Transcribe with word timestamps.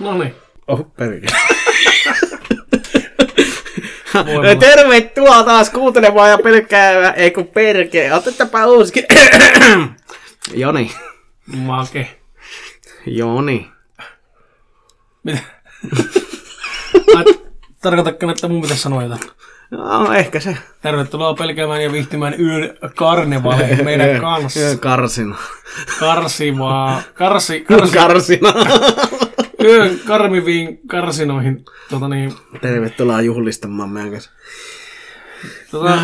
No 0.00 0.18
niin. 0.18 0.34
Oh, 0.68 0.86
perkele. 0.96 1.36
Tervetuloa 4.60 5.42
taas 5.44 5.70
kuuntelemaan 5.70 6.30
ja 6.30 6.38
pelkkää, 6.38 7.12
ei 7.12 7.30
kun 7.30 7.46
perkele. 7.46 8.14
Otetaanpa 8.14 8.66
uusikin. 8.66 9.04
Joni. 10.54 10.92
Make. 11.56 12.16
Joni. 13.06 13.68
Mitä? 15.22 15.38
Tarkoitatko, 17.82 18.30
että 18.30 18.48
mun 18.48 18.62
pitäisi 18.62 18.82
sanoa 18.82 19.02
jotain? 19.02 19.20
No, 19.70 20.12
ehkä 20.12 20.40
se. 20.40 20.56
Tervetuloa 20.82 21.34
pelkäämään 21.34 21.82
ja 21.82 21.92
viihtymään 21.92 22.40
yön 22.40 22.76
karnevaaleihin 22.96 23.84
meidän 23.84 24.20
kanssa. 24.20 24.60
Yön 24.60 24.78
karsina. 24.78 25.36
Karsimaa. 26.00 27.02
Karsi, 27.14 27.60
karsi, 27.60 27.92
Karsina. 27.94 28.54
Yön 29.64 30.00
karmiviin 30.06 30.80
karsinoihin. 30.86 31.64
Tota 31.90 32.08
niin, 32.08 32.32
Tervetuloa 32.60 33.20
juhlistamaan 33.20 33.90
meidän 33.90 34.10
kanssa. 34.10 34.30
tota, 35.70 35.98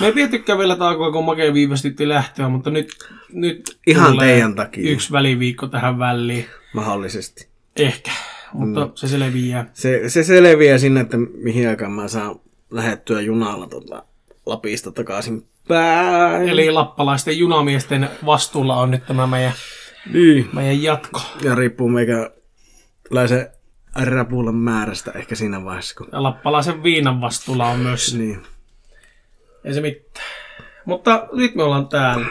me 0.00 0.06
ei 0.06 0.12
tiettykään 0.12 0.58
vielä 0.58 0.76
taukoa, 0.76 1.12
kun 1.12 1.24
Make 1.24 1.54
viivästytti 1.54 2.08
lähtöä, 2.08 2.48
mutta 2.48 2.70
nyt, 2.70 2.88
nyt 3.32 3.78
Ihan 3.86 4.18
teidän 4.18 4.54
takia. 4.54 4.90
yksi 4.90 5.12
väliviikko 5.12 5.66
tähän 5.66 5.98
väliin. 5.98 6.46
Mahdollisesti. 6.72 7.48
Ehkä, 7.76 8.10
mutta 8.52 8.84
mm. 8.86 8.92
se 8.94 9.08
selviää. 9.08 9.66
Se, 9.72 10.02
se 10.08 10.22
selviää 10.24 10.78
sinne, 10.78 11.00
että 11.00 11.16
mihin 11.16 11.68
aikaan 11.68 11.92
mä 11.92 12.08
saan 12.08 12.40
lähettyä 12.70 13.20
junalla 13.20 13.66
tota, 13.66 14.02
Lapista 14.46 14.92
takaisin 14.92 15.46
päin. 15.68 16.48
Eli 16.48 16.70
lappalaisten 16.70 17.38
junamiesten 17.38 18.08
vastuulla 18.26 18.76
on 18.76 18.90
nyt 18.90 19.06
tämä 19.06 19.26
meidän, 19.26 19.52
Niin. 20.12 20.48
meidän 20.52 20.82
jatko. 20.82 21.20
Ja 21.42 21.54
riippuu 21.54 21.88
meikäläisen 23.10 23.52
räpulan 24.04 24.54
määrästä 24.54 25.12
ehkä 25.14 25.34
siinä 25.34 25.64
vaiheessa. 25.64 25.94
Kun... 25.94 26.08
Ja 26.12 26.22
lappalaisen 26.22 26.82
viinan 26.82 27.20
vastuulla 27.20 27.68
on 27.68 27.78
myös. 27.78 28.14
Niin. 28.14 28.42
Ei 29.64 29.74
se 29.74 29.80
mitään. 29.80 30.26
Mutta 30.84 31.28
nyt 31.32 31.54
me 31.54 31.62
ollaan 31.62 31.88
täällä. 31.88 32.26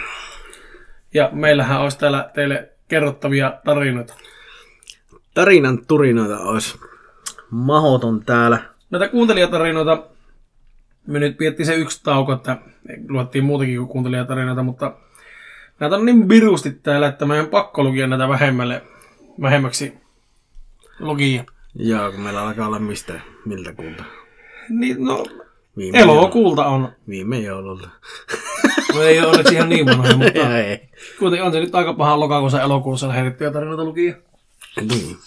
Ja 1.13 1.29
meillähän 1.33 1.81
olisi 1.81 1.99
täällä 1.99 2.29
teille 2.33 2.69
kerrottavia 2.87 3.53
tarinoita. 3.65 4.13
Tarinan 5.33 5.85
turinoita 5.85 6.39
olisi 6.39 6.79
mahoton 7.51 8.25
täällä. 8.25 8.59
Näitä 8.89 9.07
kuuntelijatarinoita, 9.07 10.03
me 11.07 11.19
nyt 11.19 11.37
piettiin 11.37 11.65
se 11.65 11.75
yksi 11.75 12.03
tauko, 12.03 12.33
että 12.33 12.57
luettiin 13.09 13.43
muutakin 13.43 13.77
kuin 13.77 13.87
kuuntelijatarinoita, 13.87 14.63
mutta 14.63 14.93
näitä 15.79 15.95
on 15.95 16.05
niin 16.05 16.29
virusti 16.29 16.71
täällä, 16.71 17.07
että 17.07 17.25
meidän 17.25 17.47
pakko 17.47 17.83
lukia 17.83 18.07
näitä 18.07 18.29
vähemmälle, 18.29 18.81
vähemmäksi 19.41 20.06
lukia. 20.99 21.43
Joo, 21.75 22.11
kun 22.11 22.21
meillä 22.21 22.41
alkaa 22.41 22.67
olla 22.67 22.79
mistä, 22.79 23.13
miltä 23.45 23.73
kuulta. 23.73 24.03
Niin, 24.69 25.05
no, 25.05 25.25
Viime, 25.77 25.99
elokuulta 25.99 26.65
on. 26.65 26.91
Viime 27.09 27.39
joululla. 27.39 27.89
No 28.95 29.03
ei 29.03 29.19
ole 29.19 29.27
onneksi 29.27 29.53
ihan 29.53 29.69
niin 29.69 29.85
vanhoja, 29.85 30.17
mutta 30.17 30.39
Ja 30.39 30.57
ei. 30.59 30.89
kuitenkin 31.19 31.45
on 31.45 31.51
se 31.51 31.59
nyt 31.59 31.75
aika 31.75 31.93
paha 31.93 32.19
lokakuussa 32.19 32.61
elokuussa 32.61 33.07
lähetettyjä 33.07 33.51
tarinoita 33.51 33.83
lukia. 33.83 34.15
Niin. 34.81 35.17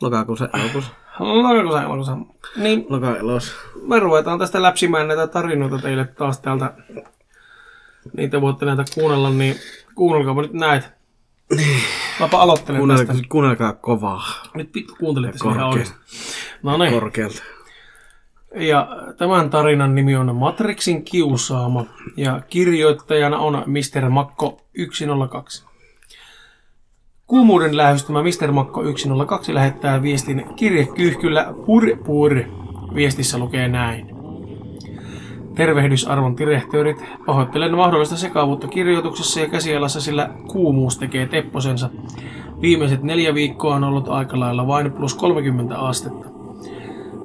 Lokakuussa, 0.00 0.48
elokuussa. 0.54 0.90
Lokakuussa 1.18 1.82
elokuussa. 1.82 2.16
Niin, 2.56 2.86
Loka 2.88 3.16
elos. 3.16 3.54
me 3.82 4.00
ruvetaan 4.00 4.38
tästä 4.38 4.62
läpsimään 4.62 5.08
näitä 5.08 5.26
tarinoita 5.26 5.78
teille 5.78 6.04
taas 6.04 6.40
täältä. 6.40 6.72
Niitä 8.16 8.40
voitte 8.40 8.64
näitä 8.66 8.84
kuunnella, 8.94 9.30
niin 9.30 9.56
kuunnelkaapa 9.94 10.42
nyt 10.42 10.52
näitä. 10.52 10.90
Mäpä 12.20 12.38
aloittelen 12.38 12.78
Kuunnelkaa, 12.78 13.06
tästä. 13.14 13.28
kuunnelkaa 13.28 13.72
kovaa. 13.72 14.22
Nyt 14.54 14.74
vittu 14.74 14.96
kuuntelette 14.98 15.38
sen 15.38 15.50
ihan 15.50 15.68
oikeasti. 15.68 15.96
No 16.62 16.76
niin. 16.78 16.92
Korkealta. 16.92 17.42
Ja 18.56 18.88
tämän 19.18 19.50
tarinan 19.50 19.94
nimi 19.94 20.16
on 20.16 20.36
Matrixin 20.36 21.04
kiusaama 21.04 21.84
ja 22.16 22.40
kirjoittajana 22.48 23.38
on 23.38 23.62
Mr. 23.66 24.08
Makko 24.10 24.60
102. 24.92 25.64
Kuumuuden 27.26 27.76
lähestymä 27.76 28.22
Mr. 28.22 28.52
Makko 28.52 28.82
102 28.96 29.54
lähettää 29.54 30.02
viestin 30.02 30.44
kirjekyyhkyllä 30.56 31.54
pur 31.66 31.84
pur. 32.06 32.34
Viestissä 32.94 33.38
lukee 33.38 33.68
näin. 33.68 34.13
Tervehdys 35.54 36.06
arvon 36.06 36.36
direhtöörit. 36.36 37.04
Pahoittelen 37.26 37.76
mahdollista 37.76 38.16
sekavuutta 38.16 38.68
kirjoituksessa 38.68 39.40
ja 39.40 39.48
käsialassa, 39.48 40.00
sillä 40.00 40.30
kuumuus 40.52 40.98
tekee 40.98 41.26
tepposensa. 41.26 41.90
Viimeiset 42.60 43.02
neljä 43.02 43.34
viikkoa 43.34 43.74
on 43.74 43.84
ollut 43.84 44.08
aika 44.08 44.40
lailla 44.40 44.66
vain 44.66 44.92
plus 44.92 45.14
30 45.14 45.78
astetta. 45.78 46.28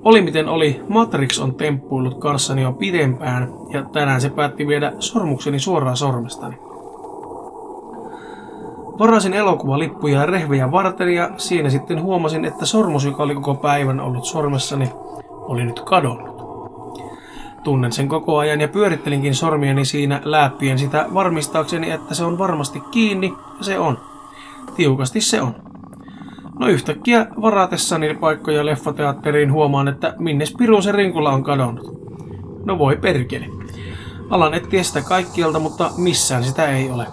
Oli 0.03 0.21
miten 0.21 0.49
oli, 0.49 0.81
Matrix 0.89 1.39
on 1.39 1.55
temppuillut 1.55 2.19
kanssani 2.19 2.61
jo 2.61 2.73
pidempään, 2.73 3.53
ja 3.73 3.83
tänään 3.83 4.21
se 4.21 4.29
päätti 4.29 4.67
viedä 4.67 4.93
sormukseni 4.99 5.59
suoraan 5.59 5.97
sormestani. 5.97 6.55
Varasin 8.99 9.33
elokuvalippuja 9.33 10.19
ja 10.19 10.25
rehvejä 10.25 10.71
varten, 10.71 11.09
ja 11.09 11.29
siinä 11.37 11.69
sitten 11.69 12.01
huomasin, 12.01 12.45
että 12.45 12.65
sormus, 12.65 13.05
joka 13.05 13.23
oli 13.23 13.35
koko 13.35 13.55
päivän 13.55 13.99
ollut 13.99 14.25
sormessani, 14.25 14.91
oli 15.29 15.65
nyt 15.65 15.79
kadonnut. 15.79 16.38
Tunnen 17.63 17.91
sen 17.91 18.07
koko 18.07 18.37
ajan 18.37 18.61
ja 18.61 18.67
pyörittelinkin 18.67 19.35
sormieni 19.35 19.85
siinä 19.85 20.21
läppien 20.23 20.79
sitä 20.79 21.05
varmistaakseni, 21.13 21.91
että 21.91 22.15
se 22.15 22.23
on 22.23 22.37
varmasti 22.37 22.79
kiinni, 22.91 23.33
ja 23.57 23.63
se 23.63 23.79
on. 23.79 23.97
Tiukasti 24.75 25.21
se 25.21 25.41
on. 25.41 25.55
No 26.59 26.67
yhtäkkiä 26.67 27.27
varatessani 27.41 28.13
paikkoja 28.15 28.65
leffateatteriin 28.65 29.51
huomaan, 29.51 29.87
että 29.87 30.13
minnes 30.17 30.53
pirun 30.57 30.83
se 30.83 30.91
rinkulla 30.91 31.31
on 31.31 31.43
kadonnut. 31.43 31.99
No 32.65 32.79
voi 32.79 32.95
perkele. 32.95 33.45
Alan 34.29 34.53
etsiä 34.53 34.83
sitä 34.83 35.01
kaikkialta, 35.01 35.59
mutta 35.59 35.91
missään 35.97 36.43
sitä 36.43 36.67
ei 36.67 36.91
ole. 36.91 37.07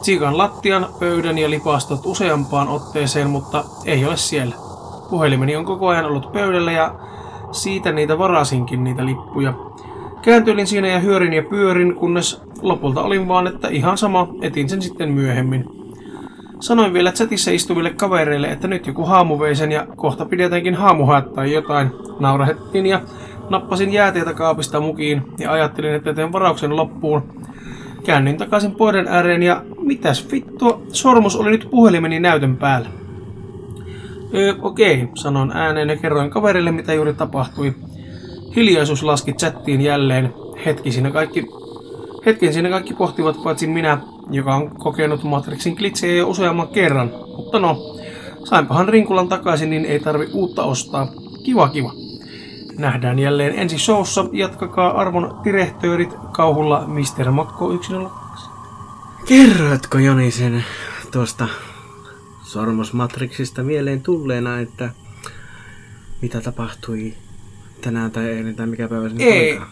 Tsiikan 0.00 0.38
lattian, 0.38 0.86
pöydän 1.00 1.38
ja 1.38 1.50
lipastot 1.50 2.06
useampaan 2.06 2.68
otteeseen, 2.68 3.30
mutta 3.30 3.64
ei 3.84 4.04
ole 4.04 4.16
siellä. 4.16 4.54
Puhelimeni 5.10 5.56
on 5.56 5.64
koko 5.64 5.88
ajan 5.88 6.04
ollut 6.04 6.32
pöydällä 6.32 6.72
ja 6.72 6.94
siitä 7.54 7.92
niitä 7.92 8.18
varasinkin 8.18 8.84
niitä 8.84 9.06
lippuja. 9.06 9.54
Kääntyilin 10.22 10.66
siinä 10.66 10.88
ja 10.88 10.98
hyörin 10.98 11.32
ja 11.32 11.42
pyörin, 11.42 11.94
kunnes 11.94 12.42
lopulta 12.62 13.02
olin 13.02 13.28
vaan, 13.28 13.46
että 13.46 13.68
ihan 13.68 13.98
sama, 13.98 14.28
etin 14.42 14.68
sen 14.68 14.82
sitten 14.82 15.12
myöhemmin. 15.12 15.64
Sanoin 16.60 16.92
vielä 16.92 17.12
chatissa 17.12 17.50
istuville 17.50 17.90
kavereille, 17.90 18.46
että 18.46 18.68
nyt 18.68 18.86
joku 18.86 19.04
haamu 19.04 19.38
vei 19.38 19.56
sen 19.56 19.72
ja 19.72 19.86
kohta 19.96 20.24
pidetäänkin 20.24 20.74
haamuhaat 20.74 21.32
tai 21.32 21.52
jotain. 21.52 21.90
Naurahettiin 22.20 22.86
ja 22.86 23.00
nappasin 23.50 23.92
jääteitä 23.92 24.34
kaapista 24.34 24.80
mukiin 24.80 25.22
ja 25.38 25.52
ajattelin, 25.52 25.94
että 25.94 26.14
teen 26.14 26.32
varauksen 26.32 26.76
loppuun. 26.76 27.22
Käännyin 28.04 28.36
takaisin 28.36 28.74
pöydän 28.74 29.08
ääreen 29.08 29.42
ja 29.42 29.62
mitäs 29.80 30.32
vittua, 30.32 30.82
sormus 30.88 31.36
oli 31.36 31.50
nyt 31.50 31.68
puhelimeni 31.70 32.20
näytön 32.20 32.56
päällä. 32.56 32.88
Öö, 34.34 34.54
okei, 34.62 35.08
sanon 35.14 35.52
ääneen 35.56 35.88
ja 35.88 35.96
kerroin 35.96 36.30
kaverille, 36.30 36.72
mitä 36.72 36.94
juuri 36.94 37.14
tapahtui. 37.14 37.74
Hiljaisuus 38.56 39.02
laski 39.02 39.32
chattiin 39.32 39.80
jälleen. 39.80 40.34
Hetki 40.66 40.92
siinä 40.92 41.10
kaikki 41.10 41.46
Hetken 42.26 42.52
siinä 42.52 42.70
kaikki 42.70 42.94
pohtivat 42.94 43.42
paitsi 43.44 43.66
minä, 43.66 43.98
joka 44.30 44.54
on 44.54 44.70
kokenut 44.78 45.24
Matrixin 45.24 45.74
glitsejä 45.74 46.16
jo 46.16 46.28
useamman 46.28 46.68
kerran. 46.68 47.10
Mutta 47.36 47.58
no, 47.58 47.76
sainpahan 48.44 48.88
rinkulan 48.88 49.28
takaisin, 49.28 49.70
niin 49.70 49.84
ei 49.84 50.00
tarvi 50.00 50.28
uutta 50.32 50.62
ostaa. 50.62 51.06
Kiva 51.44 51.68
kiva. 51.68 51.92
Nähdään 52.78 53.18
jälleen 53.18 53.58
ensi 53.58 53.78
showssa. 53.78 54.24
Jatkakaa 54.32 55.00
arvon 55.00 55.40
direhtöörit 55.44 56.14
kauhulla 56.32 56.84
Mr. 56.86 57.30
Makko 57.30 57.82
102. 57.82 58.50
Kerroitko 59.28 59.98
Joni 59.98 60.30
sen 60.30 60.64
tuosta 61.12 61.48
Sormus-matriksista 62.54 63.62
mieleen 63.62 64.00
tulleena, 64.02 64.58
että 64.58 64.90
mitä 66.22 66.40
tapahtui 66.40 67.14
tänään 67.80 68.10
tai 68.10 68.26
eilen 68.26 68.56
tai 68.56 68.66
mikä 68.66 68.88
päivä 68.88 69.08
se 69.08 69.14
nyt 69.14 69.22
Ei, 69.22 69.50
olikaan? 69.50 69.70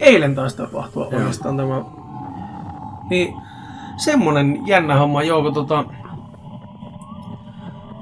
eilen 0.00 0.34
taas 0.34 0.54
tapahtua 0.54 1.06
oikeastaan 1.06 1.56
tämä. 1.56 1.84
Niin, 3.10 3.34
semmonen 3.96 4.66
jännä 4.66 4.96
homma, 4.96 5.22
joo, 5.22 5.42
kun 5.42 5.54
tota, 5.54 5.84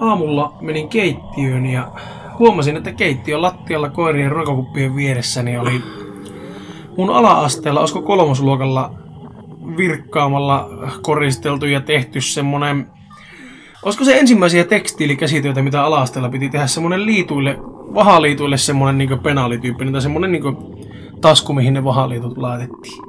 aamulla 0.00 0.54
menin 0.60 0.88
keittiöön 0.88 1.66
ja 1.66 1.92
huomasin, 2.38 2.76
että 2.76 2.92
keittiön 2.92 3.42
lattialla 3.42 3.90
koirien 3.90 4.32
ruokakuppien 4.32 4.96
vieressäni 4.96 5.58
oli 5.58 5.82
mun 6.96 7.10
ala-asteella, 7.10 7.80
olisiko 7.80 8.02
kolmosluokalla 8.02 8.94
virkkaamalla 9.76 10.68
koristeltu 11.02 11.66
ja 11.66 11.80
tehty 11.80 12.20
semmonen 12.20 12.99
Olisiko 13.82 14.04
se 14.04 14.18
ensimmäisiä 14.18 14.64
tekstiilikäsitöitä, 14.64 15.62
mitä 15.62 15.84
ala-asteella 15.84 16.28
piti 16.28 16.48
tehdä, 16.48 16.66
semmonen 16.66 17.06
liituille, 17.06 17.56
vahaliituille 17.94 18.56
semmonen 18.56 18.98
niinku 18.98 19.16
penaalityyppinen 19.16 19.92
tai 19.92 20.02
semmonen 20.02 20.32
niinku 20.32 20.76
tasku, 21.20 21.52
mihin 21.52 21.74
ne 21.74 21.84
vahaliitut 21.84 22.38
laitettiin. 22.38 23.02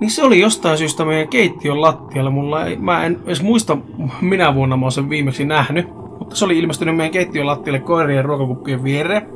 Niin 0.00 0.10
se 0.10 0.22
oli 0.22 0.40
jostain 0.40 0.78
syystä 0.78 1.04
meidän 1.04 1.28
keittiön 1.28 1.80
lattialla. 1.80 2.30
Mulla 2.30 2.64
ei, 2.64 2.76
mä 2.76 3.04
en 3.04 3.18
edes 3.26 3.42
muista, 3.42 3.78
minä 4.20 4.54
vuonna 4.54 4.76
mä 4.76 4.84
oon 4.84 4.92
sen 4.92 5.10
viimeksi 5.10 5.44
nähnyt. 5.44 5.86
Mutta 6.18 6.26
mutta 6.26 6.38
se 6.38 6.44
oli 6.44 6.58
ilmestynyt 6.58 6.96
meidän 6.96 7.12
keittiön 7.12 7.46
lattialle 7.46 7.80
koirien 7.80 8.24
ruokakuppien 8.24 8.84
viereen. 8.84 9.28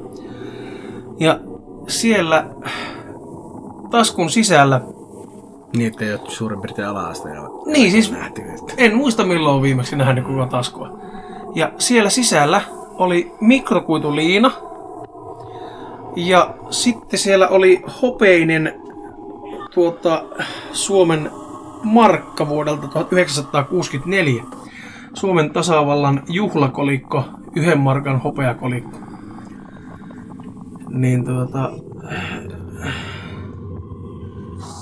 Ja 1.21 1.41
siellä 1.89 2.47
taskun 3.91 4.31
sisällä, 4.31 4.81
Niin, 5.77 5.87
että 5.87 6.05
ei 6.05 6.13
ole 6.13 6.21
suurin 6.29 6.61
piirtein 6.61 6.87
ja 6.87 7.49
niin 7.67 7.91
siis 7.91 8.13
nähty. 8.13 8.43
Että... 8.43 8.75
en 8.77 8.97
muista 8.97 9.25
milloin 9.25 9.57
on 9.57 9.63
viimeksi 9.63 9.97
nähnyt 9.97 10.25
koko 10.25 10.47
taskua. 10.47 10.99
Ja 11.55 11.73
siellä 11.79 12.11
sisällä 12.11 12.61
oli 12.95 13.33
mikrokuituliina. 13.41 14.51
Ja 16.17 16.55
sitten 16.71 17.19
siellä 17.19 17.49
oli 17.49 17.83
hopeinen 18.03 18.81
tuota, 19.75 20.25
Suomen 20.73 21.31
markka 21.85 22.49
vuodelta 22.49 22.89
1964. 22.89 24.45
Suomen 25.15 25.51
tasavallan 25.51 26.23
juhlakolikko, 26.29 27.25
yhden 27.57 27.79
markan 27.79 28.21
hopeakolikko. 28.21 28.99
Niin 30.89 31.25
tuota... 31.25 31.73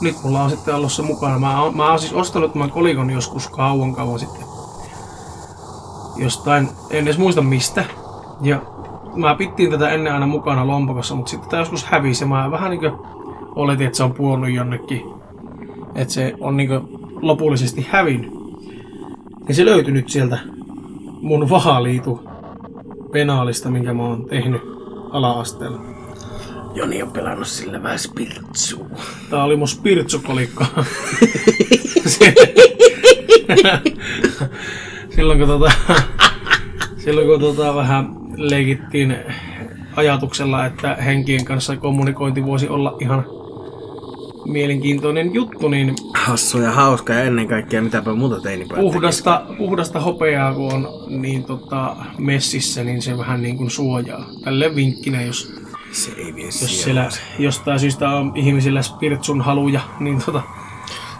Nyt 0.01 0.17
mulla 0.25 0.43
on 0.43 0.51
sitten 0.51 0.75
ollut 0.75 0.93
se 0.93 1.03
mukana. 1.03 1.39
Mä 1.39 1.63
oon, 1.63 1.77
mä 1.77 1.91
oon 1.91 1.99
siis 1.99 2.13
ostanut 2.13 2.53
tämän 2.53 2.71
kolikon 2.71 3.11
joskus 3.11 3.49
kauan 3.49 3.95
kauan 3.95 4.19
sitten. 4.19 4.45
Jostain, 6.17 6.69
en 6.91 7.05
edes 7.05 7.19
muista 7.19 7.43
mistä. 7.43 7.85
Ja 8.43 8.63
mä 9.17 9.35
pittiin 9.35 9.71
tätä 9.71 9.91
ennen 9.91 10.13
aina 10.13 10.27
mukana 10.27 10.67
lompakossa, 10.67 11.15
mutta 11.15 11.31
sitten 11.31 11.51
tää 11.51 11.61
joskus 11.61 11.85
hävisi 11.85 12.25
mä 12.25 12.51
vähän 12.51 12.71
niinkö 12.71 12.93
oletin, 13.55 13.87
että 13.87 13.97
se 13.97 14.03
on 14.03 14.15
puolunut 14.15 14.51
jonnekin. 14.51 15.03
Että 15.95 16.15
se 16.15 16.35
on 16.41 16.57
niinkö 16.57 16.81
lopullisesti 17.23 17.87
hävinnyt. 17.91 18.33
Ja 19.49 19.55
se 19.55 19.65
löytyi 19.65 19.93
nyt 19.93 20.09
sieltä 20.09 20.39
mun 21.23 21.51
vahaliitu 21.51 22.21
penaalista, 23.13 23.71
minkä 23.71 23.95
mä 23.95 24.03
oon 24.03 24.25
tehnyt 24.25 24.63
ala-asteella. 25.13 25.98
Joni 26.79 27.03
on 27.03 27.13
pelannut 27.13 27.49
sillä 27.49 27.83
vähän 27.83 27.99
spiritsua. 27.99 28.87
Tää 29.31 29.45
oli 29.45 29.57
mun 29.57 29.69
spirtsukolikko. 29.69 30.65
silloin 35.17 35.39
kun 35.39 35.49
tota, 35.49 35.73
silloin 37.05 37.27
kun 37.27 37.41
tota 37.41 37.75
vähän 37.75 38.09
leikittiin 38.37 39.17
ajatuksella, 39.97 40.67
että 40.67 40.95
henkien 40.95 41.45
kanssa 41.45 41.77
kommunikointi 41.77 42.45
voisi 42.45 42.69
olla 42.69 42.97
ihan 43.01 43.25
mielenkiintoinen 44.45 45.35
juttu, 45.35 45.69
niin 45.69 45.95
Hassu 46.17 46.61
ja 46.61 46.71
hauska 46.71 47.13
ja 47.13 47.25
ennen 47.25 47.49
kaikkea 47.49 47.83
mitäpä 47.83 48.15
muuta 48.15 48.41
teinipäät 48.41 48.81
puhdasta, 48.81 49.47
puhdasta 49.59 50.01
hopeaa 50.01 50.55
kun 50.55 50.75
on 50.75 50.89
niin 51.09 51.45
tota, 51.45 51.97
messissä, 52.19 52.85
niin 52.85 53.03
se 53.03 53.19
vähän 53.19 53.43
niin 53.43 53.57
kuin 53.57 53.71
suojaa. 53.71 54.27
Tälle 54.45 54.75
vinkkinä, 54.75 55.23
jos, 55.23 55.53
Se 55.93 56.13
ei 56.17 56.35
vie 56.35 56.45
jos 56.45 56.83
siellä 56.83 57.09
jostain 57.39 57.81
syystä 57.81 58.11
on 58.11 58.33
ihmisillä 58.35 58.83
spirtsun 58.83 59.41
haluja, 59.41 59.81
niin 60.01 60.23
tota, 60.25 60.43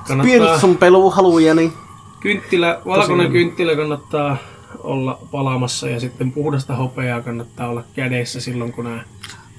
kannattaa 0.09 0.37
Spirtsun 0.37 0.77
peluhaluja, 0.77 1.55
niin 1.55 1.73
kynttilä, 2.21 2.81
valkoinen 2.87 3.33
kynttilä 3.33 3.77
kannattaa 3.77 4.37
olla 4.79 5.19
palamassa 5.31 5.89
ja 5.89 6.01
sitten 6.01 6.33
puhdasta 6.33 6.77
hopeaa 6.77 7.21
kannattaa 7.21 7.69
olla 7.69 7.85
kädessä 7.95 8.41
silloin 8.41 8.73
kun 8.73 8.85
nämä 8.85 9.05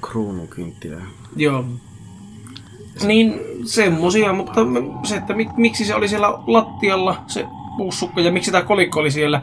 kruunukynttilä. 0.02 1.02
Joo. 1.36 1.66
Niin 3.04 3.40
semmosia, 3.66 4.34
mutta 4.34 4.62
se, 5.04 5.16
että 5.16 5.34
mik, 5.34 5.50
miksi 5.58 5.86
se 5.86 5.96
oli 5.96 6.08
siellä 6.08 6.30
lattialla, 6.48 7.24
se 7.28 7.46
puussukka, 7.78 8.22
ja 8.22 8.32
miksi 8.32 8.52
tämä 8.52 8.64
kolikko 8.64 9.00
oli 9.00 9.12
siellä, 9.12 9.42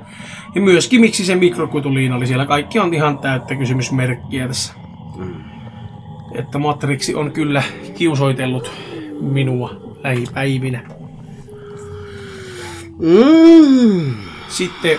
ja 0.54 0.60
myöskin 0.60 1.00
miksi 1.00 1.24
se 1.24 1.36
mikrokuituliina 1.36 2.16
oli 2.16 2.26
siellä. 2.26 2.46
Kaikki 2.46 2.78
on 2.78 2.94
ihan 2.94 3.18
täyttä 3.18 3.54
kysymysmerkkiä 3.54 4.48
tässä. 4.48 4.74
Mm. 5.16 5.55
Että 6.38 6.58
Matrixi 6.58 7.14
on 7.14 7.32
kyllä 7.32 7.62
kiusoitellut 7.94 8.70
minua 9.20 9.70
lähipäivinä. 10.04 10.82
Mm. 12.98 14.14
Sitten 14.48 14.98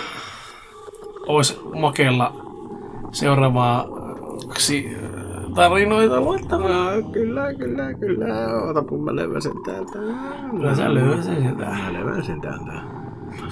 olisi 1.26 1.60
makella 1.80 2.32
seuraavaksi 3.12 4.88
äh, 4.94 5.52
tarinoita 5.54 6.20
luettavaa. 6.20 6.96
No, 6.96 7.02
kyllä, 7.12 7.54
kyllä, 7.54 7.94
kyllä. 7.94 8.26
Ota 8.70 8.82
kun 8.82 9.04
mä 9.04 9.16
leväsen 9.16 9.52
täältä. 9.66 9.98
Kyllä 10.50 10.74
sä 10.74 10.94
löysin 10.94 11.36
sitä. 11.36 11.64
Mä 11.64 11.92
leväsen 11.92 12.40
täältä. 12.40 12.97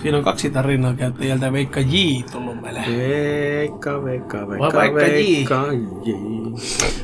Siinä 0.02 0.18
on 0.18 0.24
kaksi 0.24 0.50
tarinaa 0.50 0.94
käyttäjältä 0.94 1.52
Veikka 1.52 1.80
J 1.80 1.96
tullut 2.32 2.60
meille. 2.60 2.84
Veikka, 2.96 4.04
veikka, 4.04 4.48
veikka, 4.48 4.58
Vai 4.58 4.72
vaikka 4.72 5.02
J. 5.02 5.12
veikka, 5.12 5.66
J. 6.04 6.10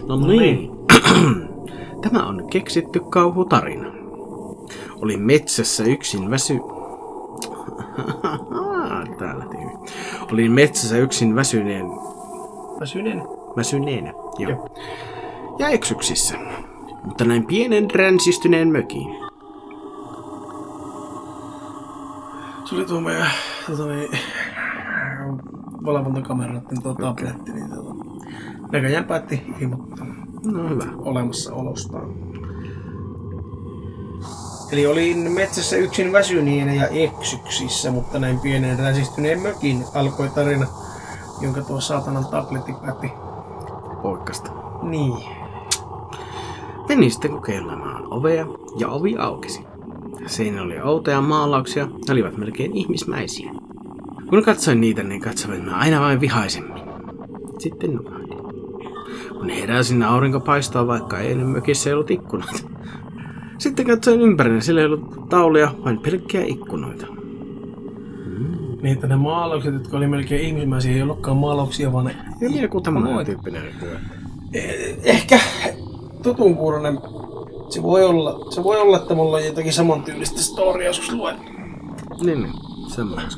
No 0.06 0.26
niin. 0.26 0.70
Tämä 2.02 2.26
on 2.26 2.46
keksitty 2.50 3.00
kauhutarina. 3.10 3.92
Oli 5.02 5.16
metsässä 5.16 5.84
yksin 5.84 6.30
väsy... 6.30 6.54
Tää 9.18 9.38
lähti 9.38 9.56
hyvin. 9.56 9.78
Olin 10.32 10.52
metsässä 10.52 10.98
yksin 10.98 11.34
väsyneen... 11.34 11.86
Väsyneen. 12.80 13.22
Väsyneenä, 13.56 14.12
joo. 14.38 14.68
Ja 15.58 15.68
eksyksissä. 15.68 16.38
Mutta 17.04 17.24
näin 17.24 17.46
pienen 17.46 17.90
ränsistyneen 17.90 18.68
mökin. 18.68 19.21
Oli 22.72 22.84
tuo 22.84 23.00
meidän 23.00 23.30
tota, 23.66 23.86
niin, 23.86 24.18
valvontakamaroiden 25.84 26.82
tuo 26.82 26.94
tabletti, 26.94 27.52
niin 27.52 27.70
tuota, 27.70 27.94
näköjään 28.72 29.04
päätti 29.04 29.42
ilmoittaa 29.60 30.06
No 30.44 30.68
hyvä. 30.68 30.84
olemassaolostaan. 30.98 32.14
Eli 34.72 34.86
olin 34.86 35.32
metsässä 35.32 35.76
yksin 35.76 36.12
väsyneenä 36.12 36.74
ja 36.74 36.86
eksyksissä, 36.88 37.90
mutta 37.90 38.18
näin 38.18 38.38
pienen 38.40 38.78
räsistyneen 38.78 39.40
mökin 39.40 39.84
alkoi 39.94 40.28
tarina, 40.28 40.66
jonka 41.40 41.60
tuo 41.60 41.80
saatanan 41.80 42.24
tabletti 42.26 42.72
päätti. 42.72 43.12
Poikkasta. 44.02 44.50
Niin. 44.82 45.12
Menin 46.88 47.10
sitten 47.10 47.30
kokeilemaan 47.30 48.12
ovea 48.12 48.46
ja 48.78 48.88
ovi 48.88 49.16
aukesi. 49.16 49.71
Siinä 50.26 50.62
oli 50.62 50.80
outoja 50.80 51.20
maalauksia, 51.20 51.86
ne 51.86 52.12
olivat 52.12 52.36
melkein 52.36 52.76
ihmismäisiä. 52.76 53.50
Kun 54.30 54.42
katsoin 54.42 54.80
niitä, 54.80 55.02
niin 55.02 55.20
katsoin 55.20 55.64
mä 55.64 55.76
aina 55.76 56.00
vain 56.00 56.20
vihaisemmin. 56.20 56.82
Sitten 57.58 57.94
nukahdin. 57.94 58.38
Kun 59.28 59.48
heräsin, 59.48 60.02
aurinko 60.02 60.40
paistaa, 60.40 60.86
vaikka 60.86 61.18
eilen 61.18 61.46
mökissä 61.46 61.90
ei 61.90 61.94
ollut 61.94 62.10
ikkunoita. 62.10 62.68
Sitten 63.58 63.86
katsoin 63.86 64.20
ympärille, 64.20 64.60
sillä 64.60 64.80
ei 64.80 64.86
ollut 64.86 65.28
taulia, 65.28 65.74
vain 65.84 65.98
pelkkiä 65.98 66.44
ikkunoita. 66.44 67.06
Niin, 68.82 68.92
että 68.92 69.06
ne 69.06 69.16
maalaukset, 69.16 69.74
jotka 69.74 69.96
oli 69.96 70.06
melkein 70.06 70.40
ihmismäisiä, 70.42 70.92
ei 70.92 71.02
ollutkaan 71.02 71.36
maalauksia, 71.36 71.92
vaan 71.92 72.04
ne 72.04 72.16
Ja 72.40 72.62
joku 72.62 72.80
tämmöinen 72.80 73.26
tyyppinen 73.26 73.62
kuva. 73.80 73.92
ehkä 75.04 75.40
tutun 76.22 76.56
kuuronen. 76.56 76.98
Se 77.72 77.82
voi 77.82 78.04
olla, 78.04 78.50
se 78.50 78.62
voi 78.62 78.80
olla, 78.80 78.96
että 78.96 79.14
mulla 79.14 79.36
on 79.36 79.46
jotakin 79.46 79.72
samantyylistä 79.72 80.42
storia 80.42 80.86
joskus 80.86 81.12
luen. 81.12 81.36
Niin, 82.24 82.42
niin. 82.42 82.52
Semmoinen. 82.88 83.30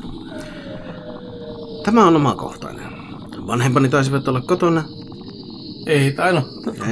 Tämä 1.83 2.07
on 2.07 2.15
omakohtainen. 2.15 2.85
Vanhempani 3.47 3.89
taisivat 3.89 4.27
olla 4.27 4.41
kotona 4.41 4.83
Ei 5.85 6.11
tainnut. 6.11 6.45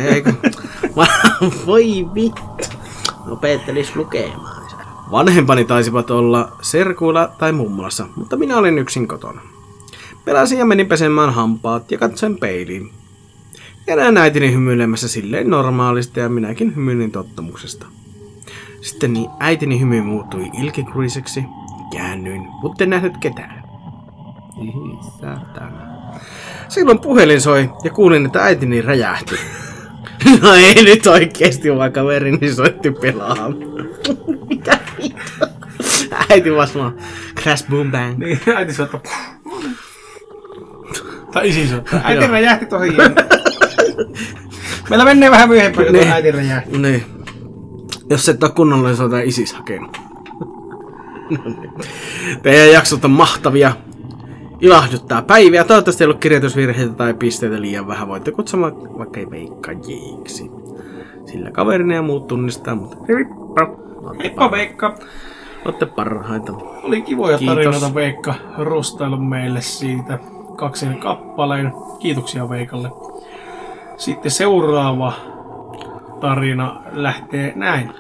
Eikö? 0.06 0.34
Voi 1.66 2.08
vittu. 2.14 2.42
Opettelis 3.30 3.96
lukemaan. 3.96 4.64
Vanhempani 5.12 5.66
taisivat 5.66 6.12
olla 6.12 6.52
serkuilla 6.62 7.30
tai 7.40 7.52
mummolassa, 7.52 8.08
mutta 8.16 8.38
minä 8.38 8.58
olin 8.58 8.78
yksin 8.78 9.08
kotona. 9.08 9.42
Pelasin 10.26 10.60
ja 10.60 10.66
menin 10.66 10.88
pesemään 10.88 11.34
hampaat 11.34 11.92
ja 11.92 11.98
katsoin 11.98 12.38
peiliin. 12.38 12.92
Ja 13.88 13.96
näin 13.96 14.18
äitini 14.18 14.52
hymyilemässä 14.52 15.08
silleen 15.08 15.50
normaalisti 15.50 16.20
ja 16.20 16.30
minäkin 16.30 16.76
hymyilin 16.76 17.12
tottumuksesta. 17.12 17.86
Sitten 18.82 19.14
niin 19.14 19.30
äitini 19.40 19.80
hymy 19.80 20.02
muuttui 20.02 20.50
ilkikuriseksi. 20.62 21.44
Käännyin, 21.92 22.48
mutta 22.62 22.84
en 22.84 22.90
nähnyt 22.90 23.18
ketään. 23.18 23.64
Ih, 24.62 24.74
saatana. 25.22 25.94
Silloin 26.70 27.00
puhelin 27.00 27.42
soi 27.42 27.70
ja 27.84 27.90
kuulin, 27.90 28.26
että 28.26 28.44
äitini 28.44 28.82
räjähti. 28.82 29.36
No 30.42 30.54
ei 30.54 30.84
nyt 30.84 31.08
oikeesti, 31.08 31.76
vaan 31.76 31.92
kaverini 31.92 32.54
soitti 32.54 32.92
pelaamaan. 32.92 33.56
Mitä 34.50 34.80
vittu? 34.98 35.46
Äiti 36.30 36.56
vastaan. 36.56 36.96
Crash 37.42 37.70
boom 37.70 37.92
bang. 37.92 38.18
Niin, 38.18 38.40
äiti 38.56 38.74
soittaa. 38.74 39.02
Tai 41.34 41.50
isi 41.50 41.68
soittaa. 41.68 42.02
Äiti 42.08 42.28
räjähti 42.28 42.66
tosi 42.66 42.90
hieno. 42.90 43.16
Meillä 44.90 45.06
menee 45.06 45.32
vähän 45.32 45.50
myöhempään, 45.50 45.88
kun 45.88 45.96
Niin. 45.96 46.12
äiti 46.12 46.32
räjähti. 46.32 46.78
Niin. 46.78 47.04
Jos 48.10 48.30
et 48.30 48.44
oo 48.44 48.50
kunnolla, 48.50 48.88
niin 48.88 48.98
soita 48.98 49.20
isis 49.20 49.54
hakenut. 49.54 49.98
Teidän 52.44 52.72
jaksot 52.72 53.06
on 53.06 53.12
mahtavia. 53.12 53.72
ilahduttaa 54.62 55.22
päiviä. 55.22 55.64
Toivottavasti 55.64 56.04
ei 56.04 56.06
ollut 56.06 56.22
kirjoitusvirheitä 56.22 56.94
tai 56.94 57.14
pisteitä 57.14 57.62
liian 57.62 57.88
vähän. 57.88 58.08
Voitte 58.08 58.32
kutsua 58.32 58.62
vaikka 58.98 59.20
ei 59.20 59.30
veikkaajiksi. 59.30 60.52
Sillä 61.26 61.52
kaverina 61.52 61.94
ja 61.96 62.02
muut 62.02 62.28
tunnistaa, 62.28 62.76
mutta 62.76 62.98
heippa. 63.08 63.84
Heippa 64.24 64.52
Veikka! 64.52 64.98
Olette 65.66 65.86
parhaita. 65.86 66.54
Oli 66.84 67.02
kivoja 67.02 67.38
Kiitos. 67.38 67.56
tarinoita 67.56 67.96
Veikka 67.96 68.36
rustailu 68.58 69.18
meille 69.18 69.62
siitä 69.62 70.20
kaksin 70.56 70.98
kappaleen. 71.00 71.72
Kiitoksia 72.00 72.50
Veikalle. 72.50 72.92
Sitten 73.98 74.32
seuraava 74.32 75.14
tarina 76.22 76.82
lähtee 76.92 77.54
näin. 77.56 77.94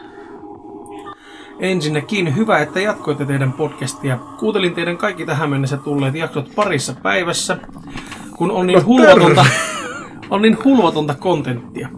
Ensinnäkin 1.59 2.35
hyvä, 2.35 2.59
että 2.59 2.79
jatkoitte 2.79 3.25
teidän 3.25 3.53
podcastia. 3.53 4.17
Kuuntelin 4.39 4.73
teidän 4.73 4.97
kaikki 4.97 5.25
tähän 5.25 5.49
mennessä 5.49 5.77
tulleet 5.77 6.15
jaksot 6.15 6.55
parissa 6.55 6.93
päivässä, 7.03 7.57
kun 8.37 8.51
on 8.51 8.67
niin 8.67 8.85
hulvatonta, 8.85 9.45
on 10.29 10.41
niin 10.41 10.57
hulvatonta 10.63 11.15
kontenttia. 11.15 11.89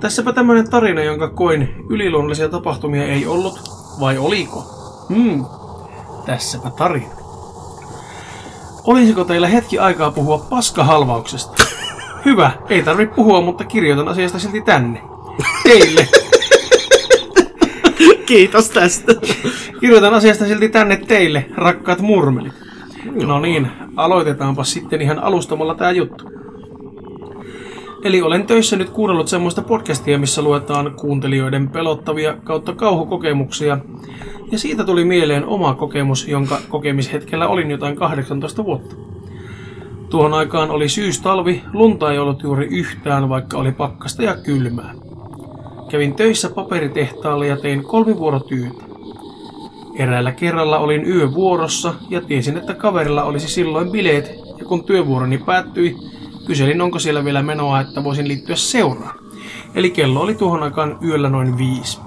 Tässäpä 0.00 0.32
tämmönen 0.32 0.70
tarina, 0.70 1.02
jonka 1.02 1.28
koin 1.28 1.74
yliluonnollisia 1.88 2.48
tapahtumia 2.48 3.04
ei 3.04 3.26
ollut, 3.26 3.60
vai 4.00 4.18
oliko? 4.18 4.64
Hmm, 5.08 5.44
tässäpä 6.26 6.70
tarina. 6.70 7.14
Olisiko 8.84 9.24
teillä 9.24 9.48
hetki 9.48 9.78
aikaa 9.78 10.10
puhua 10.10 10.38
paskahalvauksesta? 10.38 11.62
Hyvä, 12.24 12.50
ei 12.68 12.82
tarvi 12.82 13.06
puhua, 13.06 13.40
mutta 13.40 13.64
kirjoitan 13.64 14.08
asiasta 14.08 14.38
silti 14.38 14.60
tänne. 14.60 15.02
Teille. 15.62 16.08
Kiitos 18.26 18.70
tästä. 18.70 19.12
Kirjoitan 19.80 20.14
asiasta 20.14 20.46
silti 20.46 20.68
tänne 20.68 20.96
teille, 20.96 21.46
rakkaat 21.56 22.00
murmelit. 22.00 22.52
No 23.26 23.40
niin, 23.40 23.68
aloitetaanpa 23.96 24.64
sitten 24.64 25.02
ihan 25.02 25.18
alustamalla 25.18 25.74
tää 25.74 25.90
juttu. 25.90 26.24
Eli 28.04 28.22
olen 28.22 28.46
töissä 28.46 28.76
nyt 28.76 28.90
kuunnellut 28.90 29.28
semmoista 29.28 29.62
podcastia, 29.62 30.18
missä 30.18 30.42
luetaan 30.42 30.94
kuuntelijoiden 31.00 31.68
pelottavia 31.68 32.36
kautta 32.44 32.72
kauhukokemuksia. 32.72 33.78
Ja 34.52 34.58
siitä 34.58 34.84
tuli 34.84 35.04
mieleen 35.04 35.44
oma 35.44 35.74
kokemus, 35.74 36.28
jonka 36.28 36.58
kokemishetkellä 36.68 37.48
olin 37.48 37.70
jotain 37.70 37.96
18 37.96 38.64
vuotta. 38.64 38.96
Tuohon 40.10 40.34
aikaan 40.34 40.70
oli 40.70 40.88
syystalvi, 40.88 41.62
lunta 41.72 42.12
ei 42.12 42.18
ollut 42.18 42.42
juuri 42.42 42.66
yhtään, 42.66 43.28
vaikka 43.28 43.58
oli 43.58 43.72
pakkasta 43.72 44.22
ja 44.22 44.36
kylmää. 44.36 44.94
Kävin 45.90 46.14
töissä 46.14 46.50
paperitehtaalla 46.50 47.44
ja 47.44 47.56
tein 47.56 47.84
kolmivuorotyötä. 47.84 48.84
Eräällä 49.96 50.32
kerralla 50.32 50.78
olin 50.78 51.04
yövuorossa 51.04 51.94
ja 52.08 52.20
tiesin, 52.20 52.56
että 52.56 52.74
kaverilla 52.74 53.22
olisi 53.22 53.48
silloin 53.48 53.90
bileet, 53.90 54.30
ja 54.58 54.64
kun 54.64 54.84
työvuoroni 54.84 55.38
päättyi, 55.38 55.96
kyselin, 56.46 56.80
onko 56.80 56.98
siellä 56.98 57.24
vielä 57.24 57.42
menoa, 57.42 57.80
että 57.80 58.04
voisin 58.04 58.28
liittyä 58.28 58.56
seuraan. 58.56 59.18
Eli 59.74 59.90
kello 59.90 60.20
oli 60.20 60.34
tuohon 60.34 60.62
aikaan 60.62 60.98
yöllä 61.04 61.28
noin 61.28 61.58
viisi. 61.58 62.00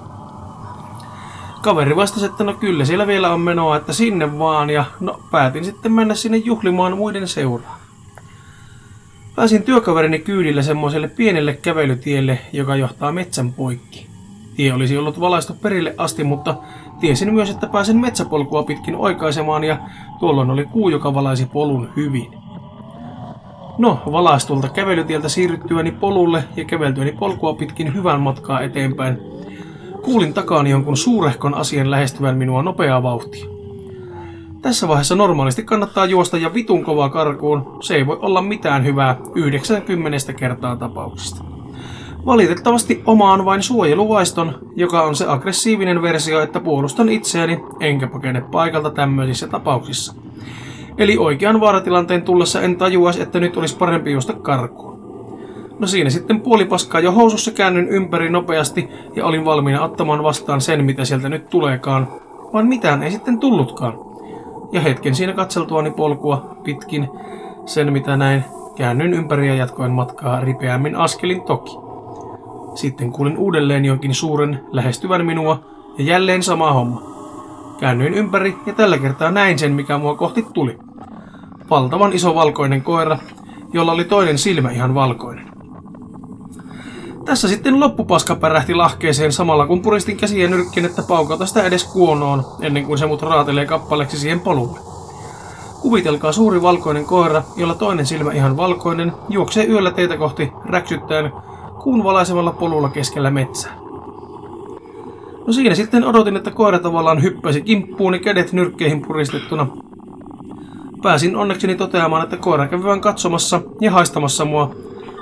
Kaveri 1.62 1.96
vastasi, 1.96 2.26
että 2.26 2.44
no 2.44 2.54
kyllä 2.54 2.84
siellä 2.84 3.06
vielä 3.06 3.32
on 3.32 3.40
menoa, 3.40 3.76
että 3.76 3.92
sinne 3.92 4.38
vaan, 4.38 4.70
ja 4.70 4.84
no 5.00 5.20
päätin 5.30 5.64
sitten 5.64 5.92
mennä 5.92 6.14
sinne 6.14 6.36
juhlimaan 6.36 6.96
muiden 6.96 7.28
seuraan. 7.28 7.83
Pääsin 9.36 9.62
työkaverini 9.62 10.18
kyydillä 10.18 10.62
semmoiselle 10.62 11.08
pienelle 11.08 11.54
kävelytielle, 11.54 12.38
joka 12.52 12.76
johtaa 12.76 13.12
metsän 13.12 13.52
poikki. 13.52 14.06
Tie 14.56 14.72
olisi 14.72 14.96
ollut 14.96 15.20
valaistu 15.20 15.54
perille 15.62 15.94
asti, 15.98 16.24
mutta 16.24 16.54
tiesin 17.00 17.34
myös, 17.34 17.50
että 17.50 17.66
pääsen 17.66 17.96
metsäpolkua 17.96 18.62
pitkin 18.62 18.96
oikaisemaan 18.96 19.64
ja 19.64 19.78
tuolloin 20.20 20.50
oli 20.50 20.64
kuu, 20.64 20.88
joka 20.88 21.14
valaisi 21.14 21.46
polun 21.46 21.88
hyvin. 21.96 22.26
No, 23.78 24.02
valaistulta 24.12 24.68
kävelytieltä 24.68 25.28
siirryttyäni 25.28 25.90
polulle 25.90 26.44
ja 26.56 26.64
käveltyäni 26.64 27.12
polkua 27.12 27.54
pitkin 27.54 27.94
hyvän 27.94 28.20
matkaa 28.20 28.60
eteenpäin, 28.60 29.18
kuulin 30.02 30.34
takaani 30.34 30.70
jonkun 30.70 30.96
suurehkon 30.96 31.54
asian 31.54 31.90
lähestyvän 31.90 32.36
minua 32.36 32.62
nopeaa 32.62 33.02
vauhtia. 33.02 33.53
Tässä 34.64 34.88
vaiheessa 34.88 35.14
normaalisti 35.14 35.62
kannattaa 35.62 36.06
juosta 36.06 36.38
ja 36.38 36.54
vitun 36.54 36.84
kovaa 36.84 37.08
karkuun, 37.08 37.78
se 37.80 37.94
ei 37.94 38.06
voi 38.06 38.18
olla 38.22 38.42
mitään 38.42 38.84
hyvää 38.84 39.16
90 39.34 40.32
kertaa 40.32 40.76
tapauksista. 40.76 41.44
Valitettavasti 42.26 43.02
omaan 43.06 43.44
vain 43.44 43.62
suojeluvaiston, 43.62 44.58
joka 44.76 45.02
on 45.02 45.14
se 45.14 45.26
aggressiivinen 45.28 46.02
versio, 46.02 46.40
että 46.40 46.60
puolustan 46.60 47.08
itseäni 47.08 47.64
enkä 47.80 48.06
pakene 48.06 48.40
paikalta 48.40 48.90
tämmöisissä 48.90 49.48
tapauksissa. 49.48 50.14
Eli 50.98 51.18
oikean 51.18 51.60
vaaratilanteen 51.60 52.22
tullessa 52.22 52.62
en 52.62 52.76
tajuaisi, 52.76 53.22
että 53.22 53.40
nyt 53.40 53.56
olisi 53.56 53.76
parempi 53.76 54.12
juosta 54.12 54.32
karkuun. 54.32 54.98
No 55.78 55.86
siinä 55.86 56.10
sitten 56.10 56.40
puoli 56.40 56.64
paskaa 56.64 57.00
jo 57.00 57.12
housussa 57.12 57.50
käännyin 57.50 57.88
ympäri 57.88 58.30
nopeasti 58.30 58.88
ja 59.16 59.26
olin 59.26 59.44
valmiina 59.44 59.84
ottamaan 59.84 60.22
vastaan 60.22 60.60
sen, 60.60 60.84
mitä 60.84 61.04
sieltä 61.04 61.28
nyt 61.28 61.48
tuleekaan. 61.48 62.08
Vaan 62.52 62.66
mitään 62.66 63.02
ei 63.02 63.10
sitten 63.10 63.38
tullutkaan. 63.38 64.13
Ja 64.74 64.80
hetken 64.80 65.14
siinä 65.14 65.32
katseltuani 65.32 65.90
polkua 65.90 66.56
pitkin 66.64 67.08
sen, 67.66 67.92
mitä 67.92 68.16
näin, 68.16 68.44
käännyin 68.76 69.14
ympäri 69.14 69.48
ja 69.48 69.54
jatkoin 69.54 69.92
matkaa 69.92 70.40
ripeämmin 70.40 70.96
askelin 70.96 71.42
toki. 71.42 71.70
Sitten 72.74 73.12
kuulin 73.12 73.38
uudelleen 73.38 73.84
jonkin 73.84 74.14
suuren 74.14 74.60
lähestyvän 74.70 75.26
minua 75.26 75.60
ja 75.98 76.04
jälleen 76.04 76.42
sama 76.42 76.72
homma. 76.72 77.02
Käännyin 77.80 78.14
ympäri 78.14 78.56
ja 78.66 78.72
tällä 78.72 78.98
kertaa 78.98 79.30
näin 79.30 79.58
sen, 79.58 79.72
mikä 79.72 79.98
mua 79.98 80.14
kohti 80.14 80.46
tuli. 80.54 80.78
Valtavan 81.70 82.12
iso 82.12 82.34
valkoinen 82.34 82.82
koira, 82.82 83.18
jolla 83.72 83.92
oli 83.92 84.04
toinen 84.04 84.38
silmä 84.38 84.70
ihan 84.70 84.94
valkoinen. 84.94 85.53
Tässä 87.24 87.48
sitten 87.48 87.80
loppupaska 87.80 88.34
pärähti 88.34 88.74
lahkeeseen 88.74 89.32
samalla 89.32 89.66
kun 89.66 89.82
puristin 89.82 90.16
käsiä 90.16 90.48
nyrkkien, 90.48 90.86
että 90.86 91.02
paukauta 91.08 91.46
sitä 91.46 91.62
edes 91.62 91.84
kuonoon, 91.84 92.44
ennen 92.60 92.84
kuin 92.84 92.98
se 92.98 93.06
mut 93.06 93.22
raatelee 93.22 93.66
kappaleeksi 93.66 94.18
siihen 94.18 94.40
polulle. 94.40 94.78
Kuvitelkaa 95.80 96.32
suuri 96.32 96.62
valkoinen 96.62 97.04
koira, 97.04 97.42
jolla 97.56 97.74
toinen 97.74 98.06
silmä 98.06 98.32
ihan 98.32 98.56
valkoinen, 98.56 99.12
juoksee 99.28 99.66
yöllä 99.66 99.90
teitä 99.90 100.16
kohti 100.16 100.52
räksyttäen 100.64 101.32
kuun 101.82 102.04
valaisevalla 102.04 102.52
polulla 102.52 102.88
keskellä 102.88 103.30
metsää. 103.30 103.74
No 105.46 105.52
siinä 105.52 105.74
sitten 105.74 106.04
odotin, 106.04 106.36
että 106.36 106.50
koira 106.50 106.78
tavallaan 106.78 107.22
hyppäisi 107.22 107.62
kimppuuni 107.62 108.18
kädet 108.18 108.52
nyrkkeihin 108.52 109.02
puristettuna. 109.02 109.66
Pääsin 111.02 111.36
onnekseni 111.36 111.74
toteamaan, 111.74 112.22
että 112.22 112.36
koira 112.36 112.68
kävi 112.68 112.84
vain 112.84 113.00
katsomassa 113.00 113.60
ja 113.80 113.90
haistamassa 113.90 114.44
mua. 114.44 114.74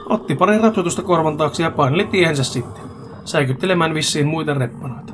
Otti 0.08 0.34
pari 0.34 0.58
rapsutusta 0.58 1.02
korvan 1.02 1.36
taakse 1.36 1.62
ja 1.62 1.70
paineli 1.70 2.04
tiehensä 2.06 2.44
sitten, 2.44 2.82
säikyttelemään 3.24 3.94
vissiin 3.94 4.26
muita 4.26 4.54
reppanoita. 4.54 5.12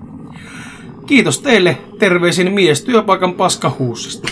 Kiitos 1.06 1.38
teille, 1.40 1.78
terveisin 1.98 2.52
mies 2.52 2.82
työpaikan 2.84 3.34
paskahuusista. 3.34 4.28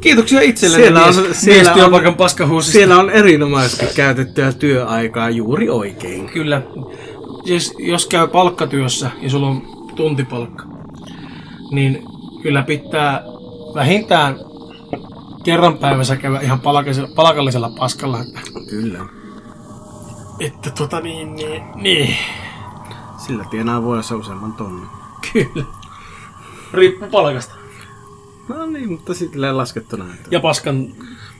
Kiitoksia 0.00 0.40
itselleni 0.40 0.82
Siellä 0.82 1.00
on- 1.04 1.14
mies, 1.14 1.26
mies 1.26 1.40
siellä 1.40 1.70
on- 1.72 1.78
työpaikan 1.78 2.14
paskahuusista. 2.14 2.72
Siellä 2.72 2.98
on 2.98 3.10
erinomaisesti 3.10 3.86
käytettyä 3.96 4.52
työaikaa 4.52 5.30
juuri 5.30 5.68
oikein. 5.70 6.26
Kyllä. 6.28 6.62
Siis 7.46 7.74
jos 7.78 8.06
käy 8.06 8.26
palkkatyössä 8.28 9.10
ja 9.22 9.30
sulla 9.30 9.46
on 9.46 9.62
tuntipalkka, 9.96 10.64
niin 11.70 12.02
kyllä 12.42 12.62
pitää 12.62 13.22
vähintään 13.74 14.36
kerran 15.44 15.78
päivässä 15.78 16.16
käydä 16.16 16.40
ihan 16.40 16.60
palkallisella, 16.60 17.08
palkallisella 17.14 17.70
paskalla. 17.78 18.20
Että, 18.20 18.40
Kyllä. 18.70 18.98
että 20.40 20.70
tota 20.70 21.00
niin, 21.00 21.34
niin, 21.34 21.62
niin. 21.74 22.16
Sillä 23.26 23.44
tienaa 23.50 23.82
vuodessa 23.82 24.16
useamman 24.16 24.52
tonnin. 24.52 24.88
Kyllä. 25.32 25.64
Riippuu 26.72 27.08
palkasta. 27.08 27.54
No 28.48 28.66
niin, 28.66 28.92
mutta 28.92 29.14
sitten 29.14 29.56
laskettuna. 29.56 30.04
Että... 30.14 30.28
Ja 30.30 30.40
paskan 30.40 30.88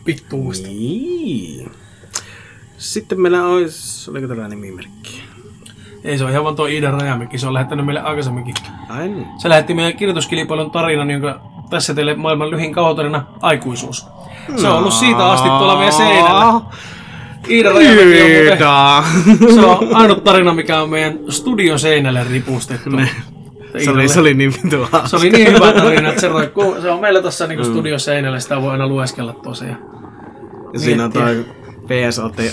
pittuudesta. 0.04 0.68
Niin. 0.68 1.70
Sitten 2.78 3.20
meillä 3.20 3.46
olisi, 3.46 4.10
oliko 4.10 4.28
tällä 4.28 4.48
nimimerkki? 4.48 5.22
Ei 6.04 6.18
se 6.18 6.24
ole 6.24 6.32
ihan 6.32 6.44
vaan 6.44 6.56
tuo 6.56 6.66
Iida 6.66 6.90
Rajamäki, 6.90 7.38
se 7.38 7.46
on 7.46 7.54
lähettänyt 7.54 7.86
meille 7.86 8.00
aikaisemminkin. 8.00 8.54
Ai 8.88 9.08
niin. 9.08 9.26
Se 9.38 9.48
lähetti 9.48 9.74
meidän 9.74 9.96
kirjoituskilpailun 9.96 10.70
tarinan, 10.70 11.10
jonka 11.10 11.40
tässä 11.70 11.94
teille 11.94 12.14
maailman 12.14 12.50
lyhin 12.50 12.72
kauhutarina 12.72 13.24
Aikuisuus. 13.40 14.06
Se 14.56 14.68
on 14.68 14.78
ollut 14.78 14.92
siitä 14.92 15.26
asti 15.30 15.48
tuolla 15.48 15.76
meidän 15.76 15.92
seinällä. 15.92 16.60
Iida 17.50 17.70
Iida. 17.70 19.02
se 19.54 19.60
on 19.60 19.96
ainut 19.96 20.24
tarina, 20.24 20.54
mikä 20.54 20.82
on 20.82 20.90
meidän 20.90 21.18
studion 21.28 21.78
seinälle 21.78 22.24
ripustettu. 22.24 22.90
Ne. 22.90 23.08
Se 23.84 23.90
oli, 23.90 24.08
se 24.08 24.20
oli 24.20 24.34
niin 24.34 24.52
hauska. 24.92 25.08
se 25.08 25.16
oli 25.16 25.30
niin 25.30 25.52
hyvä 25.52 25.72
tarina, 25.72 26.08
että 26.08 26.20
se, 26.20 26.28
roikkuu, 26.28 26.76
se 26.82 26.90
on 26.90 27.00
meillä 27.00 27.22
tuossa 27.22 27.46
niinku 27.46 27.64
studion 27.64 28.00
seinällä, 28.00 28.40
sitä 28.40 28.62
voi 28.62 28.72
aina 28.72 28.86
lueskella 28.86 29.32
tosiaan. 29.32 29.78
Ja 30.72 30.80
siinä 30.80 31.04
on 31.04 31.12
toi 31.12 31.44
PS 31.86 32.18
olette 32.18 32.50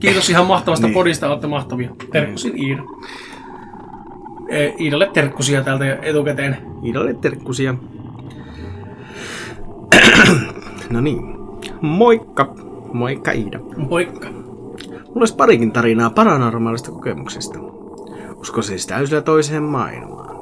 Kiitos 0.00 0.30
ihan 0.30 0.46
mahtavasta 0.46 0.86
Niin. 0.86 0.94
podista, 0.94 1.28
olette 1.28 1.46
mahtavia. 1.46 1.90
Terkkusin 2.12 2.64
Iida. 2.64 2.82
Eh, 4.48 4.74
Iidalle 4.80 5.10
terkkusia 5.12 5.64
täältä 5.64 5.98
etukäteen. 6.02 6.56
Iidalle 6.84 7.14
terkkusia. 7.14 7.74
No 10.90 11.00
niin. 11.00 11.20
Moikka. 11.80 12.54
Moikka 12.92 13.32
Iida. 13.32 13.60
Moikka. 13.76 14.28
Mulla 14.28 15.12
olisi 15.14 15.36
parikin 15.36 15.72
tarinaa 15.72 16.10
paranormaalista 16.10 16.92
kokemuksesta. 16.92 17.58
Usko 18.36 18.62
siis 18.62 18.86
täysillä 18.86 19.20
toiseen 19.20 19.62
maailmaan. 19.62 20.36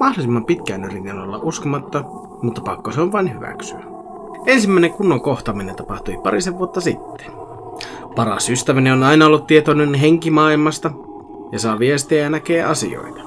Mahdollisimman 0.00 0.44
pitkään 0.44 0.84
yritin 0.84 1.18
olla 1.18 1.38
uskomatta, 1.42 2.04
mutta 2.42 2.60
pakko 2.60 2.92
se 2.92 3.00
on 3.00 3.12
vain 3.12 3.34
hyväksyä. 3.34 3.80
Ensimmäinen 4.46 4.92
kunnon 4.92 5.20
kohtaaminen 5.20 5.76
tapahtui 5.76 6.18
parisen 6.22 6.58
vuotta 6.58 6.80
sitten. 6.80 7.26
Paras 8.16 8.50
ystäväni 8.50 8.90
on 8.90 9.02
aina 9.02 9.26
ollut 9.26 9.46
tietoinen 9.46 9.94
henkimaailmasta 9.94 10.90
ja 11.52 11.58
saa 11.58 11.78
viestejä 11.78 12.22
ja 12.22 12.30
näkee 12.30 12.62
asioita. 12.62 13.20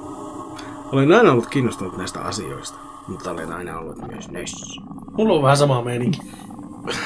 Olen 0.92 1.12
aina 1.12 1.32
ollut 1.32 1.46
kiinnostunut 1.46 1.96
näistä 1.96 2.20
asioista, 2.20 2.78
mutta 3.08 3.30
olen 3.30 3.52
aina 3.52 3.78
ollut 3.78 4.08
myös 4.08 4.30
nössö. 4.30 4.80
Mulla 5.12 5.34
on 5.34 5.42
vähän 5.42 5.56
sama 5.56 5.82
meininki. 5.82 6.18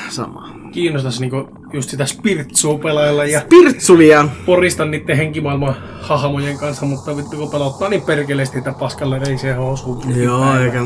Sama. 0.09 0.49
Kiinnostaisi 0.73 1.21
niinku 1.21 1.49
just 1.73 1.91
sitä 1.91 2.07
spiritsua 2.07 2.79
pelailla 2.79 3.25
ja 3.25 3.43
Pirtsulia! 3.49 4.29
porista 4.47 4.85
niiden 4.85 5.17
henkimaailman 5.17 5.77
hahmojen 6.01 6.59
kanssa, 6.59 6.87
mutta 6.87 7.17
vittu 7.17 7.37
kun 7.37 7.51
pelottaa 7.51 7.89
niin 7.89 8.03
perkeleesti, 8.03 8.59
että 8.59 8.73
paskalle 8.73 9.19
reisee 9.19 9.55
housuun. 9.55 10.17
Joo, 10.23 10.59
eikä, 10.59 10.81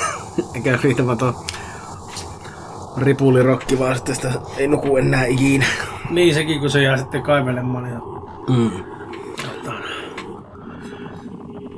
eikä 0.54 0.78
riittämätön 0.82 1.34
ripulirokki, 2.96 3.78
vaan 3.78 3.96
sitten 3.96 4.14
sitä 4.14 4.32
ei 4.56 4.68
nuku 4.68 4.96
enää 4.96 5.24
ikinä. 5.24 5.66
Niin 6.10 6.34
sekin, 6.34 6.60
kun 6.60 6.70
se 6.70 6.82
jää 6.82 6.96
sitten 6.96 7.22
kaivelemaan. 7.22 7.90
Ja... 7.90 8.00
Mm. 8.48 8.97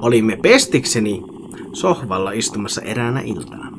Olimme 0.01 0.37
pestikseni 0.43 1.23
sohvalla 1.73 2.33
istumassa 2.33 2.83
eräänä 2.83 3.21
iltana. 3.21 3.73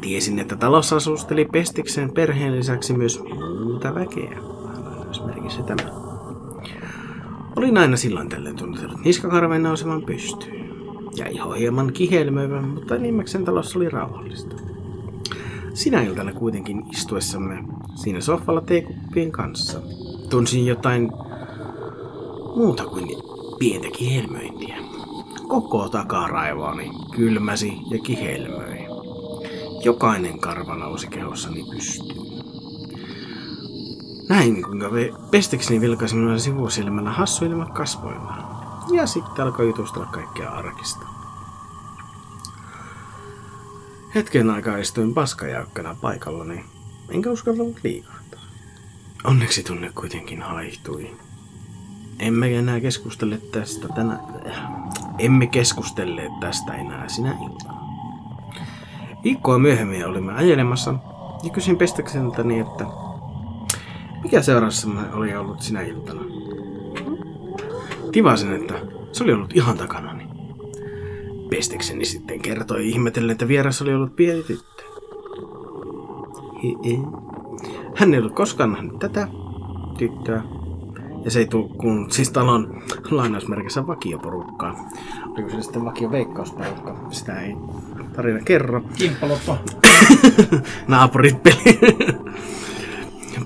Tiesin, 0.00 0.38
että 0.38 0.56
talossa 0.56 0.96
asusteli 0.96 1.44
pestiksen 1.44 2.12
perheen 2.12 2.56
lisäksi 2.56 2.92
myös 2.92 3.22
muuta 3.64 3.94
väkeä. 3.94 4.38
Lainausmerkissä 4.74 5.62
tämä. 5.62 5.90
Olin 7.56 7.78
aina 7.78 7.96
silloin 7.96 8.28
tällöin 8.28 8.56
tuntenut 8.56 9.04
niskakarven 9.04 9.62
nousevan 9.62 10.02
pystyyn. 10.02 10.64
Ja 11.16 11.28
iho 11.28 11.52
hieman 11.52 11.92
kihelmöivän, 11.92 12.64
mutta 12.64 12.96
enimmäkseen 12.96 13.44
talossa 13.44 13.78
oli 13.78 13.88
rauhallista. 13.88 14.56
Sinä 15.74 16.02
iltana 16.02 16.32
kuitenkin 16.32 16.82
istuessamme 16.92 17.64
siinä 17.94 18.20
sohvalla 18.20 18.60
teekuppien 18.60 19.32
kanssa 19.32 19.80
tunsin 20.30 20.66
jotain 20.66 21.12
muuta 22.56 22.84
kuin 22.84 23.08
pientä 23.58 23.88
kihelmöintiä. 23.98 24.83
Koko 25.48 25.88
takaraivaani 25.88 26.90
kylmäsi 27.16 27.72
ja 27.90 27.98
kihelmöi. 27.98 28.86
Jokainen 29.84 30.40
karva 30.40 30.76
nousi 30.76 31.06
kehossani 31.06 31.64
pystyyn. 31.70 32.44
Näin 34.28 34.62
kuinka 34.62 34.90
pestikseni 35.30 35.80
vilkaisi 35.80 36.14
minulle 36.14 36.38
sivusilmällä 36.38 37.10
hassuilemat 37.10 37.70
kasvoillaan. 37.70 38.44
Ja 38.92 39.06
sitten 39.06 39.44
alkoi 39.44 39.66
jutustella 39.66 40.06
kaikkea 40.06 40.50
arkista. 40.50 41.06
Hetken 44.14 44.50
aikaa 44.50 44.76
istuin 44.76 45.14
paskajaukkana 45.14 45.96
paikallani, 46.00 46.64
enkä 47.08 47.30
uskaltanut 47.30 47.80
liikahtaa. 47.82 48.40
Onneksi 49.24 49.62
tunne 49.62 49.90
kuitenkin 49.94 50.42
haihtui. 50.42 51.16
Emme 52.18 52.58
enää 52.58 52.80
keskustele 52.80 53.38
tästä 53.52 53.88
tänä... 53.88 54.18
Emme 55.18 55.46
keskustelleet 55.46 56.40
tästä 56.40 56.74
enää 56.74 57.08
sinä 57.08 57.36
iltana. 57.44 57.80
Viikkoa 59.24 59.58
myöhemmin 59.58 60.06
olimme 60.06 60.32
ajelemassa 60.32 60.94
ja 61.42 61.50
kysyin 61.50 61.76
pestekseltäni, 61.76 62.58
että 62.58 62.84
mikä 64.22 64.42
seurassamme 64.42 65.00
oli 65.12 65.36
ollut 65.36 65.60
sinä 65.60 65.80
iltana. 65.80 66.20
Tivasin, 68.12 68.52
että 68.52 68.74
se 69.12 69.24
oli 69.24 69.32
ollut 69.32 69.56
ihan 69.56 69.78
takanani. 69.78 70.28
Pestekseni 71.50 72.04
sitten 72.04 72.40
kertoi 72.40 72.88
ihmetellen, 72.88 73.30
että 73.30 73.48
vieressä 73.48 73.84
oli 73.84 73.94
ollut 73.94 74.16
pieni 74.16 74.42
tyttö. 74.42 74.82
Hän 77.96 78.14
ei 78.14 78.20
ollut 78.20 78.34
koskaan 78.34 78.72
nähnyt 78.72 78.98
tätä 78.98 79.28
tyttöä. 79.98 80.42
Ja 81.24 81.30
se 81.30 81.38
ei 81.38 81.46
tullut 81.46 81.76
kun 81.76 82.10
siis 82.10 82.30
talon 82.30 82.82
lainausmerkissä 83.10 83.86
vakioporukkaa. 83.86 84.88
Oliko 85.30 85.50
se 85.50 85.62
sitten 85.62 85.84
vakio 85.84 86.10
veikkausporukka? 86.10 86.96
Sitä 87.10 87.40
ei 87.40 87.56
tarina 88.16 88.40
kerro. 88.44 88.82
Kimppalotto. 88.98 89.58
Naapurit 90.88 91.42
peli. 91.42 91.78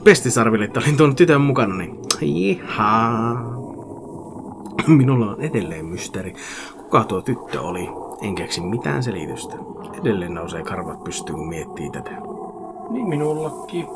Pestisarville, 0.04 0.64
että 0.64 0.80
olin 0.80 0.96
tuonut 0.96 1.16
tytön 1.16 1.40
mukana, 1.40 1.74
niin 1.74 1.98
jihaa. 2.20 3.58
Minulla 4.86 5.30
on 5.30 5.40
edelleen 5.40 5.86
mysteeri. 5.86 6.34
Kuka 6.76 7.04
tuo 7.04 7.22
tyttö 7.22 7.60
oli? 7.60 7.88
En 8.22 8.34
keksi 8.34 8.60
mitään 8.60 9.02
selitystä. 9.02 9.56
Edelleen 10.00 10.34
nousee 10.34 10.62
karvat 10.62 11.04
pystyyn, 11.04 11.38
kun 11.38 11.48
miettii 11.48 11.90
tätä. 11.90 12.10
Niin 12.90 13.08
minullakin. 13.08 13.86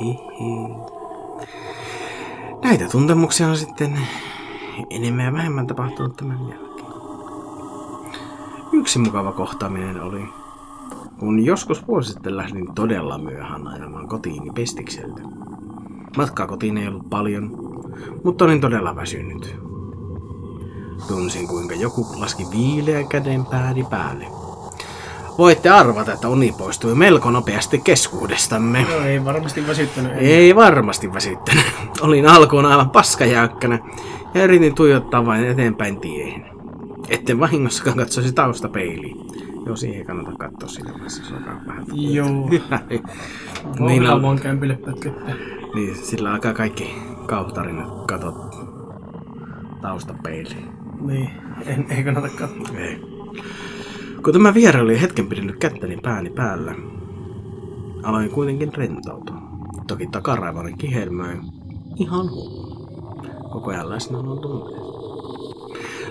Hihi. 0.00 0.76
Näitä 2.62 2.88
tuntemuksia 2.88 3.48
on 3.48 3.56
sitten 3.56 3.98
enemmän 4.90 5.24
ja 5.24 5.32
vähemmän 5.32 5.66
tapahtunut 5.66 6.16
tämän 6.16 6.48
jälkeen. 6.48 6.86
Yksi 8.72 8.98
mukava 8.98 9.32
kohtaaminen 9.32 10.02
oli, 10.02 10.24
kun 11.18 11.44
joskus 11.44 11.88
vuosi 11.88 12.12
sitten 12.12 12.36
lähdin 12.36 12.74
todella 12.74 13.18
myöhään 13.18 13.66
ajamaan 13.66 14.08
kotiini 14.08 14.50
pestikseltä. 14.54 15.22
Matkaa 16.16 16.46
kotiin 16.46 16.78
ei 16.78 16.88
ollut 16.88 17.10
paljon, 17.10 17.50
mutta 18.24 18.44
olin 18.44 18.60
todella 18.60 18.96
väsynyt. 18.96 19.56
Tunsin 21.08 21.48
kuinka 21.48 21.74
joku 21.74 22.06
laski 22.16 22.46
viileä 22.50 23.04
käden 23.04 23.46
pääni 23.46 23.84
päälle. 23.84 24.45
Voitte 25.38 25.68
arvata, 25.70 26.12
että 26.12 26.28
uni 26.28 26.54
poistui 26.58 26.94
melko 26.94 27.30
nopeasti 27.30 27.78
keskuudestamme. 27.78 28.86
No 28.90 29.04
ei 29.04 29.24
varmasti 29.24 29.66
väsyttänyt. 29.66 30.12
Ei 30.16 30.54
varmasti 30.54 31.12
väsyttänyt. 31.14 31.64
Olin 32.00 32.28
alkuun 32.28 32.66
aivan 32.66 32.90
paskajäykkänä 32.90 33.78
ja 34.34 34.44
yritin 34.44 34.74
tuijottaa 34.74 35.26
vain 35.26 35.46
eteenpäin 35.46 36.00
tiehen. 36.00 36.44
Etten 37.08 37.40
vahingossakaan 37.40 37.96
katsoisi 37.96 38.32
taustapeiliin. 38.32 39.16
Joo, 39.66 39.76
siihen 39.76 39.98
ei 39.98 40.04
kannata 40.04 40.36
katsoa 40.38 40.68
siinä 40.68 40.92
vaiheessa, 40.92 41.24
se 41.24 41.34
on 41.34 41.44
vähän... 41.66 41.84
Joo. 41.92 42.28
Niin 43.78 44.02
on... 44.02 44.12
on, 44.12 44.22
vaan 44.22 44.38
kämpille 44.38 44.76
pötköttää. 44.76 45.34
niin, 45.74 45.96
sillä 45.96 46.32
alkaa 46.32 46.52
kaikki 46.52 46.94
kauhutarinat 47.26 48.06
katot 48.06 48.56
taustapeiliin. 49.82 50.68
Niin, 51.00 51.30
en, 51.66 51.86
ei 51.90 52.04
kannata 52.04 52.28
katsoa. 52.28 52.78
Ei. 52.78 53.00
Kun 54.22 54.32
tämä 54.32 54.54
vieraili 54.54 54.92
oli 54.92 55.00
hetken 55.00 55.26
pidellyt 55.26 55.56
kättäni 55.56 55.96
pääni 56.02 56.30
päällä, 56.30 56.74
aloin 58.02 58.30
kuitenkin 58.30 58.74
rentoutua. 58.74 59.36
Toki 59.86 60.06
takaraivani 60.06 60.72
kihelmöi 60.72 61.38
ihan 61.96 62.30
hullu. 62.30 62.88
Koko 63.50 63.70
ajan 63.70 63.90
läsnäolon 63.90 64.38
tunteet. 64.38 64.86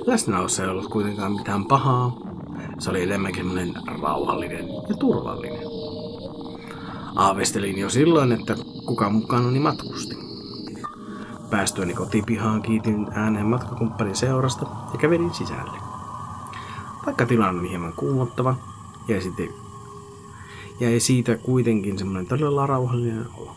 Läsnäolossa 0.08 0.64
ei 0.64 0.70
ollut 0.70 0.88
kuitenkaan 0.92 1.32
mitään 1.32 1.66
pahaa. 1.66 2.18
Se 2.80 2.90
oli 2.90 3.04
enemmänkin 3.04 3.74
rauhallinen 4.02 4.66
ja 4.90 4.96
turvallinen. 5.00 5.68
Aavistelin 7.16 7.80
jo 7.80 7.90
silloin, 7.90 8.32
että 8.32 8.56
kuka 8.86 9.10
mukanani 9.10 9.60
matkusti. 9.60 10.16
Päästyäni 11.50 11.94
kotipihaan 11.94 12.62
kiitin 12.62 13.08
ääneen 13.12 13.46
matkakumppanin 13.46 14.16
seurasta 14.16 14.66
ja 14.94 15.00
kävelin 15.00 15.34
sisälle. 15.34 15.85
Vaikka 17.06 17.26
tilanne 17.26 17.60
oli 17.60 17.70
hieman 17.70 17.94
kuumottava, 17.94 18.56
jäi, 19.08 19.22
sitten, 19.22 19.50
jäi 20.80 21.00
siitä 21.00 21.38
kuitenkin 21.38 21.98
semmoinen 21.98 22.28
todella 22.28 22.68
rauhallinen 22.68 23.26
olo. 23.38 23.56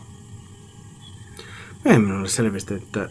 Myöhemmin 1.85 2.07
minulle 2.09 2.27
selvisi, 2.29 2.73
että... 2.73 3.09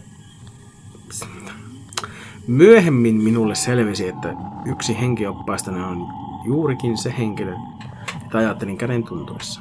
Myöhemmin 2.46 3.14
minulle 3.14 3.54
selvisi, 3.54 4.08
että 4.08 4.34
yksi 4.66 5.00
henkioppaistani 5.00 5.80
on 5.80 6.06
juurikin 6.44 6.98
se 6.98 7.14
henkilö, 7.18 7.54
jota 8.24 8.38
ajattelin 8.38 8.78
käden 8.78 9.04
tuntuessa. 9.04 9.60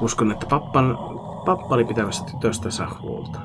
Uskon, 0.00 0.32
että 0.32 0.46
pappan, 0.46 0.98
pappa 1.44 1.74
oli 1.74 1.84
pitämässä 1.84 2.24
tytöstänsä 2.24 2.86
huolta. 3.02 3.40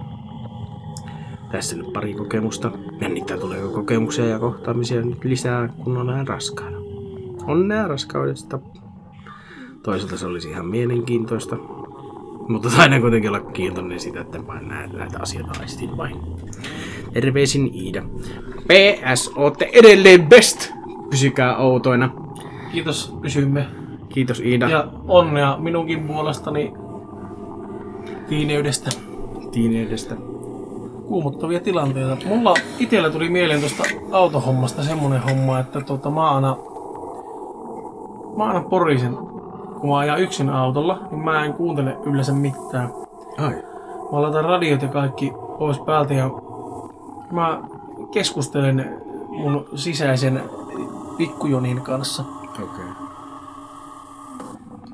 Tässä 1.51 1.75
nyt 1.75 1.93
pari 1.93 2.13
kokemusta. 2.13 2.71
Jännittää 3.01 3.37
tuleeko 3.37 3.69
kokemuksia 3.69 4.25
ja 4.25 4.39
kohtaamisia 4.39 5.01
nyt 5.01 5.23
lisää, 5.23 5.67
kun 5.83 5.97
on 5.97 6.07
näin 6.07 6.27
raskaana. 6.27 6.77
Onnea 7.47 7.87
raskaudesta. 7.87 8.59
Toisaalta 9.83 10.17
se 10.17 10.25
olisi 10.25 10.49
ihan 10.49 10.65
mielenkiintoista. 10.65 11.57
Mutta 12.47 12.69
taidan 12.69 13.01
kuitenkin 13.01 13.29
olla 13.29 13.51
kiintoinen 13.51 13.99
siitä, 13.99 14.21
että 14.21 14.47
vain 14.47 14.67
näitä, 14.67 14.97
näitä 14.97 15.17
asioita 15.21 15.59
aistin 15.59 15.97
vain. 15.97 16.15
Terveisin 17.13 17.71
Iida. 17.73 18.03
PS, 18.67 19.31
ootte 19.35 19.69
edelleen 19.73 20.27
best! 20.27 20.71
Pysykää 21.09 21.57
outoina. 21.57 22.09
Kiitos, 22.71 23.15
pysymme. 23.21 23.67
Kiitos 24.09 24.39
Iida. 24.39 24.69
Ja 24.69 24.87
onnea 25.07 25.57
minunkin 25.57 26.07
puolestani 26.07 26.73
tiineydestä. 28.29 28.89
Tiineydestä. 29.51 30.30
Kuumottavia 31.11 31.59
tilanteita. 31.59 32.17
Mulla 32.25 32.53
itsellä 32.79 33.09
tuli 33.09 33.29
mieleen 33.29 33.59
tuosta 33.59 33.83
autohommasta 34.11 34.83
semmonen 34.83 35.21
homma, 35.21 35.59
että 35.59 35.81
tota, 35.81 36.09
mä 36.09 36.31
aina, 36.31 36.57
mä 38.37 38.43
aina 38.43 38.61
porisen, 38.61 39.15
kun 39.79 39.89
mä 39.89 39.97
ajan 39.97 40.19
yksin 40.19 40.49
autolla, 40.49 41.07
niin 41.11 41.23
mä 41.23 41.45
en 41.45 41.53
kuuntele 41.53 41.97
yleensä 42.05 42.33
mitään. 42.33 42.93
Ai. 43.37 43.53
Mä 44.11 44.21
laitan 44.21 44.45
radiot 44.45 44.81
ja 44.81 44.87
kaikki 44.87 45.33
pois 45.59 45.79
päältä 45.79 46.13
ja 46.13 46.29
mä 47.31 47.61
keskustelen 48.11 49.01
mun 49.29 49.65
sisäisen 49.75 50.41
pikkujonin 51.17 51.81
kanssa. 51.81 52.23
Okei. 52.43 52.63
Okay. 52.63 52.90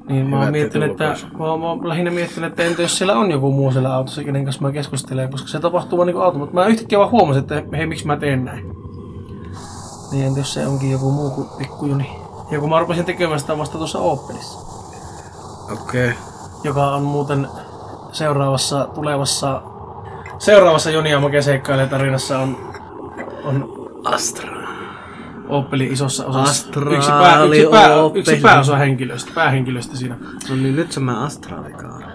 Niin 0.08 0.28
mä 0.30 0.40
oon 0.40 0.52
miettinyt, 0.52 0.92
että, 0.92 1.16
mä, 1.40 1.46
oon- 1.46 1.60
mä 1.60 1.68
oon 1.70 1.90
lähinnä 1.90 2.12
miettinyt, 2.12 2.50
että 2.52 2.64
entä 2.64 2.82
jos 2.82 2.98
siellä 2.98 3.16
on 3.16 3.32
joku 3.32 3.52
muu 3.52 3.72
siellä 3.72 3.96
autossa, 3.96 4.24
kenen 4.24 4.44
kanssa 4.44 4.62
mä 4.62 4.72
keskustelen, 4.72 5.32
koska 5.32 5.48
se 5.48 5.60
tapahtuu 5.60 5.98
vaan 5.98 6.08
niin 6.08 6.22
auto, 6.22 6.38
mutta 6.38 6.54
mä 6.56 6.66
yhtäkkiä 6.66 7.00
vaan 7.00 7.12
huomasin, 7.12 7.42
että 7.42 7.64
hei, 7.78 7.86
miksi 7.86 8.08
mä 8.08 8.18
teen 8.18 8.46
näin. 8.46 8.72
Niin 10.12 10.28
entä 10.28 10.40
jos 10.40 10.54
se 10.54 10.68
onkin 10.68 10.92
joku 10.92 11.12
muu 11.12 11.30
kuin 11.30 11.48
pikkujoni. 11.58 12.10
Ja 12.52 12.60
kun 12.60 12.70
mä 12.70 12.80
rupesin 12.80 13.06
tekemään 13.06 13.40
sitä 13.40 13.58
vasta 13.58 13.78
tuossa 13.78 14.00
Opelissa, 14.00 14.60
Okei. 15.74 16.10
Okay. 16.10 16.22
joka 16.64 16.88
on 16.88 17.04
muuten 17.04 17.48
seuraavassa, 18.12 18.88
tulevassa, 18.96 19.62
seuraavassa 20.40 20.92
Joni 20.92 21.12
ja 21.12 21.20
Make 21.20 21.40
tarinassa 21.90 22.40
on, 22.40 22.58
on 23.44 23.74
Astra. 24.06 24.57
Opelin 25.50 25.92
isossa 25.94 26.26
osassa 26.26 26.52
Astraali 26.52 26.96
yksi, 26.98 27.12
pää, 27.12 27.44
yksi, 27.44 27.68
pää, 27.72 27.96
Opel. 27.96 28.20
yksi 28.20 28.36
pääosa 28.42 28.76
henkilöstä, 28.76 29.32
päähenkilöstä 29.36 29.98
siinä. 29.98 30.16
No 30.50 30.56
niin, 30.56 30.76
nyt 30.76 30.92
se 30.92 31.00
mä 31.00 31.24
astraalikaari. 31.24 32.06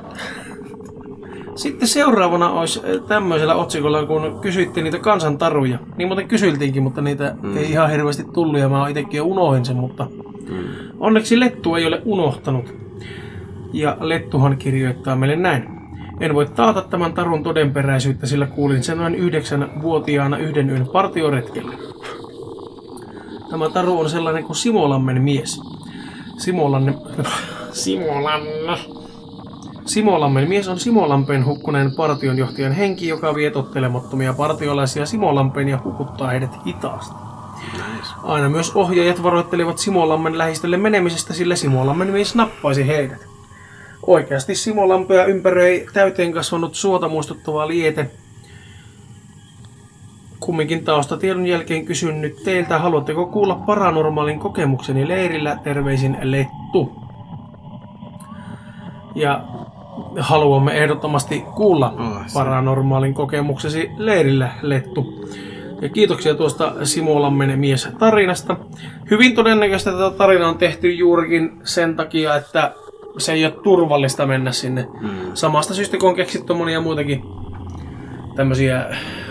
Sitten 1.54 1.88
seuraavana 1.88 2.50
olisi 2.50 2.80
eh, 2.84 3.00
tämmöisellä 3.08 3.54
otsikolla, 3.54 4.06
kun 4.06 4.38
kysyttiin 4.40 4.84
niitä 4.84 4.98
kansantaruja. 4.98 5.78
Niin 5.96 6.08
muuten 6.08 6.28
kysyiltiinkin, 6.28 6.82
mutta 6.82 7.00
niitä 7.00 7.34
mm. 7.42 7.56
ei 7.56 7.70
ihan 7.70 7.90
hirveästi 7.90 8.24
tullut 8.34 8.60
ja 8.60 8.68
mä 8.68 8.80
oon 8.80 8.90
itekin 8.90 9.18
jo 9.18 9.24
unohdin 9.24 9.64
sen, 9.64 9.76
mutta 9.76 10.06
Mm. 10.48 10.64
onneksi 11.00 11.40
Lettu 11.40 11.74
ei 11.74 11.86
ole 11.86 12.02
unohtanut. 12.04 12.74
Ja 13.72 13.96
Lettuhan 14.00 14.56
kirjoittaa 14.56 15.16
meille 15.16 15.36
näin. 15.36 15.68
En 16.20 16.34
voi 16.34 16.46
taata 16.46 16.82
tämän 16.82 17.12
tarun 17.12 17.42
todenperäisyyttä, 17.42 18.26
sillä 18.26 18.46
kuulin 18.46 18.82
sen 18.82 18.98
noin 18.98 19.14
yhdeksänvuotiaana 19.14 20.36
yhden 20.38 20.70
yön 20.70 20.86
partioretkellä. 20.92 21.72
Tämä 23.52 23.70
taru 23.70 24.00
on 24.00 24.10
sellainen 24.10 24.44
kuin 24.44 24.56
Simolammen 24.56 25.22
mies. 25.22 25.60
Simolanne... 26.38 26.94
Simolanne... 27.72 28.78
Simolammen 29.86 30.48
mies 30.48 30.68
on 30.68 30.80
Simolampen 30.80 31.46
hukkuneen 31.46 31.94
partionjohtajan 31.96 32.72
henki, 32.72 33.08
joka 33.08 33.34
vie 33.34 33.50
tottelemattomia 33.50 34.32
partiolaisia 34.32 35.06
Simolampen 35.06 35.68
ja 35.68 35.78
hukuttaa 35.84 36.28
heidät 36.28 36.66
hitaasti. 36.66 37.14
Aina 38.22 38.48
myös 38.48 38.72
ohjaajat 38.74 39.22
varoittelivat 39.22 39.78
Simolammen 39.78 40.38
lähistölle 40.38 40.76
menemisestä, 40.76 41.34
sillä 41.34 41.56
Simolammen 41.56 42.08
mies 42.08 42.34
nappaisi 42.34 42.86
heidät. 42.86 43.26
Oikeasti 44.06 44.54
Simolampea 44.54 45.24
ympäröi 45.24 45.86
täyteen 45.92 46.32
kasvanut 46.32 46.74
suota 46.74 47.08
muistuttava 47.08 47.68
liete. 47.68 48.10
Kumminkin 50.44 50.84
taustatiedon 50.84 51.46
jälkeen 51.46 51.84
kysyn 51.84 52.20
nyt 52.20 52.36
teiltä, 52.44 52.78
haluatteko 52.78 53.26
kuulla 53.26 53.54
paranormaalin 53.54 54.38
kokemukseni 54.38 55.08
leirillä? 55.08 55.58
Terveisin 55.64 56.16
Lettu. 56.22 56.92
Ja 59.14 59.44
haluamme 60.18 60.72
ehdottomasti 60.72 61.44
kuulla 61.54 61.94
paranormaalin 62.34 63.14
kokemuksesi 63.14 63.90
leirillä, 63.96 64.50
Lettu. 64.62 65.28
Ja 65.82 65.88
kiitoksia 65.88 66.34
tuosta 66.34 66.72
Simolammen 66.82 67.58
mies 67.58 67.88
tarinasta. 67.98 68.56
Hyvin 69.10 69.34
todennäköistä 69.34 69.92
tätä 69.92 70.10
tarinaa 70.10 70.48
on 70.48 70.58
tehty 70.58 70.92
juurikin 70.92 71.60
sen 71.64 71.96
takia, 71.96 72.36
että 72.36 72.74
se 73.18 73.32
ei 73.32 73.44
ole 73.44 73.54
turvallista 73.62 74.26
mennä 74.26 74.52
sinne. 74.52 74.86
Mm. 75.00 75.10
Samasta 75.34 75.74
syystä 75.74 75.96
kun 75.96 76.08
on 76.08 76.16
keksitty 76.16 76.54
monia 76.54 76.80
muitakin 76.80 77.22
tämmöisiä 78.36 78.86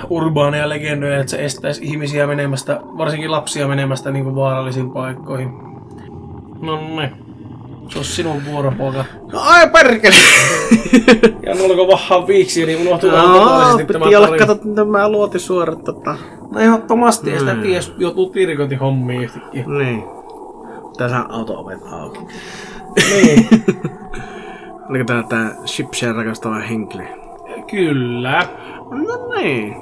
urbaaneja 0.09 0.69
legendoja, 0.69 1.19
että 1.19 1.31
se 1.31 1.45
estäisi 1.45 1.83
ihmisiä 1.85 2.27
menemästä, 2.27 2.79
varsinkin 2.97 3.31
lapsia 3.31 3.67
menemästä 3.67 4.11
niin 4.11 4.23
kuin 4.23 4.35
vaarallisiin 4.35 4.91
paikkoihin. 4.91 5.49
No 6.61 6.95
ne. 6.95 7.11
Se 7.89 7.99
on 7.99 8.05
sinun 8.05 8.45
vuoropoika. 8.45 9.05
No 9.33 9.39
ai 9.41 9.69
perkele! 9.69 10.15
Ja 11.45 11.55
nuoliko 11.55 11.87
vahaa 11.87 12.27
viiksi, 12.27 12.65
niin 12.65 12.87
unohtui 12.87 13.09
no, 13.11 13.17
totaalisesti 13.17 13.93
tämä 13.93 14.05
piti 14.05 14.15
olla 14.15 14.27
tarina. 14.27 14.45
kato, 14.47 14.69
että 14.69 14.85
mä 14.85 15.09
luotin 15.09 15.39
suoraan 15.41 15.83
tota. 15.83 16.15
No 16.51 16.59
ehdottomasti, 16.59 17.29
ja 17.31 17.39
sitä 17.39 17.53
Mm. 17.53 17.61
ties, 17.61 17.93
joutuu 17.97 18.29
tirikointihommiin 18.29 19.21
yhtäkkiä. 19.23 19.63
Niin. 19.67 20.03
Tässä 20.97 21.17
on 21.19 21.31
auto-ovet 21.31 21.79
auki. 21.91 22.19
Niin, 23.15 23.47
Oliko 24.89 25.03
tää 25.05 25.23
tää 25.23 25.55
Shipshare 25.65 26.13
rakastava 26.13 26.55
henkilö? 26.59 27.03
Kyllä. 27.69 28.47
No 28.89 29.36
niin. 29.36 29.76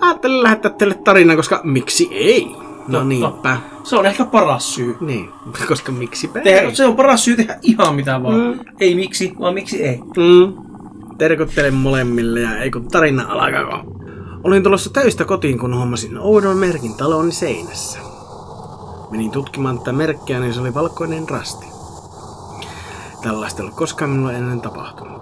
Ajattelin 0.00 0.42
lähettää 0.42 0.70
teille 0.70 0.94
tarinan, 0.94 1.36
koska 1.36 1.60
miksi 1.64 2.08
ei? 2.10 2.44
No 2.88 2.98
Totta. 2.98 3.04
niinpä. 3.04 3.56
Se 3.82 3.96
on 3.96 4.06
ehkä 4.06 4.24
paras 4.24 4.74
syy. 4.74 4.96
Niin, 5.00 5.28
koska 5.68 5.92
miksi 5.92 6.30
Tehdä, 6.44 6.74
se 6.74 6.86
on 6.86 6.96
paras 6.96 7.24
syy 7.24 7.36
tehdä 7.36 7.58
ihan 7.62 7.94
mitä 7.94 8.22
vaan. 8.22 8.40
Mm. 8.40 8.60
Ei 8.80 8.94
miksi, 8.94 9.34
vaan 9.40 9.54
miksi 9.54 9.84
ei. 9.84 10.00
Mm. 10.16 10.52
Terkuttelen 11.18 11.74
molemmille 11.74 12.40
ja 12.40 12.56
ei 12.56 12.70
kun 12.70 12.88
tarina 12.88 13.26
alkaa. 13.28 13.84
Olin 14.44 14.62
tulossa 14.62 14.90
töistä 14.92 15.24
kotiin, 15.24 15.58
kun 15.58 15.76
huomasin 15.76 16.18
oudon 16.18 16.56
merkin 16.56 16.94
taloni 16.94 17.32
seinässä. 17.32 17.98
Menin 19.10 19.30
tutkimaan 19.30 19.78
tätä 19.78 19.92
merkkiä, 19.92 20.40
niin 20.40 20.54
se 20.54 20.60
oli 20.60 20.74
valkoinen 20.74 21.28
rasti. 21.28 21.66
Tällaista 23.22 23.62
ei 23.62 23.66
ole 23.68 23.74
koskaan 23.76 24.10
minulle 24.10 24.34
ennen 24.34 24.60
tapahtunut. 24.60 25.15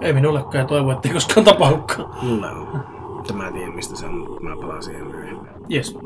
Ei 0.00 0.12
minullekaan 0.12 0.54
ja 0.56 0.64
toivo, 0.64 0.92
ettei 0.92 1.12
koskaan 1.12 1.44
tapahdukaan. 1.44 2.10
On. 2.10 2.98
Tämä 3.26 3.52
tiedän, 3.52 3.74
mistä 3.74 3.96
se 3.96 4.06
on, 4.06 4.14
mutta 4.14 4.42
mä 4.42 4.56
palaan 4.56 4.82
siihen 4.82 5.06
myöhemmin. 5.06 5.50
Jes. 5.68 5.98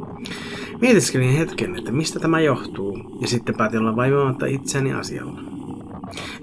Mietiskelin 0.80 1.36
hetken, 1.36 1.76
että 1.76 1.92
mistä 1.92 2.20
tämä 2.20 2.40
johtuu, 2.40 2.98
ja 3.20 3.28
sitten 3.28 3.54
päätin 3.54 3.80
olla 3.80 3.96
vaivaamatta 3.96 4.46
itseäni 4.46 4.92
asialla. 4.92 5.40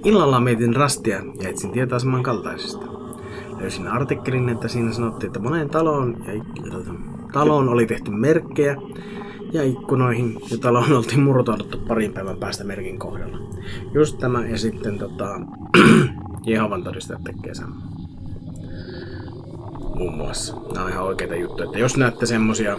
Illalla 0.05 0.39
mietin 0.39 0.75
rastia 0.75 1.21
ja 1.41 1.49
etsin 1.49 1.71
tietoa 1.71 1.99
samankaltaisesta. 1.99 2.85
Löysin 3.59 3.87
artikkelin, 3.87 4.49
että 4.49 4.67
siinä 4.67 4.93
sanottiin, 4.93 5.27
että 5.27 5.39
moneen 5.39 5.69
taloon, 5.69 6.17
ja 6.27 6.33
ik- 6.33 7.31
taloon 7.33 7.69
oli 7.69 7.85
tehty 7.85 8.11
merkkejä 8.11 8.75
ja 9.53 9.63
ikkunoihin, 9.63 10.37
ja 10.51 10.57
taloon 10.57 10.93
oltiin 10.93 11.23
murtauduttu 11.23 11.77
parin 11.87 12.13
päivän 12.13 12.37
päästä 12.37 12.63
merkin 12.63 12.99
kohdalla. 12.99 13.37
Just 13.93 14.17
tämä 14.17 14.45
ja 14.45 14.57
sitten 14.57 14.99
tota, 14.99 15.27
Jehovan 16.45 16.83
todistajat 16.83 17.23
tekee 17.23 17.55
sen. 17.55 17.67
Muun 19.95 20.17
muassa. 20.17 20.55
Nämä 20.73 20.85
on 20.85 20.91
ihan 20.91 21.05
oikeita 21.05 21.35
juttuja. 21.35 21.65
Että 21.65 21.79
jos 21.79 21.97
näette 21.97 22.25
semmosia 22.25 22.77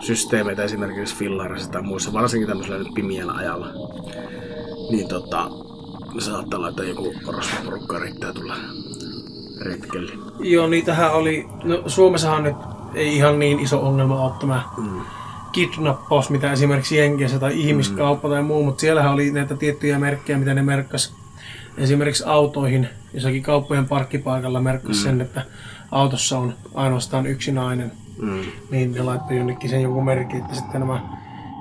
systeemeitä 0.00 0.62
esimerkiksi 0.62 1.16
fillarissa 1.16 1.70
tai 1.70 1.82
muissa, 1.82 2.12
varsinkin 2.12 2.48
tämmöisellä 2.48 2.78
nyt 2.78 2.94
pimiällä 2.94 3.32
ajalla, 3.32 3.66
niin 4.90 5.08
tota, 5.08 5.50
saattaa 6.18 6.68
että 6.68 6.84
joku 6.84 7.14
rosvoporukka 7.26 7.98
yrittää 7.98 8.32
tulla 8.32 8.56
retkelle. 9.60 10.12
Joo, 10.40 10.66
niitähän 10.66 11.14
oli... 11.14 11.48
No, 11.64 11.82
Suomessahan 11.86 12.42
nyt 12.42 12.56
ei 12.94 13.16
ihan 13.16 13.38
niin 13.38 13.60
iso 13.60 13.86
ongelma 13.86 14.24
ole 14.24 14.32
tämä 14.40 14.62
Mm. 14.76 15.00
kidnappaus, 15.52 16.30
mitä 16.30 16.52
esimerkiksi 16.52 16.96
Jenkeissä 16.96 17.38
tai 17.38 17.60
ihmiskauppa 17.60 18.28
tai 18.28 18.42
muu, 18.42 18.64
mutta 18.64 18.80
siellähän 18.80 19.12
oli 19.12 19.30
näitä 19.30 19.56
tiettyjä 19.56 19.98
merkkejä, 19.98 20.38
mitä 20.38 20.54
ne 20.54 20.62
merkkas 20.62 21.14
esimerkiksi 21.78 22.24
autoihin, 22.26 22.88
jossakin 23.14 23.42
kauppojen 23.42 23.88
parkkipaikalla 23.88 24.60
merkkas 24.60 24.96
mm. 24.96 25.02
sen, 25.02 25.20
että 25.20 25.42
autossa 25.90 26.38
on 26.38 26.54
ainoastaan 26.74 27.26
yksi 27.26 27.52
nainen, 27.52 27.92
Mm. 28.22 28.40
niin 28.70 28.92
ne 28.92 29.02
laittoi 29.02 29.36
jonnekin 29.36 29.70
sen 29.70 29.82
jonkun 29.82 30.04
merkin, 30.04 30.40
että 30.40 30.54
sitten 30.54 30.80
nämä 30.80 31.00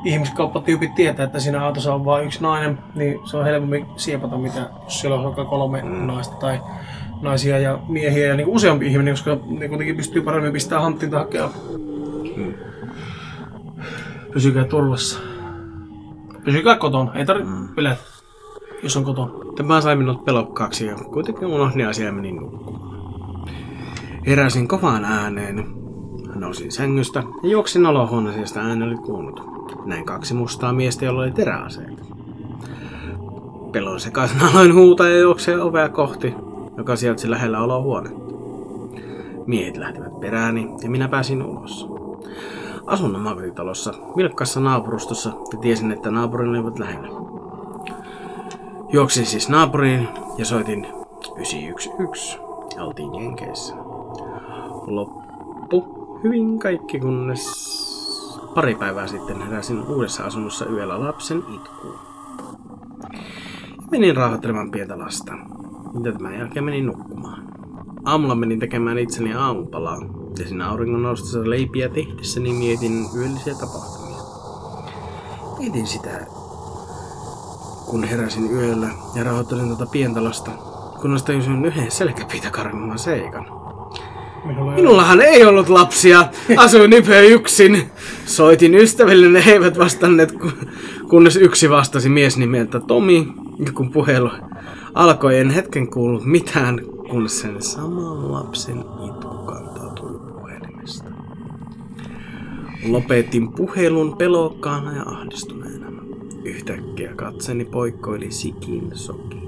ihmiskauppatyypit 0.05 0.95
tietää, 0.95 1.25
että 1.25 1.39
siinä 1.39 1.65
autossa 1.65 1.93
on 1.93 2.05
vain 2.05 2.25
yksi 2.25 2.41
nainen, 2.41 2.77
niin 2.95 3.19
se 3.25 3.37
on 3.37 3.45
helpommin 3.45 3.85
siepata, 3.95 4.37
mitä 4.37 4.69
jos 4.83 4.99
siellä 5.01 5.17
on 5.17 5.23
vaikka 5.23 5.45
kolme 5.45 5.81
mm. 5.81 6.07
naista 6.07 6.35
tai 6.35 6.59
naisia 7.21 7.59
ja 7.59 7.79
miehiä 7.87 8.27
ja 8.27 8.35
niin 8.35 8.47
useampi 8.47 8.87
ihminen, 8.87 9.13
koska 9.13 9.37
ne 9.47 9.67
kuitenkin 9.67 9.95
pystyy 9.95 10.21
paremmin 10.21 10.53
pistämään 10.53 10.83
hanttinta 10.83 11.17
hakea. 11.17 11.49
Mm. 12.35 12.53
Pysykää 14.33 14.65
turvassa. 14.65 15.19
Pysykää 16.43 16.75
kotona, 16.75 17.13
ei 17.13 17.25
tarvitse 17.25 17.53
mm. 17.53 17.67
pelätä, 17.67 18.01
jos 18.83 18.97
on 18.97 19.03
kotona. 19.03 19.33
Tämä 19.55 19.81
sai 19.81 19.95
minut 19.95 20.25
pelokkaaksi 20.25 20.85
ja 20.85 20.95
kuitenkin 20.95 21.47
unohdin 21.47 21.87
asiaa 21.87 22.05
ja 22.05 22.13
menin 22.13 22.35
nukkumaan. 22.35 23.49
Heräsin 24.27 24.67
kovaan 24.67 25.05
ääneen. 25.05 25.65
Nousin 26.35 26.71
sängystä 26.71 27.23
ja 27.43 27.49
juoksin 27.49 27.85
olohuoneeseen, 27.85 28.65
ääni 28.65 28.83
oli 28.83 28.95
kuulunut. 28.95 29.41
Näin 29.85 30.05
kaksi 30.05 30.33
mustaa 30.33 30.73
miestä, 30.73 31.05
joilla 31.05 31.21
oli 31.21 31.31
teräaseita. 31.31 32.03
Pelon 33.71 33.99
sekaisin 33.99 34.41
aloin 34.41 34.73
huutaa 34.73 35.07
ja 35.07 35.19
juoksee 35.19 35.61
ovea 35.61 35.89
kohti, 35.89 36.33
joka 36.77 36.95
sijaitsi 36.95 37.29
lähellä 37.29 37.59
olohuonetta. 37.63 38.19
Miehet 39.47 39.77
lähtivät 39.77 40.19
perääni 40.19 40.69
ja 40.83 40.89
minä 40.89 41.07
pääsin 41.07 41.43
ulos. 41.43 41.87
Asun 42.85 43.15
omakotitalossa, 43.15 43.93
vilkkaassa 44.17 44.59
naapurustossa 44.59 45.29
ja 45.53 45.59
tiesin, 45.59 45.91
että 45.91 46.11
naapurin 46.11 46.49
olivat 46.49 46.79
lähellä. 46.79 47.26
Juoksin 48.89 49.25
siis 49.25 49.49
naapuriin 49.49 50.07
ja 50.37 50.45
soitin 50.45 50.87
911 51.35 52.37
ja 52.75 52.83
oltiin 52.83 53.15
Jenkeissä. 53.15 53.75
Loppu 54.87 55.83
hyvin 56.23 56.59
kaikki, 56.59 56.99
kunnes 56.99 57.67
pari 58.55 58.75
päivää 58.75 59.07
sitten 59.07 59.41
heräsin 59.41 59.87
uudessa 59.87 60.23
asunnossa 60.23 60.65
yöllä 60.65 60.99
lapsen 60.99 61.37
itkuun. 61.37 61.99
Menin 63.91 64.15
rauhoittelemaan 64.15 64.71
pientä 64.71 64.99
lasta. 64.99 65.33
Mitä 65.93 66.11
tämän 66.11 66.37
jälkeen 66.37 66.65
menin 66.65 66.85
nukkumaan. 66.85 67.47
Aamulla 68.05 68.35
menin 68.35 68.59
tekemään 68.59 68.97
itseni 68.97 69.33
aamupalaa. 69.33 69.97
Ja 70.39 70.47
siinä 70.47 70.69
auringon 70.69 71.03
noustessa 71.03 71.49
leipiä 71.49 71.89
tehdessäni 71.89 72.53
mietin 72.53 73.05
yöllisiä 73.15 73.53
tapahtumia. 73.53 74.21
Mietin 75.59 75.87
sitä, 75.87 76.27
kun 77.89 78.03
heräsin 78.03 78.51
yöllä 78.51 78.87
ja 79.15 79.23
rauhoittelin 79.23 79.67
tuota 79.67 79.85
pientä 79.85 80.23
lasta, 80.23 80.51
kunnes 81.01 81.23
tajusin 81.23 81.65
yhden 81.65 81.91
selkäpiitä 81.91 82.49
karmimman 82.49 82.99
seikan. 82.99 83.45
Minulla 84.45 84.71
ei 84.75 84.81
Minullahan 84.81 85.21
ei 85.21 85.45
ollut 85.45 85.69
lapsia. 85.69 86.25
Asuin 86.57 86.93
ypö 86.93 87.21
yksin. 87.21 87.91
Soitin 88.25 88.75
ystäville, 88.75 89.29
ne 89.29 89.51
eivät 89.51 89.77
vastanneet, 89.77 90.31
ku- 90.31 90.51
kunnes 91.09 91.35
yksi 91.35 91.69
vastasi 91.69 92.09
mies 92.09 92.37
nimeltä 92.37 92.79
Tomi. 92.79 93.33
Ja 93.65 93.71
kun 93.71 93.91
puhelu 93.91 94.29
alkoi, 94.93 95.37
en 95.39 95.49
hetken 95.49 95.87
kuullut 95.87 96.25
mitään, 96.25 96.79
kunnes 97.09 97.39
sen 97.39 97.61
saman 97.61 98.31
lapsen 98.31 98.77
itku 98.77 99.37
kantautui 99.45 100.19
puhelimesta. 100.19 101.09
Lopetin 102.87 103.51
puhelun 103.51 104.17
pelokkaana 104.17 104.95
ja 104.95 105.03
ahdistuneena. 105.05 105.96
Yhtäkkiä 106.47 107.15
katseni 107.15 107.65
poikkoili 107.65 108.31
sikin 108.31 108.91
soki. 108.93 109.41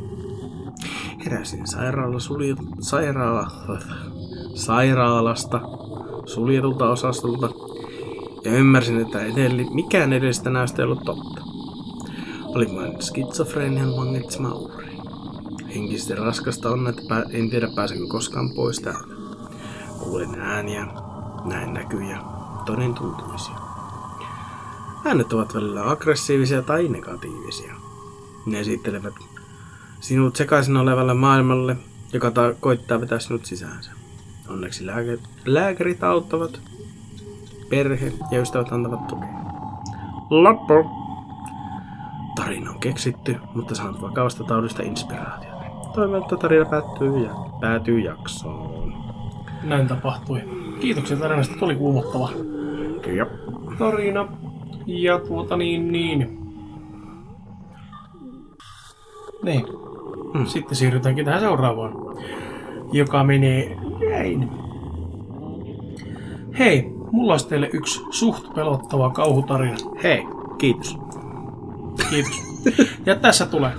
Heräsin 1.26 1.68
sairaala 1.68 2.20
suljet, 2.20 2.58
sairaala, 2.80 3.52
sairaalasta 4.66 5.62
suljetulta 6.26 6.90
osastolta 6.90 7.50
ja 8.44 8.52
ymmärsin, 8.52 9.02
että 9.02 9.22
edelli, 9.26 9.68
mikään 9.74 10.14
edestä 10.14 10.50
näistä 10.50 10.82
ei 10.82 10.86
ollut 10.86 11.06
totta. 11.06 11.42
Oli 12.46 12.68
vain 12.76 13.02
skitsofrenian 13.02 13.98
vangitsema 13.98 14.54
uhri. 14.54 14.98
Henkisesti 15.76 16.16
raskasta 16.16 16.70
on, 16.70 16.88
että 16.88 17.02
pää, 17.10 17.24
en 17.32 17.50
tiedä 17.50 17.68
pääsenkö 17.76 18.08
koskaan 18.08 18.54
pois 18.56 18.80
täältä. 18.80 19.14
Kuulin 20.04 20.40
ääniä, 20.40 20.88
näin 21.46 21.74
näkyjä, 21.74 22.20
toden 22.66 22.94
tuntuisia. 22.94 23.69
Äänet 25.06 25.34
ovat 25.34 25.56
välillä 25.56 25.90
aggressiivisia 25.92 26.62
tai 26.62 26.88
negatiivisia. 26.88 27.74
Ne 28.46 28.60
esittelevät 28.60 29.14
sinut 30.00 30.36
sekaisin 30.36 30.78
olevalle 30.78 31.14
maailmalle, 31.14 31.78
joka 32.14 32.32
ta- 32.32 32.54
koittaa 32.60 33.02
vetää 33.02 33.20
sinut 33.20 33.46
sisäänsä. 33.46 33.92
Onneksi 34.50 34.86
lääke- 34.86 35.20
lääkärit 35.46 36.04
auttavat, 36.04 36.62
perhe 37.70 38.14
ja 38.32 38.42
ystävät 38.42 38.72
antavat 38.72 39.08
tukea. 39.08 39.30
Loppu! 40.30 40.74
Tarina 42.36 42.72
on 42.72 42.80
keksitty, 42.80 43.36
mutta 43.56 43.76
saanut 43.76 44.02
vakavasta 44.02 44.44
taudista 44.44 44.84
inspiraatiota. 44.84 45.60
Toivon, 45.96 46.22
että 46.22 46.38
tarina 46.38 46.66
päättyy 46.66 47.18
ja 47.24 47.36
päätyy 47.62 48.00
jaksoon. 48.00 48.94
näin 49.64 49.88
tapahtui. 49.88 50.42
Kiitoksia 50.80 51.18
tarinasta, 51.18 51.56
tuli 51.60 51.76
kuumottava 51.76 52.30
Jop. 53.16 53.30
tarina. 53.78 54.28
Ja 54.86 55.20
tuota 55.20 55.58
niin 55.58 55.92
niin. 55.92 56.40
Niin. 59.44 59.66
Hmm. 60.34 60.46
Sitten 60.46 60.76
siirrytäänkin 60.76 61.26
tähän 61.26 61.42
seuraavaan. 61.42 61.94
Joka 62.92 63.24
menee 63.24 63.78
näin. 64.10 64.50
Hei, 66.60 66.92
mulla 67.12 67.34
olisi 67.34 67.48
teille 67.48 67.70
yksi 67.74 68.02
suht 68.10 68.54
pelottava 68.56 69.10
kauhutarina. 69.10 69.78
Hei, 70.04 70.24
kiitos. 70.58 70.98
Kiitos. 72.10 72.42
Ja 73.06 73.16
tässä 73.16 73.46
tulee. 73.46 73.72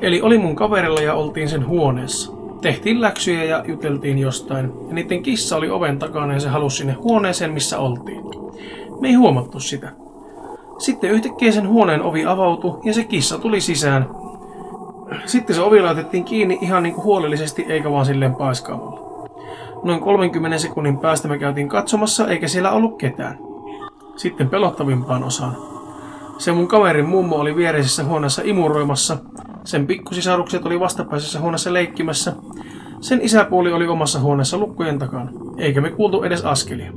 Eli 0.00 0.22
oli 0.22 0.38
mun 0.38 0.56
kaverilla 0.56 1.00
ja 1.00 1.14
oltiin 1.14 1.48
sen 1.48 1.66
huoneessa. 1.66 2.32
Tehtiin 2.60 3.00
läksyjä 3.00 3.44
ja 3.44 3.64
juteltiin 3.68 4.18
jostain. 4.18 4.70
Ja 4.88 4.94
niiden 4.94 5.22
kissa 5.22 5.56
oli 5.56 5.70
oven 5.70 5.98
takana 5.98 6.32
ja 6.32 6.40
se 6.40 6.48
halusi 6.48 6.76
sinne 6.76 6.92
huoneeseen, 6.92 7.52
missä 7.52 7.78
oltiin. 7.78 8.24
Me 9.00 9.08
ei 9.08 9.14
huomattu 9.14 9.60
sitä. 9.60 9.92
Sitten 10.78 11.10
yhtäkkiä 11.10 11.52
sen 11.52 11.68
huoneen 11.68 12.02
ovi 12.02 12.26
avautui 12.26 12.80
ja 12.84 12.94
se 12.94 13.04
kissa 13.04 13.38
tuli 13.38 13.60
sisään. 13.60 14.08
Sitten 15.26 15.56
se 15.56 15.62
ovi 15.62 15.80
laitettiin 15.80 16.24
kiinni 16.24 16.58
ihan 16.60 16.82
niin 16.82 16.94
kuin 16.94 17.04
huolellisesti 17.04 17.66
eikä 17.68 17.90
vaan 17.90 18.06
silleen 18.06 18.34
paiskaamalla. 18.34 19.28
Noin 19.82 20.00
30 20.00 20.58
sekunnin 20.58 20.98
päästä 20.98 21.28
me 21.28 21.38
käytiin 21.38 21.68
katsomassa 21.68 22.28
eikä 22.28 22.48
siellä 22.48 22.72
ollut 22.72 22.98
ketään. 22.98 23.38
Sitten 24.16 24.48
pelottavimpaan 24.48 25.24
osaan. 25.24 25.56
Se 26.38 26.52
mun 26.52 26.68
kaverin 26.68 27.08
mummo 27.08 27.36
oli 27.36 27.56
viereisessä 27.56 28.04
huoneessa 28.04 28.42
imuroimassa. 28.44 29.16
Sen 29.64 29.86
pikkusisarukset 29.86 30.66
oli 30.66 30.80
vastapäisessä 30.80 31.40
huoneessa 31.40 31.72
leikkimässä. 31.72 32.32
Sen 33.00 33.20
isäpuoli 33.22 33.72
oli 33.72 33.88
omassa 33.88 34.20
huoneessa 34.20 34.58
lukkojen 34.58 34.98
takana, 34.98 35.30
eikä 35.58 35.80
me 35.80 35.90
kuultu 35.90 36.22
edes 36.22 36.44
askelia. 36.44 36.92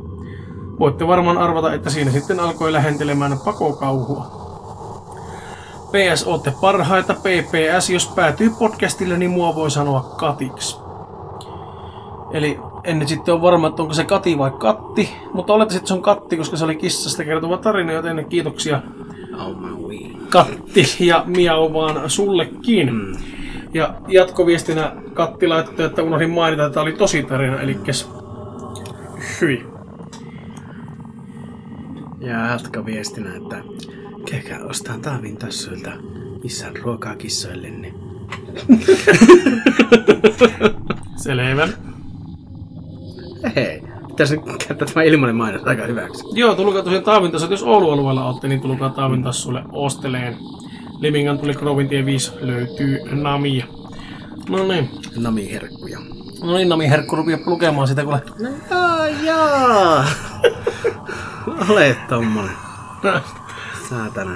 Voitte 0.80 1.08
varmaan 1.08 1.38
arvata, 1.38 1.74
että 1.74 1.90
siinä 1.90 2.12
sitten 2.12 2.40
alkoi 2.40 2.74
lähentelemään 2.74 3.40
pakokauhua. 3.46 4.46
PS 5.92 6.28
ootte 6.28 6.54
parhaita, 6.62 7.14
PPS 7.14 7.90
jos 7.90 8.08
päätyy 8.08 8.52
podcastille, 8.60 9.18
niin 9.18 9.32
mua 9.32 9.56
voi 9.56 9.72
sanoa 9.72 10.02
katiksi. 10.18 10.78
Eli 12.34 12.60
en 12.84 13.00
nyt 13.00 13.08
sitten 13.08 13.34
ole 13.34 13.42
varma, 13.42 13.68
että 13.68 13.82
onko 13.82 13.94
se 13.94 14.04
Kati 14.04 14.38
vai 14.38 14.52
Katti, 14.52 15.10
mutta 15.34 15.54
olettaisin, 15.54 15.78
että 15.78 15.88
se 15.88 15.94
on 15.94 16.02
Katti, 16.02 16.38
koska 16.38 16.58
se 16.58 16.66
oli 16.66 16.76
kissasta 16.76 17.24
kertova 17.24 17.58
tarina, 17.58 17.92
joten 17.92 18.26
kiitoksia. 18.30 18.82
Katti 20.30 20.84
ja 21.00 21.24
miau 21.26 21.74
vaan 21.74 22.10
sullekin. 22.10 22.94
Mm. 22.94 23.16
Ja 23.74 23.94
jatkoviestinä 24.08 24.92
Katti 25.14 25.48
laittoi, 25.48 25.86
että 25.86 26.04
unohdin 26.04 26.30
mainita, 26.30 26.66
että 26.66 26.74
tämä 26.74 26.82
oli 26.82 26.94
tosi 26.94 27.24
tarina, 27.24 27.62
eli 27.62 27.78
hyi. 29.42 29.75
Ja 32.20 32.48
jatka 32.52 32.86
viestinä, 32.86 33.36
että 33.36 33.64
käykää 34.32 34.60
ostaa 34.64 34.98
Taavin 34.98 35.38
tassuilta 35.38 35.92
isän 36.44 36.76
ruokaa 36.76 37.16
kissoillenne. 37.16 37.94
Selvä. 41.24 41.68
Hei, 43.56 43.84
pitäisi 44.08 44.38
käyttää 44.68 44.88
tämä 44.94 45.04
ilmainen 45.04 45.36
mainos 45.36 45.64
aika 45.64 45.86
hyväksi. 45.86 46.24
Joo, 46.34 46.56
tulkaa 46.56 46.84
tosiaan 46.84 47.04
Taavin 47.04 47.32
tassu, 47.32 47.52
jos 47.52 47.64
Oulun 47.64 47.94
alueella 47.94 48.26
olette, 48.26 48.48
niin 48.48 48.62
tulkaa 48.62 48.90
Taavin 48.90 49.24
tassulle 49.24 49.64
osteleen. 49.72 50.38
Limingan 51.00 51.40
tuli 51.40 51.54
Krovintie 51.54 52.06
5 52.06 52.32
löytyy 52.40 53.00
Namia. 53.12 53.66
No 54.50 54.68
niin. 54.68 54.90
Nami 55.18 55.52
herkkuja. 55.52 56.00
No 56.44 56.54
niin, 56.54 56.70
Nami 56.70 56.90
Herkku 56.90 57.16
rupia 57.16 57.38
lukemaan 57.46 57.88
sitä, 57.88 58.04
kuule. 58.04 58.22
No 58.40 58.50
jaa, 58.70 59.08
jaa. 59.08 60.06
Ole 61.70 61.98
tommonen. 62.10 62.56
Saatana. 63.90 64.32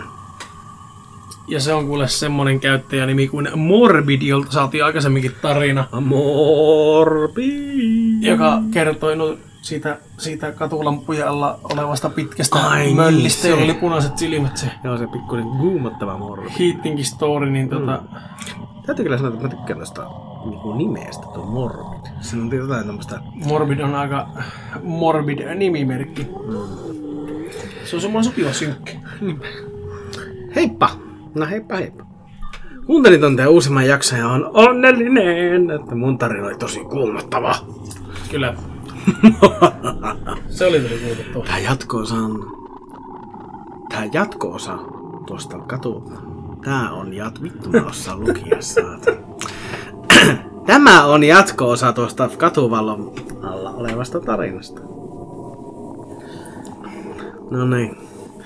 Ja 1.47 1.59
se 1.59 1.73
on 1.73 1.87
kuule 1.87 2.07
semmonen 2.07 2.59
käyttäjänimi 2.59 3.27
kuin 3.27 3.49
Morbid, 3.55 4.21
jolta 4.21 4.51
saatiin 4.51 4.85
aikaisemminkin 4.85 5.35
tarina. 5.41 5.87
Morbi. 6.01 7.51
joka 8.21 8.61
kertoi 8.71 9.15
no, 9.15 9.37
siitä, 9.61 9.97
siitä 10.17 10.51
katulampujen 10.51 11.27
alla 11.27 11.59
olevasta 11.63 12.09
pitkästä 12.09 12.59
Ai 12.59 12.83
niin, 12.83 12.95
möllistä, 12.95 13.47
jolla 13.47 13.63
oli 13.63 13.73
punaiset 13.73 14.17
silmät, 14.17 14.57
se 14.57 14.71
Joo, 14.83 14.97
se 14.97 15.07
pikkuinen 15.07 15.47
guumottava 15.47 16.17
morbi. 16.17 16.49
Heatingin 16.59 17.05
story, 17.05 17.49
niin 17.49 17.69
tota, 17.69 18.01
Täytyy 18.85 19.03
kyllä 19.03 19.17
sanoa, 19.17 19.33
että 19.33 19.43
mä 19.43 19.49
tykkään 19.49 19.79
tästä 19.79 20.01
niinku 20.45 20.73
nimestä, 20.73 21.25
tuo 21.33 21.45
morbid. 21.45 22.11
Se 22.21 22.35
on 22.35 22.51
jotain 22.51 22.85
tämmöstä... 22.85 23.19
Morbid 23.45 23.79
on 23.79 23.95
aika 23.95 24.27
morbid 24.83 25.55
nimimerkki. 25.55 26.27
Se 27.83 27.95
on 27.95 28.01
semmoinen 28.01 28.23
sopiva 28.31 28.53
synkkä. 28.53 28.93
Heippa! 30.55 30.89
No 31.35 31.45
heippa 31.45 31.75
heippa. 31.75 32.05
Kuuntelin 32.85 33.21
ton 33.21 33.35
teidän 33.35 33.51
uusimman 33.51 33.87
jakson 33.87 34.19
ja 34.19 34.27
on 34.27 34.49
onnellinen, 34.53 35.71
että 35.71 35.95
mun 35.95 36.17
tarina 36.17 36.47
oli 36.47 36.55
tosi 36.55 36.79
kuumottava. 36.79 37.55
Kyllä. 38.31 38.53
se 40.49 40.65
oli 40.65 40.79
tosi 40.79 40.97
kuultettava. 41.05 41.45
Tää 41.45 41.59
jatko-osa 41.59 42.15
on... 42.15 42.51
Tää 43.89 44.09
jatko-osa 44.13 44.77
tuosta 45.27 45.57
katu... 45.59 46.11
Tää 46.63 46.91
on 46.91 47.13
jat... 47.13 47.43
Vittu 47.43 47.69
mä 47.69 47.81
osaan 47.81 48.19
lukia, 48.19 48.57
saata. 48.61 49.28
Tämä 50.69 51.05
on 51.05 51.23
jatko-osa 51.23 51.93
tuosta 51.93 52.29
katuvallon 52.37 53.11
alla 53.43 53.69
olevasta 53.71 54.19
tarinasta. 54.19 54.81
No 57.51 57.65
niin. 57.65 57.97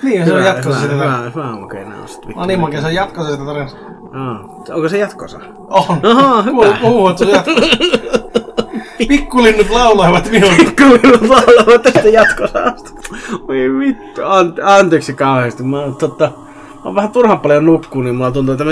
Niin, 0.04 0.26
se 0.26 0.34
on 0.34 0.44
jatkossa 0.44 0.82
hyvä, 0.82 0.94
sitä. 0.94 1.06
hyvä, 1.06 1.32
hyvä, 1.36 1.64
okei, 1.64 1.86
nää 1.86 2.02
on 2.02 2.08
sit 2.08 2.28
vittu. 2.28 2.42
Animakin 2.42 2.82
se 2.82 2.88
on 2.88 2.94
jatkossa 2.94 3.32
sitä 3.32 3.46
tarinasta. 3.46 3.80
Aa, 4.14 4.64
onko 4.70 4.90
se 4.90 4.98
jatkosa? 4.98 5.40
On. 5.58 6.00
Aha, 6.04 6.42
hyvä. 6.42 7.10
Että 7.10 7.26
se 7.26 7.32
jatkossa. 7.32 7.78
Pikkulinnut 9.08 9.70
lauloivat 9.70 10.32
minun. 10.32 10.52
Kyllä 10.76 11.20
laulava 11.22 11.80
tästä 11.80 12.10
jatkosasta. 12.10 12.92
Oi 13.48 13.80
vittu, 13.80 14.22
An- 14.26 14.56
anteeksi 14.64 15.14
kauheasti. 15.14 15.64
Mä 15.64 15.80
oon 15.80 15.96
oon 16.86 16.96
vähän 16.96 17.12
turhan 17.12 17.40
paljon 17.40 17.66
nukkunut, 17.66 18.06
niin 18.06 18.16
mulla 18.16 18.32
tuntuu, 18.32 18.52
että 18.54 18.64
mä 18.66 18.72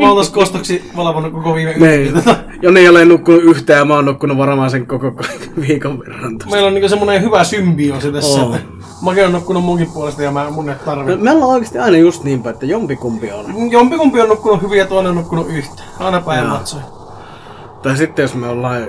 Mä 0.00 0.12
oon 0.12 0.24
kostoksi 0.32 0.82
valvonnut 0.96 1.32
koko 1.32 1.54
viime 1.54 1.72
Niin. 1.72 2.12
yön. 2.12 2.22
Joni 2.62 2.80
ei 2.80 2.88
ole 2.88 3.04
nukkunut 3.04 3.42
yhtään 3.42 3.78
ja 3.78 3.84
mä 3.84 3.94
oon 3.94 4.04
nukkunut 4.04 4.38
varmaan 4.38 4.70
sen 4.70 4.86
koko 4.86 5.12
viikon 5.68 5.98
verran 5.98 6.38
tosta. 6.38 6.50
Meillä 6.50 6.66
on 6.66 6.74
niinku 6.74 6.88
semmonen 6.88 7.22
hyvä 7.22 7.44
symbioosi 7.44 8.12
tässä. 8.12 8.40
On. 8.40 8.56
Mäkin 9.02 9.22
oon 9.22 9.32
nukkunut 9.32 9.64
munkin 9.64 9.90
puolesta 9.94 10.22
ja 10.22 10.30
mä 10.30 10.50
mun 10.50 10.68
ei 10.70 10.76
tarvi. 10.84 11.16
me 11.16 11.30
ollaan 11.30 11.50
oikeesti 11.50 11.78
aina 11.78 11.96
just 11.96 12.24
niin 12.24 12.42
päin, 12.42 12.54
että 12.54 12.66
jompikumpi 12.66 13.32
on. 13.32 13.70
Jompikumpi 13.70 14.20
on 14.20 14.28
nukkunut 14.28 14.62
hyvin 14.62 14.78
ja 14.78 14.86
toinen 14.86 15.10
on 15.10 15.16
nukkunut 15.16 15.46
yhtä. 15.48 15.82
Aina 15.98 16.20
päin 16.20 16.46
matsoi. 16.46 16.80
Tai 17.82 17.96
sitten 17.96 18.22
jos 18.22 18.34
me 18.34 18.48
ollaan... 18.48 18.82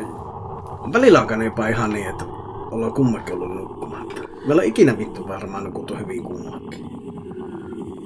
Välillä 0.94 1.22
on 1.22 1.42
jopa 1.46 1.68
ihan 1.68 1.90
niin, 1.90 2.10
että 2.10 2.24
ollaan 2.72 2.94
kummakin 2.94 3.36
ollut 3.36 3.56
nukkumatta. 3.56 4.22
Me 4.48 4.54
ollaan 4.54 4.68
ikinä 4.68 4.98
vittu 4.98 5.28
varmaan 5.28 5.64
nukuttu 5.64 5.96
hyvin 5.96 6.24
kummakin. 6.24 6.99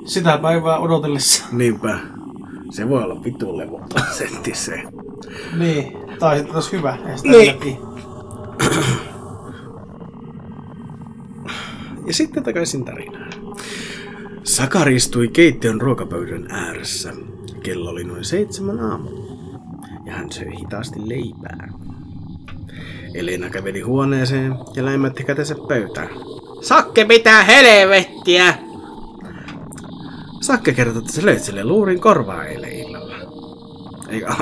Sitä 0.06 0.38
päivää 0.38 0.78
odotellessa. 0.78 1.46
Niinpä. 1.52 2.00
Se 2.72 2.90
voi 2.90 3.04
olla 3.04 3.24
vitun 3.24 3.58
levoton 3.58 4.04
setti 4.18 4.56
se. 4.56 4.84
Niin. 5.58 5.98
Tai 6.20 6.36
sitten 6.38 6.54
taas 6.54 6.72
hyvä. 6.72 6.98
Niin. 7.24 7.48
läpi. 7.48 7.78
Ja 12.08 12.14
sitten 12.14 12.44
takaisin 12.44 12.86
tarinaan. 12.86 13.32
Sakari 14.44 14.96
istui 14.96 15.28
keittiön 15.28 15.82
ruokapöydän 15.82 16.52
ääressä. 16.52 17.14
Kello 17.64 17.90
oli 17.90 18.04
noin 18.04 18.26
seitsemän 18.26 18.80
aamulla. 18.80 19.60
Ja 20.06 20.14
hän 20.14 20.32
söi 20.32 20.60
hitaasti 20.60 21.10
leipää. 21.10 21.70
Elena 23.14 23.50
käveli 23.50 23.82
huoneeseen 23.82 24.56
ja 24.76 24.86
läimätti 24.86 25.24
kätensä 25.24 25.56
pöytään. 25.68 26.10
Sakke 26.62 27.06
pitää 27.06 27.44
helvettiä! 27.44 28.73
Sakke 30.44 30.74
kertoi, 30.74 31.00
että 31.00 31.14
se 31.14 31.26
löi 31.26 31.40
sille 31.40 31.64
luurin 31.64 32.02
korvaa 32.02 32.46
eilen 32.46 32.72
illalla. 32.72 33.16
Eikä... 34.10 34.36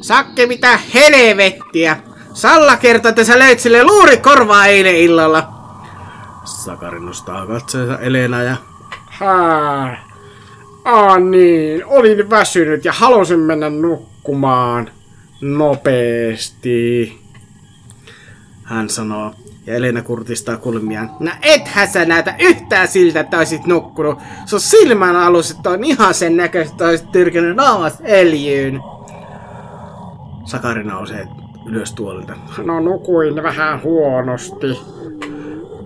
Sakke 0.00 0.46
mitä 0.46 0.78
helvettiä! 0.94 1.96
Salla 2.34 2.76
kertoi, 2.76 3.08
että 3.08 3.24
sä 3.24 3.38
löit 3.38 3.60
sille 3.60 3.84
luuri 3.84 4.16
korvaa 4.16 4.66
eilen 4.66 4.96
illalla. 4.96 5.52
Sakari 6.44 7.00
nostaa 7.00 7.46
katseensa 7.46 7.98
Elena 7.98 8.42
ja... 8.42 8.56
Hää. 9.06 10.08
Aa 10.84 11.18
niin, 11.18 11.86
olin 11.86 12.30
väsynyt 12.30 12.84
ja 12.84 12.92
halusin 12.92 13.40
mennä 13.40 13.70
nukkumaan. 13.70 14.90
Nopeesti. 15.40 17.18
Hän 18.62 18.88
sanoo, 18.88 19.34
ja 19.66 19.74
Elena 19.74 20.02
kurtistaa 20.02 20.56
kulmiaan. 20.56 21.10
No 21.20 21.30
ethän 21.42 21.88
sä 21.88 22.04
näytä 22.04 22.34
yhtään 22.38 22.88
siltä, 22.88 23.20
että 23.20 23.38
olisit 23.38 23.66
nukkunut. 23.66 24.18
Sun 24.46 24.60
silmän 24.60 25.16
aluset 25.16 25.66
on 25.66 25.84
ihan 25.84 26.14
sen 26.14 26.36
näköistä, 26.36 26.72
että 26.72 26.84
olisit 26.84 27.12
tyrkinyt 27.12 27.56
naamas 27.56 28.02
öljyyn. 28.08 28.80
Sakari 30.44 30.84
nousee 30.84 31.28
ylös 31.66 31.92
tuolilta. 31.92 32.32
No 32.64 32.80
nukuin 32.80 33.42
vähän 33.42 33.82
huonosti. 33.82 34.80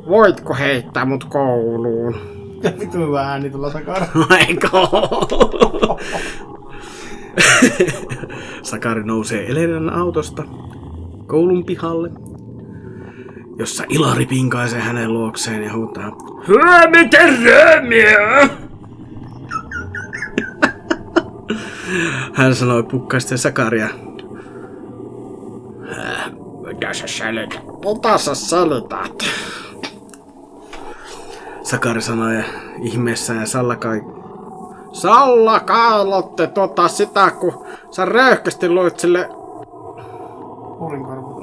Voitko 0.09 0.55
heittää 0.55 1.05
mut 1.05 1.25
kouluun? 1.25 2.15
Vittu 2.81 2.99
hyvä 2.99 3.23
ääni 3.23 3.51
tulla 3.51 3.71
takana. 3.71 4.07
Eikö? 4.49 4.69
Sakari 8.63 9.05
nousee 9.05 9.51
Elenan 9.53 9.91
autosta 9.91 10.45
koulun 11.27 11.65
pihalle, 11.65 12.11
jossa 13.59 13.85
Ilari 13.89 14.27
pinkaisee 14.27 14.81
hänen 14.81 15.13
luokseen 15.13 15.63
ja 15.63 15.73
huutaa 15.73 16.17
Hyömitä 16.49 17.19
römiä! 17.45 18.49
Hän 22.35 22.55
sanoi 22.55 22.83
pukkaisten 22.83 23.39
Sakaria. 23.39 23.89
Mitä 26.67 26.95
sä 26.95 27.07
selität? 27.07 27.65
Mitä 27.65 28.19
sä 28.19 28.35
selität? 28.35 29.25
Sakari 31.63 32.03
sanoi 32.03 32.45
ihmeessään 32.83 33.41
ja 33.41 33.47
Salla 33.47 33.77
kai... 33.77 34.03
Salla 34.93 35.61
kailotte 35.61 36.47
tota 36.47 36.89
sitä, 36.89 37.31
kun 37.31 37.67
sä 37.91 38.05
röyhkästi 38.05 38.69
luit 38.69 38.99
sille 38.99 39.29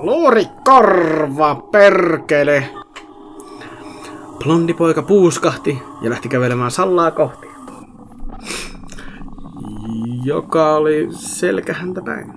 Kurinkorva. 0.04 0.22
luurikorva, 0.22 1.56
perkele. 1.56 2.70
Blondi 4.44 4.74
poika 4.74 5.02
puuskahti 5.02 5.82
ja 6.02 6.10
lähti 6.10 6.30
kävelemään 6.30 6.72
Sallaa 6.72 7.12
kohti. 7.12 7.48
Joka 10.24 10.76
oli 10.76 11.08
selkähäntä 11.12 12.02
päin. 12.02 12.34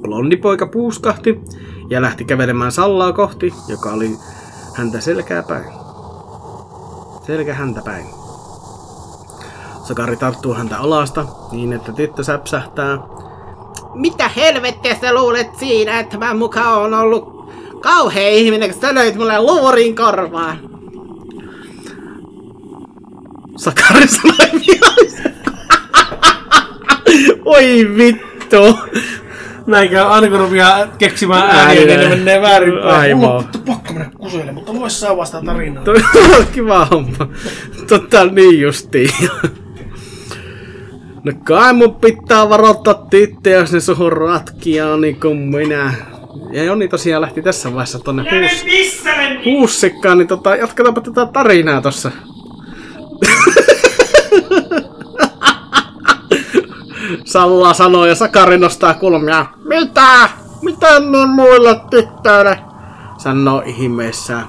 Blondi 0.00 0.36
poika 0.36 0.66
puuskahti 0.66 1.40
ja 1.90 2.02
lähti 2.02 2.24
kävelemään 2.24 2.72
Sallaa 2.72 3.12
kohti, 3.12 3.54
joka 3.68 3.90
oli 3.90 4.10
häntä 4.74 5.00
selkää 5.00 5.42
päin. 5.42 5.72
Selkä 7.26 7.54
häntä 7.54 7.82
päin. 7.84 8.06
Sakari 9.84 10.16
tarttuu 10.16 10.54
häntä 10.54 10.78
alasta 10.78 11.26
niin, 11.52 11.72
että 11.72 11.92
tyttö 11.92 12.24
säpsähtää. 12.24 13.15
Mitä 13.96 14.28
helvettiä 14.28 14.96
sä 15.00 15.14
luulet 15.14 15.56
siinä, 15.58 16.00
että 16.00 16.18
mä 16.18 16.34
mukaan 16.34 16.78
on 16.78 16.94
ollut 16.94 17.50
kauhea 17.80 18.28
ihminen, 18.28 18.70
kun 18.70 18.80
sä 18.80 18.94
löit 18.94 19.14
mulle 19.14 19.40
luurin 19.40 19.96
korvaan? 19.96 20.58
Sakari 23.56 24.08
sanoi. 24.08 24.62
Oi 27.44 27.88
vittu. 27.96 28.78
Näin 29.66 29.88
käy 29.90 30.04
aina 30.04 30.28
kun 30.28 30.38
rupeaa 30.38 30.86
keksimään 30.86 31.50
ääniä, 31.50 31.86
niin 31.86 32.00
ne 32.00 32.08
menee 32.08 32.42
väärin 32.42 32.72
päin. 32.72 32.86
Aivan. 32.86 33.18
Mulla 33.18 33.34
on 33.36 33.44
pakko 33.66 33.92
mennä 33.92 34.10
kuselle, 34.18 34.52
mutta 34.52 34.72
lue 34.72 34.90
sä 34.90 35.16
vasta 35.16 35.42
tarinaa. 35.42 35.84
Kiva 36.54 36.84
homma. 36.84 37.28
Totta 37.88 38.26
niin 38.26 38.60
justiin. 38.60 39.10
No 41.26 41.32
kai 41.44 41.72
mun 41.72 41.94
pitää 41.94 42.48
varoittaa 42.48 42.94
tyttöjä, 42.94 43.58
jos 43.58 43.72
ne 43.72 43.80
suhun 43.80 44.12
ratkia 44.12 44.96
niin 44.96 45.20
kuin 45.20 45.38
minä. 45.38 45.94
Ja 46.52 46.64
Joni 46.64 46.88
tosiaan 46.88 47.22
lähti 47.22 47.42
tässä 47.42 47.72
vaiheessa 47.72 47.98
tonne 47.98 48.22
huus... 48.22 48.64
huussikkaan, 49.44 50.18
niin 50.18 50.28
tota, 50.28 50.56
jatketaanpa 50.56 51.00
tätä 51.00 51.26
tarinaa 51.26 51.80
tossa. 51.82 52.10
Salla 57.24 57.74
sanoo 57.74 58.06
ja 58.06 58.14
Sakari 58.14 58.58
nostaa 58.58 58.94
kulmia. 58.94 59.46
Mitä? 59.64 60.28
Mitä 60.62 61.00
niin 61.00 61.30
muille 61.30 61.80
tyttöille? 61.90 62.58
Sanoo 63.18 63.62
ihmeessään. 63.66 64.46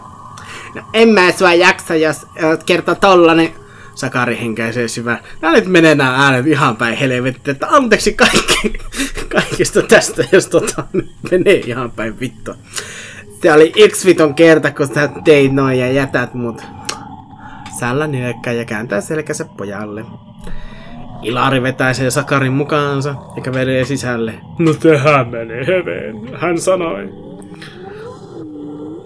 No 0.76 0.82
en 0.94 1.10
mä 1.10 1.32
sua 1.32 1.54
jaksa, 1.54 1.96
jos 1.96 2.28
kerta 2.66 2.96
tollanen. 2.96 3.67
Sakari 3.98 4.38
henkäisee 4.42 4.88
syvään. 4.88 5.20
Ja 5.42 5.52
nyt 5.52 5.66
menee 5.66 5.96
nämä 5.96 6.26
äänet 6.26 6.48
ihan 6.48 6.76
päin 6.76 6.98
helvettiä, 6.98 7.52
että 7.52 7.68
anteeksi 7.70 8.14
kaikki, 8.14 8.74
kaikista 9.36 9.82
tästä, 9.82 10.24
jos 10.32 10.48
tota 10.48 10.84
menee 11.32 11.56
ihan 11.56 11.92
päin 11.92 12.20
vittua. 12.20 12.56
Se 13.42 13.54
oli 13.54 13.72
yksi 13.78 14.08
viton 14.08 14.36
kerta, 14.36 14.72
kun 14.72 14.88
sä 14.88 15.10
teit 15.24 15.54
noin 15.54 15.80
ja 15.80 15.92
jätät 15.92 16.34
mut. 16.34 16.62
Sällä 17.80 18.08
nyökkää 18.08 18.54
ja 18.54 18.66
kääntää 18.66 19.02
selkänsä 19.02 19.46
pojalle. 19.58 20.06
Ilari 21.24 21.64
vetäisee 21.64 22.12
Sakarin 22.12 22.54
mukaansa 22.54 23.16
ja 23.36 23.42
kävelee 23.42 23.86
sisälle. 23.86 24.34
No 24.60 24.74
sehän 24.74 25.28
menee 25.30 25.68
heveen, 25.68 26.16
hän 26.34 26.58
sanoi. 26.58 27.10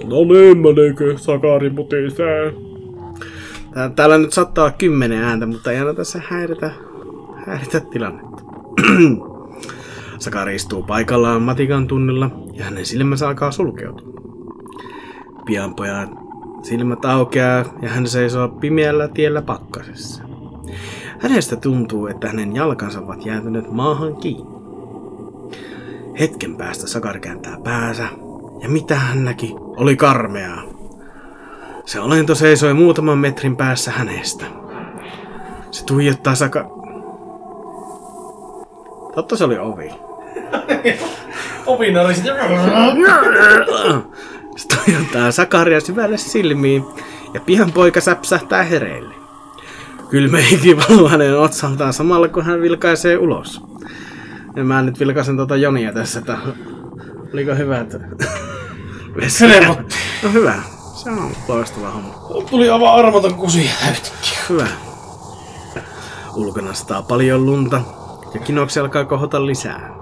No 0.03 0.23
niin 0.23 0.57
menikö 0.57 1.17
Sakari 1.17 1.69
mutiseen? 1.69 2.70
Tää- 3.73 3.89
Täällä 3.89 4.17
nyt 4.17 4.33
saattaa 4.33 4.63
olla 4.65 4.75
kymmenen 4.77 5.23
ääntä, 5.23 5.45
mutta 5.45 5.71
ei 5.71 5.79
aina 5.79 5.93
tässä 5.93 6.21
häiritä, 6.29 6.71
häiritä 7.45 7.79
tilannetta. 7.79 8.43
Sakari 10.19 10.55
istuu 10.55 10.83
paikallaan 10.83 11.41
matikan 11.41 11.87
tunnilla 11.87 12.29
ja 12.53 12.63
hänen 12.63 12.85
silmänsä 12.85 13.27
alkaa 13.27 13.51
sulkeutua. 13.51 14.11
Pian 15.45 15.75
pojat, 15.75 16.09
Silmät 16.63 17.05
aukeaa 17.05 17.65
ja 17.81 17.89
hän 17.89 18.07
seisoo 18.07 18.47
pimeällä 18.47 19.07
tiellä 19.07 19.41
pakkasessa. 19.41 20.23
Hänestä 21.19 21.55
tuntuu, 21.55 22.07
että 22.07 22.27
hänen 22.27 22.55
jalkansa 22.55 22.99
ovat 22.99 23.25
jäätyneet 23.25 23.71
maahan 23.71 24.15
kiinni. 24.15 24.51
Hetken 26.19 26.55
päästä 26.55 26.87
Sakari 26.87 27.19
kääntää 27.19 27.57
päänsä, 27.63 28.07
ja 28.61 28.69
mitä 28.69 28.95
hän 28.95 29.25
näki, 29.25 29.53
oli 29.57 29.95
karmeaa. 29.95 30.63
Se 31.85 31.99
olento 31.99 32.35
seisoi 32.35 32.73
muutaman 32.73 33.17
metrin 33.17 33.57
päässä 33.57 33.91
hänestä. 33.91 34.45
Se 35.71 35.85
tuijottaa 35.85 36.35
Saka... 36.35 36.65
Totta 39.15 39.37
se 39.37 39.43
oli 39.43 39.57
ovi. 39.57 39.91
Opinariset. 41.65 42.25
Se 44.55 44.67
tuijottaa 44.67 45.31
Sakaria 45.31 45.79
syvälle 45.79 46.17
silmiin, 46.17 46.83
ja 47.33 47.39
pian 47.39 47.71
poika 47.71 48.01
säpsähtää 48.01 48.63
hereille. 48.63 49.13
Kylmä 50.09 50.37
hiki 50.37 50.77
valuu 50.77 51.09
hänen 51.09 51.39
otsaltaan 51.39 51.93
samalla, 51.93 52.27
kun 52.27 52.45
hän 52.45 52.61
vilkaisee 52.61 53.17
ulos. 53.17 53.61
Ja 54.55 54.63
mä 54.63 54.81
nyt 54.81 54.99
vilkaisen 54.99 55.35
tuota 55.35 55.55
Jonia 55.55 55.93
tässä, 55.93 56.19
että 56.19 56.37
oliko 57.33 57.55
hyvä, 57.55 57.79
että... 57.79 57.99
Helpotti. 59.41 59.95
No 60.23 60.31
hyvä. 60.31 60.61
Se 61.03 61.09
on 61.09 61.31
loistava 61.47 61.91
homma. 61.91 62.13
Tuli 62.49 62.69
aivan 62.69 62.93
armoton 62.93 63.35
kusi 63.35 63.61
yhtäkkiä. 63.61 64.39
Hyvä. 64.49 64.67
Ulkona 66.35 66.73
sataa 66.73 67.01
paljon 67.01 67.45
lunta 67.45 67.81
ja 68.33 68.39
kinoksi 68.39 68.79
alkaa 68.79 69.05
kohota 69.05 69.45
lisää. 69.45 69.93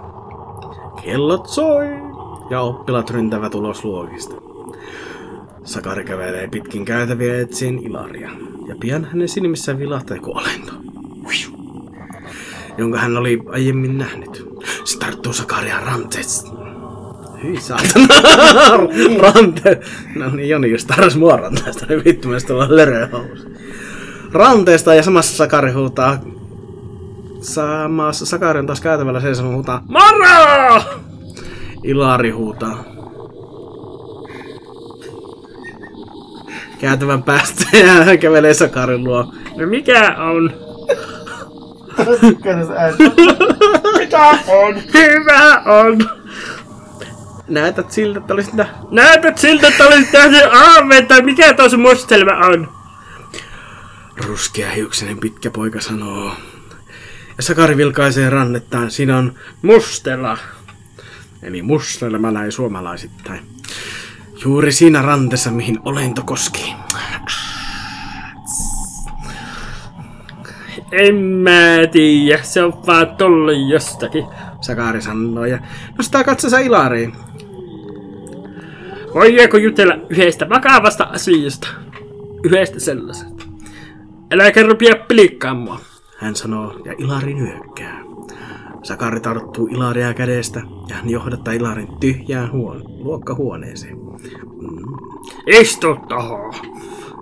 Kellot 1.04 1.48
soi 1.48 1.86
ja 2.50 2.62
oppilat 2.62 3.10
ryntävät 3.10 3.56
ulos 3.56 3.84
luokista. 3.84 4.36
Sakari 5.64 6.04
kävelee 6.06 6.48
pitkin 6.48 6.86
käytäviä 6.86 7.40
etsien 7.40 7.80
Ilaria 7.80 8.30
ja 8.68 8.76
pian 8.80 9.06
hänen 9.06 9.30
silmissään 9.30 9.80
vilahtaa 9.80 10.18
joku 10.18 10.32
olento. 10.32 10.72
Jonka 12.78 13.00
hän 13.00 13.18
oli 13.18 13.44
aiemmin 13.52 13.98
nähnyt. 13.98 14.48
Se 14.86 15.00
tarttuu 15.00 15.34
Sakaria 15.34 15.80
ranteesta. 15.80 16.52
Hyi 17.44 17.62
saatana. 17.62 18.16
Rante. 19.22 19.80
No 20.16 20.30
niin, 20.30 20.50
Joni 20.50 20.72
just 20.72 20.88
tarvitsi 20.88 21.20
mua 21.20 21.38
ranteesta. 21.38 21.86
Niin 21.90 22.06
vittu, 22.06 22.28
mä 22.28 22.38
tulla 22.48 22.68
löröhousu. 22.70 23.50
Ranteesta 24.32 24.96
ja 24.96 25.04
samassa 25.04 25.38
Sakari 25.38 25.72
huutaa... 25.72 26.18
Samassa 27.42 28.26
Sakari 28.26 28.60
on 28.60 28.66
taas 28.66 28.82
käytävällä 28.82 29.22
seisonut 29.22 29.54
huutaa 29.54 29.84
Mara! 29.88 30.82
Ilari 31.84 32.30
huutaa. 32.30 32.84
Käytävän 36.80 37.24
päästä 37.24 37.66
ja 37.78 37.94
hän 37.94 38.20
kävelee 38.20 38.54
Sakarin 38.54 39.04
luo. 39.04 39.34
No 39.58 39.68
mikä 39.68 40.16
on? 40.18 40.54
Mitä 44.00 44.30
on? 44.48 44.76
Hyvä 44.94 45.62
on! 45.66 46.19
Näytät 47.50 47.92
siltä, 47.92 48.20
että 48.20 48.34
olisit 48.34 48.54
nä- 48.54 48.70
Näytät 48.92 49.38
siltä, 49.38 49.68
että 49.68 49.86
olisit 49.88 50.14
nähnyt 50.14 50.44
aameen, 50.54 51.08
tai 51.08 51.22
mikä 51.22 51.54
tuossa 51.54 51.78
mustelma 51.78 52.46
on? 52.46 52.70
Ruskea 54.28 54.70
hiuksinen 54.72 55.18
pitkä 55.18 55.52
poika 55.52 55.82
sanoo. 55.82 56.32
Ja 57.38 57.44
Sakari 57.44 57.78
vilkaisee 57.78 58.30
rannettaan. 58.30 58.92
Siinä 58.92 59.18
on 59.18 59.34
mustela. 59.62 60.38
Eli 61.44 61.62
mustelma 61.62 62.32
näin 62.32 62.52
suomalaisittain. 62.52 63.40
Juuri 64.44 64.72
siinä 64.72 65.02
rantessa, 65.02 65.52
mihin 65.52 65.80
olento 65.86 66.22
koski. 66.26 66.74
En 70.92 71.16
mä 71.16 71.88
tiedä, 71.92 72.44
se 72.44 72.64
on 72.64 72.86
vaan 72.88 73.08
tolle 73.16 73.54
jostakin. 73.54 74.26
Sakari 74.62 75.02
sanoo 75.02 75.46
ja 75.46 75.60
nostaa 75.98 76.24
katsonsa 76.24 76.60
Ilariin. 76.60 77.14
Voidaanko 79.14 79.58
jutella 79.58 79.94
yhdestä 80.10 80.50
vakavasta 80.50 81.04
asiasta? 81.04 81.68
Yhdestä 82.44 82.80
sellaisesta. 82.80 83.44
Äläkä 84.32 84.64
rupia 84.64 84.96
pilikkaan 85.08 85.58
mua. 85.58 85.80
Hän 86.18 86.36
sanoo 86.36 86.82
ja 86.86 86.94
Ilari 86.98 87.34
nyökkää. 87.34 88.02
Sakari 88.84 89.20
tarttuu 89.20 89.68
Ilaria 89.68 90.14
kädestä 90.14 90.62
ja 90.90 90.96
hän 90.96 91.10
johdattaa 91.10 91.54
Ilarin 91.54 91.88
tyhjään 92.00 92.52
huone- 92.52 92.84
luokkahuoneeseen. 92.88 93.98
Istu 95.48 95.96
tohon. 96.08 96.54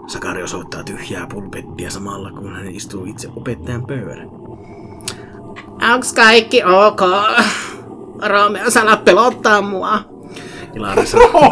Sakari 0.07 0.43
osoittaa 0.43 0.83
tyhjää 0.83 1.27
pulpettia 1.33 1.89
samalla 1.89 2.31
kun 2.31 2.55
hän 2.55 2.67
istuu 2.67 3.05
itse 3.05 3.29
opettajan 3.35 3.85
pöydän. 3.87 4.29
Onks 5.93 6.13
kaikki 6.13 6.63
ok? 6.63 7.01
Romeo 8.27 8.69
sana 8.69 8.97
pelottaa 8.97 9.61
mua. 9.61 10.16
Ilari 10.77 11.05
sanoo. 11.05 11.51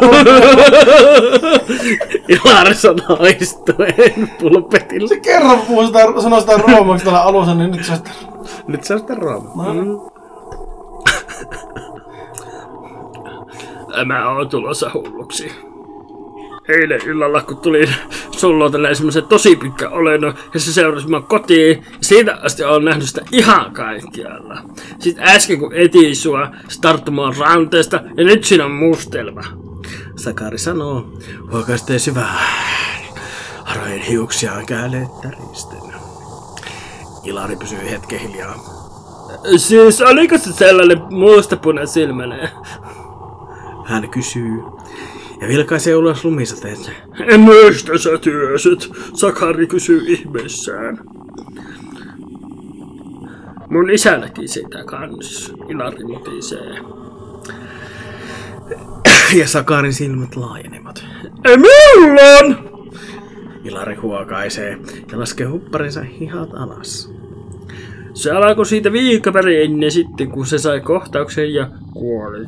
Ilari 2.28 2.74
sanoo 2.74 3.18
istuen 3.40 4.30
pulpetilla. 4.40 5.08
Se 5.08 5.20
kerran 5.20 5.58
puhui 5.58 5.86
sitä, 5.86 5.98
sanoi 6.22 6.40
sitä 6.40 6.56
roomaksi 6.56 7.04
tällä 7.04 7.22
alussa, 7.22 7.54
niin 7.54 7.70
nyt 7.70 7.84
se 7.84 7.92
on 7.92 7.98
sitä... 7.98 8.10
Nyt 8.66 8.84
se 8.84 8.94
on 8.94 8.98
sitten 8.98 9.18
Rooma. 9.18 9.72
Mm. 9.72 9.98
Mä 14.06 14.30
oon 14.30 14.48
tulossa 14.48 14.90
hulluksi. 14.94 15.65
Eilen 16.68 17.00
illalla, 17.06 17.42
kun 17.42 17.56
tuli 17.56 17.88
sulla 18.30 18.70
semmoisen 18.94 19.26
tosi 19.26 19.56
pitkä 19.56 19.88
olento, 19.88 20.34
ja 20.54 20.60
se 20.60 20.72
seurasi 20.72 21.08
mua 21.08 21.20
kotiin, 21.20 21.84
ja 21.84 21.96
siitä 22.00 22.38
asti 22.42 22.64
on 22.64 22.84
nähnyt 22.84 23.08
sitä 23.08 23.22
ihan 23.32 23.72
kaikkialla. 23.72 24.58
Sitten 24.98 25.24
äsken 25.24 25.58
kun 25.58 25.74
etin 25.74 26.16
sua, 26.16 26.48
se 26.68 27.10
mua 27.10 27.34
ranteesta, 27.38 28.00
ja 28.16 28.24
nyt 28.24 28.44
siinä 28.44 28.64
on 28.64 28.70
mustelma. 28.70 29.42
Sakari 30.16 30.58
sanoo, 30.58 31.12
huokaistee 31.52 31.98
syvää. 31.98 32.38
Harojen 33.64 34.00
hiuksia 34.00 34.52
on 34.52 34.66
käänneet 34.66 35.20
täristen. 35.22 35.78
Ilari 37.24 37.56
pysyy 37.56 37.90
hetken 37.90 38.18
hiljaa. 38.18 38.54
Siis 39.56 40.00
oliko 40.00 40.38
se 40.38 40.52
sellainen 40.52 41.02
mustapunasilmäinen? 41.10 42.48
Hän 43.86 44.08
kysyy 44.08 44.62
ja 45.40 45.48
vilkaisee 45.48 45.96
ulos 45.96 46.24
lumisateeseen. 46.24 46.96
Mistä 47.18 47.98
sä 47.98 48.10
tiesit? 48.18 48.92
Sakari 49.14 49.66
kysyy 49.66 50.02
ihmeessään. 50.06 50.98
Mun 53.70 53.90
isä 53.90 54.18
näki 54.18 54.48
sitä 54.48 54.84
kans. 54.84 55.52
Ilari 55.68 56.04
mutisee. 56.04 56.78
Ja 59.34 59.48
Sakarin 59.48 59.92
silmät 59.92 60.36
laajenevat. 60.36 61.04
Milloin? 61.46 62.56
Ilari 63.64 63.94
huokaisee 63.94 64.78
ja 65.12 65.18
laskee 65.18 65.46
hupparinsa 65.46 66.02
hihat 66.02 66.48
alas. 66.54 67.12
Se 68.14 68.30
alkoi 68.30 68.66
siitä 68.66 68.92
viikkopäri 68.92 69.64
ennen 69.64 69.92
sitten, 69.92 70.30
kun 70.30 70.46
se 70.46 70.58
sai 70.58 70.80
kohtauksen 70.80 71.54
ja 71.54 71.70
kuoli. 71.92 72.46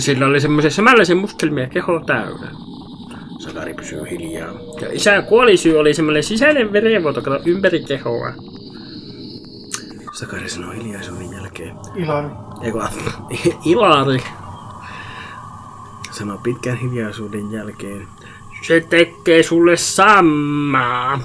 Sillä 0.00 0.26
oli 0.26 0.40
semmoisen 0.40 0.70
samanlaisen 0.70 1.16
mustelmia 1.16 1.66
keho 1.66 2.00
täynnä. 2.06 2.50
Sakari 3.38 3.74
pysyy 3.74 4.02
hiljaa. 4.10 4.52
Ja 4.80 4.88
isän 4.92 5.24
kuolisyy 5.24 5.78
oli 5.78 5.94
semmoinen 5.94 6.22
sisäinen 6.22 6.72
verenvuoto 6.72 7.22
kato 7.22 7.40
ympäri 7.46 7.84
kehoa. 7.84 8.32
Sakari 10.12 10.48
sanoi 10.48 10.76
hiljaisuuden 10.76 11.32
jälkeen. 11.32 11.74
Ilari. 11.94 12.28
Eiku, 12.62 12.82
Ilari. 13.70 14.18
Sanoi 16.10 16.38
pitkän 16.42 16.76
hiljaisuuden 16.76 17.52
jälkeen. 17.52 18.08
Se 18.62 18.80
tekee 18.80 19.42
sulle 19.42 19.76
samaa. 19.76 21.20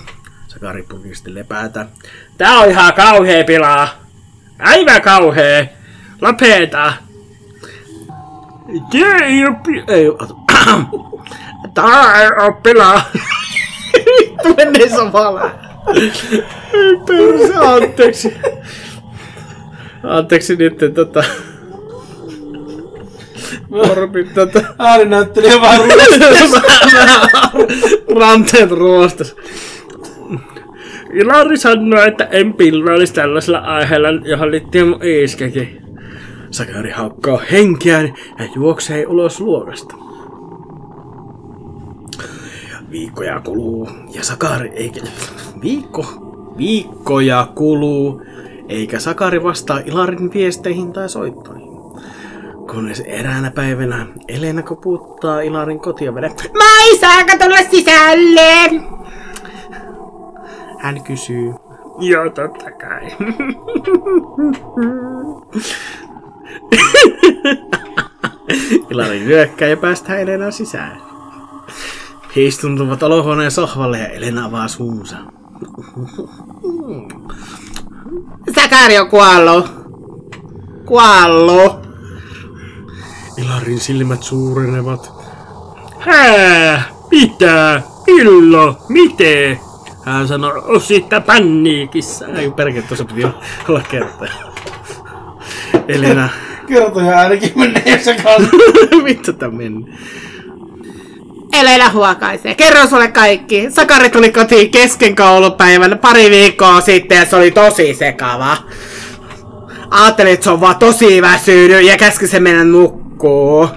Sakari 0.48 0.84
pukistelee 0.84 1.44
päätä. 1.44 1.86
Tää 2.38 2.60
on 2.60 2.70
ihan 2.70 2.94
kauhea 2.94 3.44
pilaa. 3.44 3.88
Aivan 4.60 5.02
kauhea. 5.02 5.66
Lopeta. 6.22 6.94
Oo 8.72 9.56
pi... 9.66 9.84
Ei. 9.88 10.06
Tää 11.74 12.22
ei 12.22 12.28
oo 12.42 12.52
pilaa. 12.64 13.02
Vittu 14.20 14.54
menee 14.58 14.90
samalla. 14.90 15.52
Ei 16.74 16.98
perse, 17.08 17.56
anteeksi. 17.56 18.34
Anteeksi 20.04 20.56
nyt, 20.56 20.78
tota... 20.94 21.24
Korpi 23.70 24.24
tota... 24.24 24.62
Ääninäyttelijä 24.80 25.62
vähän 25.62 25.80
ruoasta. 25.80 26.62
Ranteet 28.20 28.72
ruostas. 28.72 29.36
Ilari 31.14 31.58
sanoi, 31.58 32.08
että 32.08 32.24
en 32.24 32.54
pilloilisi 32.54 33.14
tällaisella 33.14 33.60
aiheella, 33.60 34.08
johon 34.10 34.52
liittyy 34.52 34.84
mun 34.84 35.00
iskäkin. 35.04 35.82
Sakari 36.52 36.92
haukkaa 36.92 37.40
henkeään 37.52 38.14
ja 38.40 38.48
juoksee 38.56 39.08
ulos 39.08 39.40
luokasta. 39.40 39.96
Viikkoja 42.92 43.42
kuluu 43.42 43.90
ja 44.14 44.24
Sakari 44.24 44.72
eikä... 44.74 45.02
Viikko? 45.62 46.06
Viikkoja 46.58 47.48
kuluu 47.56 48.22
eikä 48.70 49.00
Sakari 49.00 49.44
vastaa 49.44 49.80
Ilarin 49.86 50.34
viesteihin 50.34 50.94
tai 50.94 51.10
soittoihin. 51.10 51.72
Kunnes 52.72 53.00
eräänä 53.00 53.52
päivänä 53.52 54.08
Elena 54.28 54.62
koputtaa 54.62 55.42
Ilarin 55.42 55.80
kotiovelle. 55.80 56.32
Mai, 56.58 56.98
saako 56.98 57.32
tulla 57.44 57.70
sisälle? 57.72 58.82
Hän 60.80 61.04
kysyy. 61.04 61.54
Joo, 62.00 62.30
totta 62.30 62.72
kai. 62.72 63.08
Ilari 68.90 69.20
nyökkää 69.20 69.68
ja 69.68 69.78
päästää 69.78 70.20
Elena 70.20 70.52
sisään. 70.52 71.02
He 72.36 72.42
istuntuvat 72.42 73.04
olohuoneen 73.04 73.52
sohvalle 73.52 74.00
ja 74.00 74.08
Elena 74.08 74.46
avaa 74.46 74.68
suunsa. 74.68 75.18
Sakari 78.56 79.00
on 79.00 79.10
kuollut. 79.10 79.66
Kuollut. 80.86 81.88
Ilarin 83.38 83.80
silmät 83.80 84.24
suurenevat. 84.24 85.12
Hää? 86.00 86.84
Mitä? 87.12 87.82
Milloin? 88.08 88.76
Miten? 88.90 89.60
Hän 90.06 90.28
sanoi 90.28 90.82
siitä 90.82 91.22
paniikissa. 91.22 92.28
Ei 92.28 92.52
perkele, 92.52 92.86
tuossa 92.88 93.06
piti 93.06 93.28
olla 93.68 93.82
kertoja. 93.82 94.32
Elena. 95.88 96.30
Kertoja 96.72 97.20
ainakin 97.20 97.52
menee 97.56 98.00
sekaan. 98.00 98.50
Vittu 99.06 99.34
tää 99.34 99.50
meni. 99.50 99.86
Elena 101.54 101.90
huokaisee. 101.90 102.56
Kerro 102.56 102.88
sulle 102.88 103.08
kaikki. 103.08 103.72
Sakari 103.72 104.10
tuli 104.10 104.32
kotiin 104.32 104.72
kesken 104.72 105.16
koulupäivän 105.16 106.00
pari 106.00 106.30
viikkoa 106.30 106.82
sitten 106.82 107.18
ja 107.18 107.26
se 107.26 107.36
oli 107.36 107.52
tosi 107.52 107.94
sekava. 107.94 108.58
Ajattelin, 109.90 110.34
että 110.34 110.44
se 110.44 110.50
on 110.50 110.62
vaan 110.62 110.76
tosi 110.76 111.22
väsynyt 111.22 111.86
ja 111.86 111.98
käski 111.98 112.28
se 112.28 112.40
mennä 112.40 112.64
nukkuu. 112.64 113.68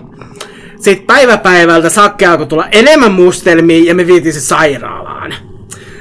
Sitten 0.80 1.06
päivä 1.06 1.36
päivältä 1.36 1.90
Sakke 1.90 2.26
alkoi 2.26 2.46
tulla 2.46 2.68
enemmän 2.72 3.12
mustelmia 3.12 3.84
ja 3.84 3.94
me 3.94 4.06
vietiin 4.06 4.34
se 4.34 4.40
sairaalaan. 4.40 5.34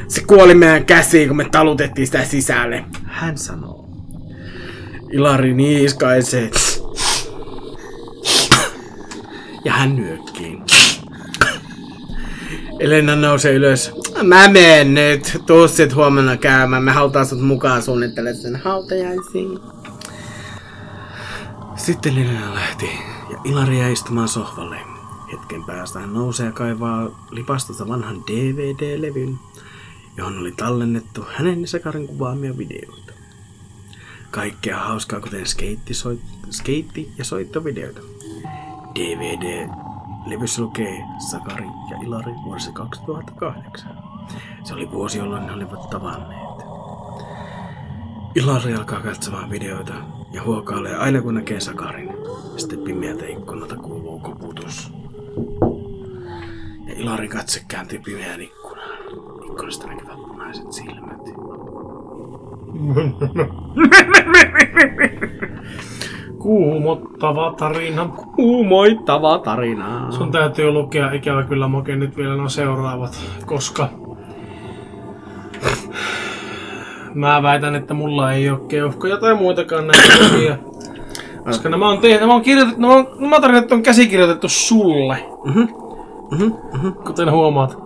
Se 0.08 0.24
kuoli 0.24 0.56
meidän 0.56 0.86
käsiin, 0.86 1.28
kun 1.28 1.38
me 1.38 1.46
talutettiin 1.52 2.08
sitä 2.08 2.24
sisälle. 2.24 2.86
Hän 3.04 3.38
sanoo. 3.38 3.86
Ilari 5.12 5.54
niiskaisee. 5.54 6.50
Ja 9.66 9.74
hän 9.74 9.96
nyökkii. 9.96 10.62
Elena 12.80 13.16
nousee 13.16 13.54
ylös. 13.54 13.92
Mä 14.24 14.48
menen 14.48 14.94
nyt. 14.94 15.42
Tuu 15.46 15.68
sit 15.68 15.96
huomenna 15.96 16.38
käymään. 16.38 16.84
Me 16.84 16.92
halutaan 16.92 17.26
sut 17.26 17.42
mukaan 17.42 17.84
suunnittelemaan 17.84 18.42
sen 18.42 18.56
hautajaisiin. 18.56 19.60
Sitten 21.76 22.18
Elena 22.18 22.56
lähti 22.56 22.90
ja 23.30 23.38
Ilari 23.44 23.80
jäi 23.80 23.94
istumaan 23.94 24.28
sohvalle. 24.28 24.78
Hetken 25.32 25.64
päästä 25.64 26.00
hän 26.00 26.14
nousee 26.14 26.46
ja 26.46 26.52
kaivaa 26.52 27.28
lipastosta 27.32 27.88
vanhan 27.88 28.24
DVD-levyn, 28.28 29.40
johon 30.18 30.40
oli 30.40 30.52
tallennettu 30.52 31.26
hänen 31.34 31.62
ja 31.62 31.68
Sakarin 31.68 32.08
kuvaamia 32.08 32.58
videoita. 32.58 33.14
Kaikkea 34.32 34.80
hauskaa, 34.80 35.20
kuten 35.20 35.46
skeitti, 35.46 35.94
soit, 35.94 36.20
skeitti 36.50 37.12
ja 37.18 37.26
soittovideoita. 37.26 38.02
DVD-levyssä 38.96 40.62
lukee 40.62 41.04
Sakari 41.32 41.66
ja 41.90 41.98
Ilari 42.06 42.34
vuodessa 42.44 42.72
2008. 42.72 43.92
Se 44.64 44.74
oli 44.74 44.92
vuosi, 44.92 45.18
jolloin 45.18 45.44
he 45.44 45.52
olivat 45.52 45.90
tavanneet. 45.90 46.64
Ilari 48.36 48.76
alkaa 48.76 49.02
katsomaan 49.02 49.50
videoita 49.50 49.94
ja 50.32 50.44
huokailee 50.44 50.96
aina 50.96 51.22
kun 51.22 51.36
näkee 51.36 51.60
Sakarin. 51.60 52.10
Sitten 52.58 52.80
pimeältä 52.80 53.26
ikkunalta 53.26 53.76
kuuluu 53.76 54.20
koputus. 54.20 54.94
Ja 56.88 56.94
Ilarin 56.94 57.30
katse 57.30 57.66
kääntyy 57.68 58.00
pimeään 58.00 58.42
ikkunaan. 58.42 58.98
Ikkunasta 59.46 59.88
näkyvät 59.88 60.18
punaiset 60.28 60.72
silmät. 60.72 61.24
Kuumottava 66.44 67.54
tarina. 67.58 68.10
Kuumoittava 68.36 69.40
tarina. 69.40 70.12
Sun 70.12 70.32
täytyy 70.32 70.72
lukea 70.72 71.12
ikävä 71.12 71.44
kyllä 71.44 71.68
Moke 71.68 71.96
nyt 71.96 72.18
vielä 72.18 72.36
nuo 72.36 72.50
seuraavat, 72.50 73.20
koska 73.46 73.90
mä 77.14 77.44
väitän, 77.44 77.76
että 77.76 77.94
mulla 77.94 78.32
ei 78.34 78.50
ole 78.50 78.60
keuhkoja 78.68 79.18
tai 79.18 79.36
muitakaan 79.36 79.88
näitä 79.88 80.14
lukia. 80.24 80.58
Koska 81.44 81.70
nämä 81.70 81.90
on, 81.90 82.00
tehty, 82.00 82.20
nämä 82.20 82.34
on, 82.34 82.42
kirjoitettu, 82.42 82.82
nämä 82.82 82.94
on, 82.94 83.08
nämä 83.20 83.40
tarinat 83.40 83.72
on 83.72 83.84
käsikirjoitettu 83.84 84.50
sulle. 84.50 85.18
Mhm. 85.46 85.60
Mhm. 86.32 86.52
Mhm. 86.78 86.92
Kuten 87.06 87.32
huomaat. 87.32 87.78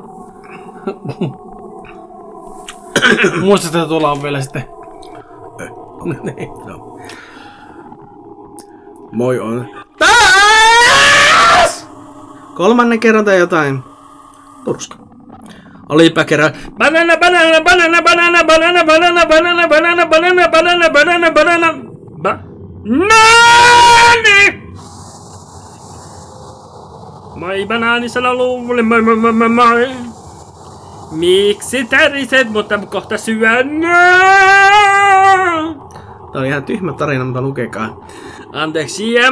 Muistat, 3.41 3.75
että 3.75 3.87
tuolla 3.87 4.11
on 4.11 4.23
vielä 4.23 4.41
sitten... 4.41 4.63
Eh, 5.61 5.69
Niin. 6.23 6.49
Moi 9.17 9.39
on. 9.39 9.65
Kolmannen 12.53 12.99
kerran 12.99 13.25
tai 13.25 13.39
jotain. 13.39 13.83
Turska. 14.65 14.95
Olipa 15.89 16.23
kerran. 16.25 16.53
Banana, 16.77 17.17
banana, 17.17 17.61
banana, 17.61 18.01
banana, 18.01 18.43
banana, 18.43 18.83
banana, 18.85 19.25
banana, 19.25 19.67
banana, 19.67 20.05
banana, 20.05 20.47
banana, 20.49 20.89
banana, 20.89 21.31
banana, 21.31 21.73
ba... 22.21 22.39
Nani! 22.85 24.61
Moi 27.35 27.65
banaanisella 27.65 28.33
luvulle, 28.33 28.81
moi 28.81 29.01
moi 29.01 29.15
moi 29.15 29.33
moi 29.33 29.49
moi. 29.49 29.87
Miksi 31.11 31.85
täriset, 31.85 32.49
mutta 32.49 32.77
kohta 32.77 33.17
syön? 33.17 33.81
Tää 36.31 36.41
on 36.41 36.45
ihan 36.47 36.63
tyhmä 36.63 36.93
tarina, 36.93 37.25
mutta 37.25 37.41
lukekaa. 37.41 38.07
Anteeksi 38.51 39.13
ja 39.13 39.31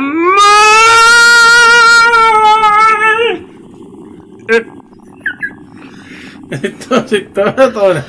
sitten 7.06 7.48
on 7.48 7.74
toinen, 7.74 8.04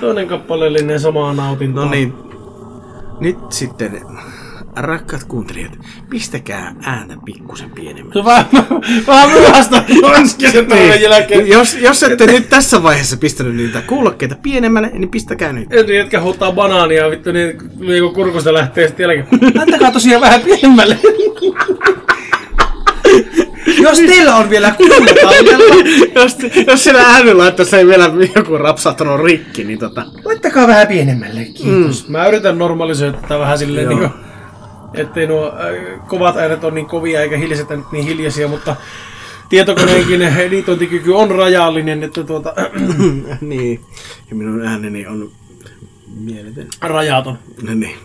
toinen 0.00 0.28
kappaleellinen 0.28 1.00
samaa 1.00 1.32
nautintoa. 1.34 1.84
No 1.84 1.90
niin. 1.90 2.14
Nyt 3.20 3.38
sitten, 3.52 4.02
rakkaat 4.76 5.24
kuuntelijat, 5.24 5.78
pistäkää 6.10 6.74
ääntä 6.82 7.14
pikkusen 7.24 7.70
pienemmälle. 7.70 8.12
Se 8.12 8.18
on 8.18 8.24
vähän, 9.06 9.30
myöhäistä 9.30 9.84
toinen 10.00 11.02
jälkeen. 11.02 11.48
Jos, 11.48 11.74
jos 11.74 12.02
ette 12.02 12.26
nyt 12.26 12.48
tässä 12.48 12.82
vaiheessa 12.82 13.16
pistänyt 13.16 13.54
niitä 13.54 13.82
kuulokkeita 13.86 14.36
pienemmälle, 14.42 14.90
niin 14.92 15.08
pistäkää 15.08 15.52
nyt. 15.52 15.72
Ensin 15.72 15.96
jätkä 15.96 16.20
huutaa 16.20 16.52
banaania, 16.52 17.10
vittu 17.10 17.32
niin 17.32 17.58
niinku 17.78 18.14
kurkusta 18.14 18.54
lähtee 18.54 18.86
sitten 18.86 19.04
jälkeen. 19.04 19.28
Antakaa 19.60 19.90
tosiaan 19.90 20.20
vähän 20.20 20.40
pienemmälle. 20.40 20.98
Jos 23.80 23.98
teillä 23.98 24.36
on 24.36 24.50
vielä 24.50 24.70
kuulotallella, 24.70 25.74
jos, 26.14 26.36
jos 26.66 26.84
siellä 26.84 27.02
äänenlaitteessa 27.06 27.78
ei 27.78 27.86
vielä 27.86 28.10
joku 28.36 28.58
rapsahtanut 28.58 29.20
rikki, 29.20 29.64
niin 29.64 29.78
tota... 29.78 30.06
laittakaa 30.24 30.66
vähän 30.66 30.86
pienemmälle, 30.86 31.44
kiitos. 31.44 32.08
Mm. 32.08 32.12
Mä 32.12 32.26
yritän 32.28 32.58
normalisoida 32.58 33.18
tätä 33.18 33.38
vähän 33.38 33.58
silleen 33.58 33.90
Joo. 33.90 34.00
niinku, 34.00 34.16
ettei 34.94 35.26
nuo 35.26 35.46
äh, 35.48 36.06
kovat 36.08 36.36
äänet 36.36 36.64
ole 36.64 36.74
niin 36.74 36.86
kovia 36.86 37.22
eikä 37.22 37.36
hiljaiset 37.36 37.70
äänet 37.70 37.92
niin 37.92 38.04
hiljaisia, 38.04 38.48
mutta 38.48 38.76
tietokoneenkin 39.48 40.22
editointikyky 40.22 41.12
on 41.12 41.30
rajallinen, 41.30 42.02
että 42.02 42.24
tuota, 42.24 42.54
niin. 43.40 43.80
Ja 44.30 44.36
minun 44.36 44.66
ääneni 44.66 45.06
on 45.06 45.30
mieletön. 46.20 46.68
rajaton. 46.80 47.38
No 47.62 47.74
niin. 47.74 47.96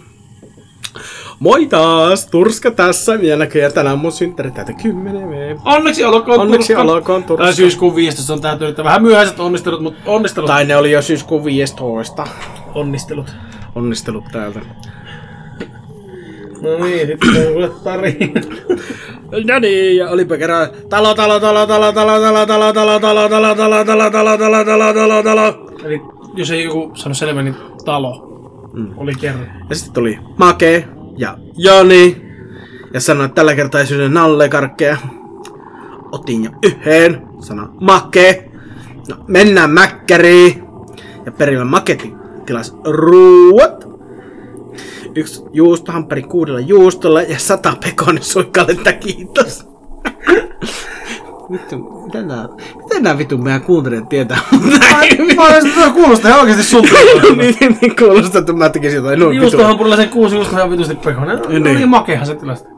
Moi 1.40 1.66
taas! 1.66 2.26
Turska 2.28 2.72
tässä. 2.72 3.16
Ja 3.16 3.36
näköjään 3.38 3.74
tänään 3.74 4.00
mun 4.00 4.12
synttäri 4.12 4.52
täytä 4.52 4.74
10 4.74 5.30
V. 5.30 5.58
Onneksi 5.66 6.04
olkoon 6.06 6.40
Onneksi 6.40 6.74
Turska. 6.74 6.94
olkoon 6.94 7.24
Turska. 7.24 7.44
Tai 7.44 7.54
syyskuun 7.54 7.96
15 7.96 8.34
on 8.34 8.42
täytynyt, 8.42 8.70
että 8.70 8.84
vähän 8.84 9.02
myöhäiset 9.02 9.40
onnistelut, 9.40 9.82
mutta 9.82 10.02
onnistelut. 10.06 10.48
Tai 10.48 10.66
ne 10.66 10.76
oli 10.76 10.92
jo 10.92 11.02
syyskuun 11.02 11.46
15. 11.46 12.28
Onnistelut. 12.76 13.34
Onnistelut 13.76 14.24
täältä. 14.32 14.60
No 16.62 16.86
niin, 16.86 17.08
sitten 17.08 17.48
on 17.48 17.54
kuule 17.54 17.70
tarina. 17.84 18.42
No 19.48 19.60
niin, 19.60 19.98
ja 19.98 20.10
olipa 20.10 20.38
kerran 20.38 20.68
talo, 20.90 21.16
talo, 21.16 21.40
talo, 21.40 21.68
talo, 21.68 21.92
talo, 21.94 22.20
talo, 22.20 22.46
talo, 22.46 22.74
talo, 22.74 23.00
talo, 23.00 23.30
talo, 23.30 23.56
talo, 23.56 23.86
talo, 23.86 24.12
talo, 24.12 24.38
talo, 24.38 24.66
talo, 24.66 24.94
talo, 24.94 25.24
talo. 25.24 25.72
Eli 25.84 26.02
jos 26.36 26.52
ei 26.52 26.64
joku 26.64 26.92
sano 26.96 27.16
selvä, 27.16 27.42
niin 27.42 27.56
talo. 27.86 28.28
Mm. 28.74 28.94
Oli 28.98 29.14
kerran. 29.16 29.48
Ja 29.70 29.76
sitten 29.76 29.94
tuli 29.94 30.20
Make 30.38 30.88
ja 31.18 31.38
Joni. 31.58 32.22
Ja 32.94 33.00
sanoin, 33.00 33.26
että 33.26 33.36
tällä 33.36 33.56
kertaa 33.56 33.82
ei 33.82 33.88
syödä 33.88 34.10
nallekarkkeja. 34.10 34.98
Otin 36.12 36.44
jo 36.44 36.52
yhden. 36.64 37.22
Sano 37.40 37.70
make. 37.80 38.50
No, 39.10 39.16
mennään 39.28 39.72
mäkkäriin. 39.72 40.64
Ja 41.26 41.32
perillä 41.32 41.66
maketti 41.66 42.14
tilas 42.46 42.76
ruuat. 42.84 43.91
Yksi 45.16 45.44
juustohamperi 45.54 46.22
kuudella 46.24 46.60
juustolla 46.60 47.22
ja 47.22 47.40
sata 47.40 47.74
pekonisuikaletta, 47.84 48.94
kiitos. 48.94 49.68
Vittu, 51.52 51.78
miten 52.06 52.28
nää, 52.28 52.48
miten 52.84 53.04
nää 53.04 53.18
vittu 53.18 53.38
meidän 53.38 53.62
kuuntelijat 53.62 54.10
tietää? 54.10 54.40
Mä 55.36 55.46
olisin, 55.46 55.70
että 55.72 55.90
kuulostaa 55.94 56.30
ihan 56.30 56.42
oikeesti 56.42 56.64
sulta. 56.64 56.90
niin, 57.38 57.78
niin 57.82 57.96
kuulostaa, 57.96 58.40
että 58.40 58.54
mä 58.54 58.70
tekisin 58.70 58.96
jotain 58.96 59.20
noin 59.20 59.32
vittu. 59.32 59.44
Juustohampurilla 59.44 59.96
sen 59.96 60.10
kuusi 60.10 60.36
juustohan 60.36 60.72
vitusti 60.72 60.96
pekonen. 60.96 61.40
No 61.40 61.48
Niin. 61.50 61.64
niin 61.64 61.90
makeahan 61.90 62.28
se 62.28 62.36
tilasta. 62.36 62.70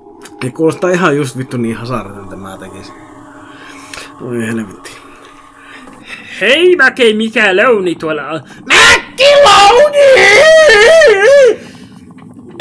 Niin 0.43 0.53
kuulostaa 0.53 0.89
ihan 0.89 1.17
just 1.17 1.37
vittu 1.37 1.57
niin 1.57 1.75
hasarilta, 1.75 2.21
mitä 2.21 2.35
mä 2.35 2.57
tekisin. 2.57 2.93
Oi 4.21 4.47
helvetti. 4.47 4.91
Hei 6.41 6.77
väkei, 6.77 7.13
mikä 7.13 7.55
louni 7.55 7.95
tuolla 7.95 8.29
on? 8.29 8.41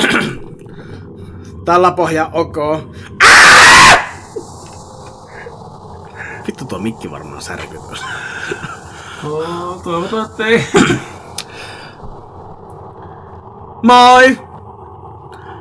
Tällä 1.65 1.91
pohja 1.91 2.31
ok. 2.33 2.57
Vittu 6.47 6.65
tuo 6.65 6.79
mikki 6.79 7.11
varmaan 7.11 7.43
särkyy 7.43 7.79
tuossa. 7.79 8.05
No, 9.23 9.81
toivotaan, 9.85 10.27
että 10.31 10.47
ei. 10.47 10.65
Moi! 13.83 14.39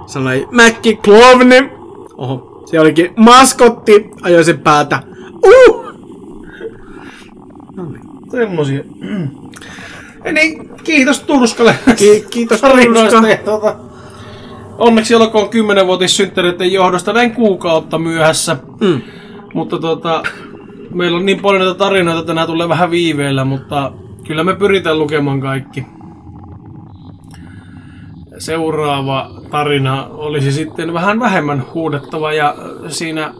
Sanoi 0.05 0.47
Mäkki 0.51 0.95
Klovni. 0.95 1.71
Oho, 2.17 2.63
se 2.65 2.79
olikin 2.79 3.13
maskotti. 3.17 4.09
Ajoi 4.21 4.43
sen 4.43 4.59
päätä. 4.59 5.03
Uh! 5.45 5.85
Semmosia. 8.31 8.83
Ei 10.25 10.33
niin, 10.33 10.69
kiitos 10.83 11.19
Turskalle. 11.19 11.75
Ki- 11.95 12.25
kiitos 12.29 12.61
tarinoista. 12.61 13.21
Turska. 13.45 13.79
Onneksi 14.77 15.15
olkoon 15.15 15.49
10-vuotissynttäreiden 15.49 16.73
johdosta 16.73 17.13
näin 17.13 17.31
kuukautta 17.31 17.99
myöhässä. 17.99 18.57
Mm. 18.79 19.01
Mutta 19.53 19.79
tota, 19.79 20.23
meillä 20.93 21.17
on 21.17 21.25
niin 21.25 21.39
paljon 21.39 21.61
näitä 21.61 21.77
tarinoita, 21.77 22.19
että 22.19 22.33
nämä 22.33 22.47
tulee 22.47 22.69
vähän 22.69 22.91
viiveellä, 22.91 23.45
mutta 23.45 23.91
kyllä 24.27 24.43
me 24.43 24.55
pyritään 24.55 24.99
lukemaan 24.99 25.41
kaikki. 25.41 25.85
Seuraava 28.37 29.31
tarina 29.51 30.07
olisi 30.07 30.51
sitten 30.51 30.93
vähän 30.93 31.19
vähemmän 31.19 31.65
huudettava 31.73 32.33
ja 32.33 32.55
siinä 32.87 33.33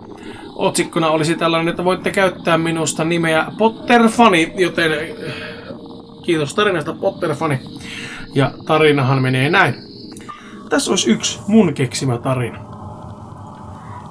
otsikkona 0.56 1.10
olisi 1.10 1.36
tällainen, 1.36 1.70
että 1.72 1.86
voitte 1.86 2.12
käyttää 2.12 2.58
minusta 2.58 3.04
nimeä 3.04 3.46
Potterfani, 3.58 4.54
joten 4.58 4.92
kiitos 6.24 6.56
tarinasta 6.56 6.94
Potterfani. 6.94 7.60
Ja 8.36 8.52
tarinahan 8.66 9.22
menee 9.22 9.50
näin. 9.50 9.91
Tässä 10.72 10.92
olisi 10.92 11.12
yksi 11.12 11.40
mun 11.48 11.74
keksimä 11.74 12.18
tarina. 12.18 12.60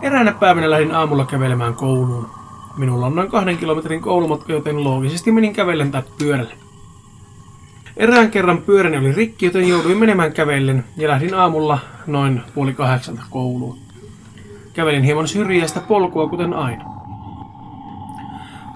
Eräänä 0.03 0.33
päivänä 0.33 0.71
lähdin 0.71 0.95
aamulla 0.95 1.25
kävelemään 1.25 1.75
kouluun. 1.75 2.31
Minulla 2.77 3.07
on 3.07 3.15
noin 3.15 3.31
kahden 3.31 3.59
kilometrin 3.59 4.01
koulumatka, 4.01 4.53
joten 4.53 4.85
loogisesti 4.85 5.33
menin 5.33 5.53
kävellen 5.53 5.91
tai 5.91 6.03
pyörällä. 6.19 6.55
Erään 7.97 8.31
kerran 8.31 8.59
pyöräni 8.59 8.99
oli 8.99 9.13
rikki, 9.13 9.47
joten 9.47 9.69
jouduin 9.69 9.99
menemään 9.99 10.33
kävellen 10.33 10.85
ja 10.97 11.09
lähdin 11.09 11.35
aamulla 11.35 11.79
noin 12.07 12.41
puoli 12.55 12.73
kahdeksalta 12.73 13.23
kouluun. 13.31 13.79
Kävelin 14.73 15.03
hieman 15.03 15.29
syrjäistä 15.29 15.81
polkua, 15.81 16.29
kuten 16.29 16.55
aina. 16.55 16.85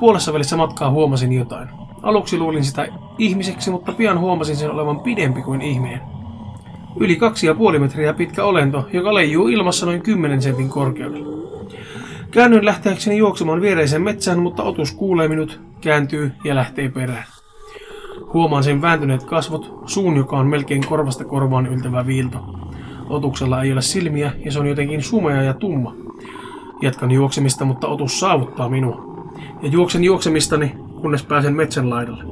Puolessa 0.00 0.32
välissä 0.32 0.56
matkaa 0.56 0.90
huomasin 0.90 1.32
jotain. 1.32 1.68
Aluksi 2.02 2.38
luulin 2.38 2.64
sitä 2.64 2.88
ihmiseksi, 3.18 3.70
mutta 3.70 3.92
pian 3.92 4.18
huomasin 4.18 4.56
sen 4.56 4.70
olevan 4.70 5.00
pidempi 5.00 5.42
kuin 5.42 5.62
ihminen. 5.62 6.13
Yli 7.00 7.16
kaksi 7.16 7.46
ja 7.46 7.54
puoli 7.54 7.78
metriä 7.78 8.12
pitkä 8.12 8.44
olento, 8.44 8.88
joka 8.92 9.14
leijuu 9.14 9.48
ilmassa 9.48 9.86
noin 9.86 10.02
10 10.02 10.42
sentin 10.42 10.68
korkeudella. 10.68 11.34
Käännyin 12.30 12.64
lähteäkseni 12.64 13.18
juoksemaan 13.18 13.60
viereiseen 13.60 14.02
metsään, 14.02 14.38
mutta 14.38 14.62
otus 14.62 14.92
kuulee 14.92 15.28
minut, 15.28 15.60
kääntyy 15.80 16.32
ja 16.44 16.54
lähtee 16.54 16.88
perään. 16.88 17.24
Huomaan 18.32 18.64
sen 18.64 18.82
vääntyneet 18.82 19.24
kasvot, 19.24 19.82
suun 19.86 20.16
joka 20.16 20.36
on 20.36 20.46
melkein 20.46 20.86
korvasta 20.86 21.24
korvaan 21.24 21.66
yltävä 21.66 22.06
viilto. 22.06 22.38
Otuksella 23.08 23.62
ei 23.62 23.72
ole 23.72 23.82
silmiä 23.82 24.32
ja 24.44 24.52
se 24.52 24.58
on 24.58 24.66
jotenkin 24.66 25.02
sumea 25.02 25.42
ja 25.42 25.54
tumma. 25.54 25.96
Jatkan 26.82 27.10
juoksemista, 27.10 27.64
mutta 27.64 27.88
otus 27.88 28.20
saavuttaa 28.20 28.68
minua. 28.68 29.26
Ja 29.62 29.68
juoksen 29.68 30.04
juoksemistani, 30.04 30.74
kunnes 31.00 31.22
pääsen 31.22 31.56
metsän 31.56 31.90
laidalle. 31.90 32.24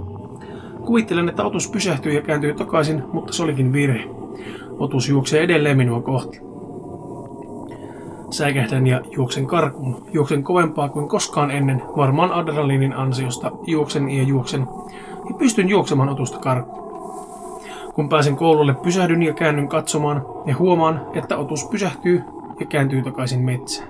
Kuvittelen, 0.86 1.28
että 1.28 1.44
otus 1.44 1.68
pysähtyy 1.68 2.12
ja 2.12 2.22
kääntyy 2.22 2.54
takaisin, 2.54 3.02
mutta 3.12 3.32
se 3.32 3.42
olikin 3.42 3.72
virhe. 3.72 4.21
Otus 4.82 5.08
juoksee 5.08 5.42
edelleen 5.42 5.76
minua 5.76 6.00
kohti. 6.00 6.40
Säikähdän 8.30 8.86
ja 8.86 9.00
juoksen 9.10 9.46
karkuun. 9.46 10.06
Juoksen 10.12 10.44
kovempaa 10.44 10.88
kuin 10.88 11.08
koskaan 11.08 11.50
ennen, 11.50 11.82
varmaan 11.96 12.32
adrenaliinin 12.32 12.92
ansiosta. 12.92 13.50
Juoksen 13.66 14.10
ja 14.10 14.22
juoksen 14.22 14.66
ja 15.28 15.34
pystyn 15.38 15.68
juoksemaan 15.68 16.08
otusta 16.08 16.38
karkuun. 16.38 16.82
Kun 17.94 18.08
pääsen 18.08 18.36
koululle, 18.36 18.74
pysähdyn 18.74 19.22
ja 19.22 19.34
käännyn 19.34 19.68
katsomaan 19.68 20.26
ja 20.46 20.56
huomaan, 20.56 21.00
että 21.14 21.36
otus 21.36 21.64
pysähtyy 21.64 22.22
ja 22.60 22.66
kääntyy 22.66 23.02
takaisin 23.02 23.40
metsään. 23.40 23.88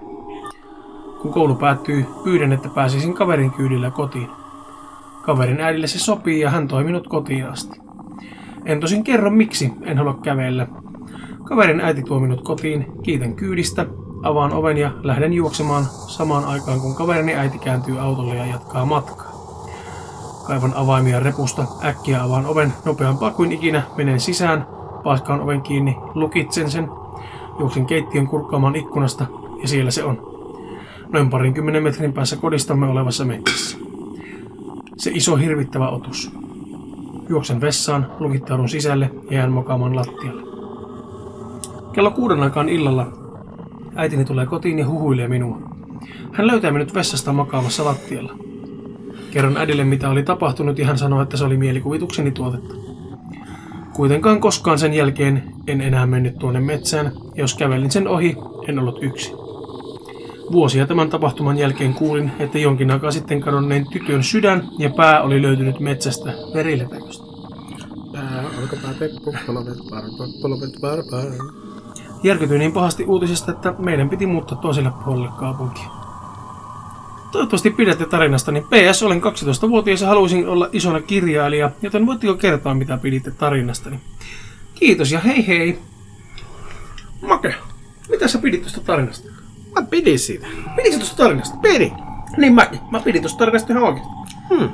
Kun 1.23 1.33
koulu 1.33 1.55
päättyy, 1.55 2.07
pyydän, 2.25 2.53
että 2.53 2.69
pääsisin 2.69 3.15
kaverin 3.15 3.51
kyydillä 3.51 3.91
kotiin. 3.91 4.29
Kaverin 5.23 5.61
äidille 5.61 5.87
se 5.87 5.99
sopii 5.99 6.41
ja 6.41 6.51
hän 6.51 6.69
toi 6.69 6.85
minut 6.85 7.09
kotiin 7.09 7.47
asti. 7.47 7.81
En 8.65 8.81
tosin 8.81 9.05
kerro 9.05 9.31
miksi, 9.31 9.73
en 9.83 9.99
halua 9.99 10.19
kävellä. 10.23 10.67
Kaverin 11.45 11.81
äiti 11.81 12.03
tuo 12.03 12.21
minut 12.21 12.43
kotiin, 12.43 12.87
kiitän 13.03 13.35
kyydistä, 13.35 13.87
avaan 14.23 14.53
oven 14.53 14.77
ja 14.77 14.91
lähden 15.03 15.33
juoksemaan 15.33 15.85
samaan 16.07 16.45
aikaan 16.45 16.81
kun 16.81 16.95
kaverini 16.95 17.35
äiti 17.35 17.59
kääntyy 17.59 17.99
autolle 17.99 18.37
ja 18.37 18.47
jatkaa 18.47 18.85
matkaa. 18.85 19.33
Kaivan 20.47 20.73
avaimia 20.75 21.21
repusta, 21.21 21.67
äkkiä 21.85 22.23
avaan 22.23 22.47
oven 22.47 22.73
nopeampaa 22.85 23.31
kuin 23.31 23.53
ikinä, 23.53 23.83
menen 23.97 24.21
sisään, 24.21 24.67
paaskaan 25.05 25.41
oven 25.41 25.63
kiinni, 25.63 25.97
lukitsen 26.15 26.71
sen, 26.71 26.89
juoksen 27.59 27.87
keittiön 27.87 28.27
kurkkaamaan 28.27 28.77
ikkunasta 28.77 29.27
ja 29.63 29.69
siellä 29.69 29.91
se 29.91 30.05
on. 30.05 30.33
Noin 31.13 31.31
parinkymmenen 31.31 31.83
metrin 31.83 32.13
päässä 32.13 32.37
kodistamme 32.37 32.87
olevassa 32.87 33.25
metsässä. 33.25 33.77
Se 34.97 35.11
iso 35.15 35.37
hirvittävä 35.37 35.89
otus. 35.89 36.33
Juoksen 37.29 37.61
vessaan, 37.61 38.07
lukittaudun 38.21 38.69
sisälle 38.69 39.11
ja 39.31 39.37
jään 39.37 39.53
makaamaan 39.53 39.97
lattialle. 39.97 40.43
Kello 41.93 42.11
kuuden 42.11 42.43
aikaan 42.43 42.69
illalla 42.69 43.07
äitini 43.95 44.25
tulee 44.25 44.47
kotiin 44.47 44.79
ja 44.79 44.89
huhuilee 44.89 45.29
minua. 45.29 45.59
Hän 46.33 46.47
löytää 46.47 46.71
minut 46.71 46.95
vessasta 46.95 47.33
makaamassa 47.33 47.85
lattialla. 47.85 48.33
Kerron 49.31 49.57
äidille 49.57 49.85
mitä 49.85 50.11
oli 50.11 50.23
tapahtunut 50.23 50.79
ja 50.79 50.87
hän 50.87 50.99
sanoo, 50.99 51.23
että 51.23 51.37
se 51.37 51.45
oli 51.45 51.57
mielikuvitukseni 51.57 52.31
tuotetta. 52.31 52.75
Kuitenkaan 53.93 54.41
koskaan 54.41 54.79
sen 54.79 54.95
jälkeen 54.95 55.43
en 55.67 55.81
enää 55.81 56.07
mennyt 56.07 56.39
tuonne 56.39 56.61
metsään, 56.61 57.07
ja 57.07 57.13
jos 57.35 57.55
kävelin 57.55 57.91
sen 57.91 58.09
ohi, 58.09 58.37
en 58.69 58.79
ollut 58.79 58.99
yksi. 59.03 59.42
Vuosia 60.53 60.87
tämän 60.87 61.11
tapahtuman 61.11 61.59
jälkeen 61.59 61.95
kuulin, 61.95 62.33
että 62.39 62.59
jonkin 62.59 62.91
aikaa 62.91 63.11
sitten 63.11 63.41
kadonneen 63.41 63.87
tytön 63.93 64.25
sydän 64.25 64.69
ja 64.79 64.91
pää 64.91 65.23
oli 65.23 65.43
löytynyt 65.43 65.81
metsästä 65.81 66.33
verilepäköstä. 66.55 67.25
Pää, 68.13 68.45
olkapää, 68.63 68.95
peppu, 68.99 69.35
polvet, 69.47 69.79
varpa, 69.91 70.25
polvet, 70.43 70.83
varpa. 70.83 71.47
Järkytyin 72.23 72.59
niin 72.59 72.73
pahasti 72.73 73.05
uutisesta, 73.05 73.53
että 73.53 73.75
meidän 73.79 74.11
piti 74.11 74.27
muuttaa 74.27 74.59
toiselle 74.59 74.93
puolelle 75.05 75.31
kaupunkia. 75.39 75.91
Toivottavasti 77.33 77.71
pidätte 77.71 78.07
tarinasta, 78.07 78.53
niin 78.53 78.65
PS 78.65 79.03
olen 79.03 79.23
12-vuotias 79.23 80.01
ja 80.01 80.09
haluaisin 80.09 80.49
olla 80.49 80.69
isona 80.73 81.01
kirjailija, 81.01 81.71
joten 81.83 82.07
voitteko 82.07 82.35
kertoa 82.35 82.75
mitä 82.75 82.99
piditte 82.99 83.31
tarinastani? 83.31 84.01
Kiitos 84.75 85.13
ja 85.13 85.21
hei 85.21 85.47
hei! 85.47 85.79
Make, 87.29 87.55
mitä 88.09 88.29
sä 88.29 88.39
pidit 88.39 88.61
tuosta 88.61 88.81
tarinasta? 88.81 89.42
Mä 89.75 89.87
pidin 89.91 90.19
siitä. 90.19 90.47
Piditkö 90.77 90.99
tuosta 90.99 91.17
tarinasta? 91.17 91.59
Pidin. 91.63 91.93
Niin 92.37 92.55
mäkin. 92.55 92.81
Mä 92.91 93.01
pidin 93.01 93.23
tuosta 93.23 93.39
tarinasta 93.39 93.73
ihan 93.73 93.85
oikeesti. 93.85 94.13
Hmm. 94.51 94.69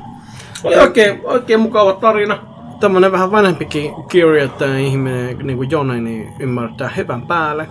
Oli 0.64 0.76
oikein, 0.76 1.20
oikein 1.24 1.60
mukava 1.60 1.92
tarina. 1.92 2.38
Tämmönen 2.80 3.12
vähän 3.12 3.30
vanhempikin 3.30 3.90
kirjoittaja 4.08 4.78
ihminen, 4.78 5.38
niin 5.38 5.56
kuin 5.56 5.70
Jone, 5.70 6.00
niin 6.00 6.32
ymmärtää 6.38 6.88
hyvän 6.88 7.22
päälle. 7.22 7.68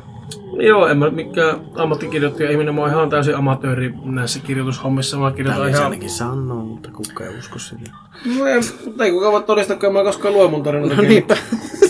Joo, 0.59 0.87
en 0.87 0.97
mä 0.97 1.09
mikään 1.09 1.59
ammattikirjoittaja 1.75 2.51
ihminen, 2.51 2.75
mä 2.75 2.81
oon 2.81 2.89
ihan 2.89 3.09
täysin 3.09 3.35
amatööri 3.35 3.93
näissä 4.03 4.39
kirjoitushommissa. 4.39 5.17
Mä 5.17 5.31
kirjoitan 5.31 5.65
se 5.65 5.69
ihan... 5.69 5.83
ainakin 5.83 6.09
sanoo, 6.09 6.63
mutta 6.63 6.89
kuka 6.91 7.23
ei 7.23 7.37
usko 7.37 7.59
sitä. 7.59 7.91
No 8.37 8.45
ei, 8.45 8.59
mutta 8.85 9.05
ei 9.05 9.11
kukaan 9.11 9.33
voi 9.33 9.43
todistaa, 9.43 9.77
kun 9.77 9.93
mä 9.93 9.99
en 9.99 10.05
koskaan 10.05 10.33
lue 10.33 10.49
mun 10.49 10.63
tarinoita. 10.63 10.95
No 10.95 11.01
niinpä. 11.01 11.37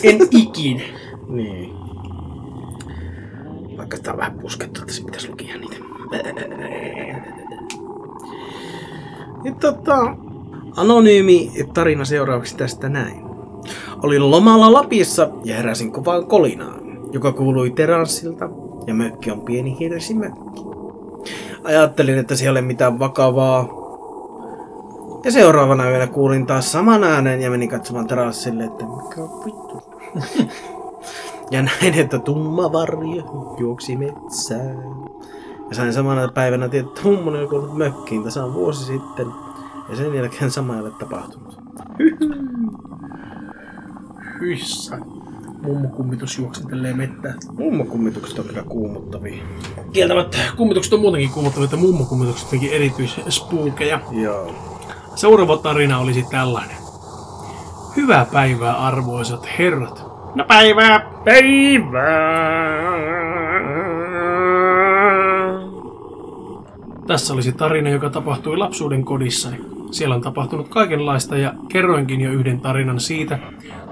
En 0.04 0.18
ikinä. 0.32 0.84
Niin. 1.28 1.77
Vaikka 3.88 3.98
sitä 3.98 4.12
on 4.12 4.18
vähän 4.18 4.40
puskettu, 4.40 4.82
että 4.82 4.94
se 4.94 5.04
pitäisi 5.04 5.30
lukea 5.30 5.58
niitä. 5.58 5.76
Ja 9.44 9.54
tota, 9.60 10.16
anonyymi 10.76 11.52
tarina 11.74 12.06
seuraavaksi 12.06 12.58
tästä 12.58 12.90
näin. 12.90 13.24
Olin 14.04 14.32
lomalla 14.32 14.74
Lapissa 14.74 15.30
ja 15.44 15.56
heräsin 15.56 15.92
kovaan 15.92 16.26
kolinaan, 16.26 16.82
joka 17.12 17.32
kuului 17.32 17.72
teranssilta 17.72 18.50
ja 18.88 18.94
mökki 18.94 19.32
on 19.32 19.42
pieni 19.42 19.80
hirsimökki. 19.80 20.62
Ajattelin, 21.64 22.18
että 22.18 22.36
siellä 22.36 22.60
ei 22.60 22.62
ole 22.62 22.68
mitään 22.68 23.00
vakavaa. 23.00 23.70
Ja 25.24 25.32
seuraavana 25.32 25.90
yönä 25.90 26.08
kuulin 26.08 26.46
taas 26.46 26.72
saman 26.72 27.04
äänen 27.04 27.42
ja 27.42 27.50
menin 27.50 27.70
katsomaan 27.70 28.08
terassille, 28.08 28.64
että 28.64 28.86
mikä 28.86 29.22
on 29.22 29.46
vittu. 29.46 29.84
ja 31.52 31.62
näin, 31.62 31.93
että 31.93 32.20
tumma 32.20 32.72
varjo 32.72 33.56
juoksi 33.60 33.95
metsään. 33.98 34.78
Ja 35.70 35.76
sain 35.76 35.93
samana 35.93 36.28
päivänä 36.28 36.70
tietää, 36.70 36.89
että 36.89 37.10
on 37.10 37.48
kuollut 37.50 37.78
mökkiin 37.78 38.24
tasan 38.24 38.54
vuosi 38.54 38.86
sitten. 38.86 39.28
Ja 39.89 39.95
sen 39.95 40.16
jälkeen 40.16 40.52
sama 40.52 40.76
ei 40.76 40.82
ole 40.82 40.91
tapahtunut. 40.91 41.58
Hyssä. 44.39 45.00
Mummo 45.62 45.88
kummitus 45.88 46.38
juoksentelee 46.38 46.93
mettää. 46.93 47.34
Mummokummitukset 47.58 48.39
on 48.39 48.45
kyllä 48.45 48.64
kuumottavia. 48.64 49.43
Kieltämättä 49.93 50.38
kummitukset 50.58 50.93
on 50.93 51.00
muutenkin 51.00 51.30
kuumottavia, 51.30 51.66
että 51.66 51.78
mummo 51.78 52.06
kummitukset 52.06 52.50
teki 52.50 52.74
erityisspookeja. 52.76 54.00
Joo. 54.12 54.52
Seuraava 55.16 55.58
tarina 55.58 56.00
olisi 56.00 56.26
tällainen. 56.32 56.78
Hyvää 57.95 58.26
päivää 58.34 58.78
arvoisat 58.78 59.48
herrat. 59.60 60.16
No 60.36 60.46
päivää, 60.48 61.12
päivää. 61.26 62.78
Tässä 67.08 67.34
olisi 67.34 67.52
tarina, 67.52 67.90
joka 67.90 68.10
tapahtui 68.10 68.58
lapsuuden 68.58 69.06
kodissani. 69.06 69.58
Siellä 69.92 70.16
on 70.16 70.22
tapahtunut 70.22 70.68
kaikenlaista 70.70 71.38
ja 71.38 71.54
kerroinkin 71.70 72.22
jo 72.22 72.32
yhden 72.32 72.62
tarinan 72.62 73.00
siitä, 73.00 73.40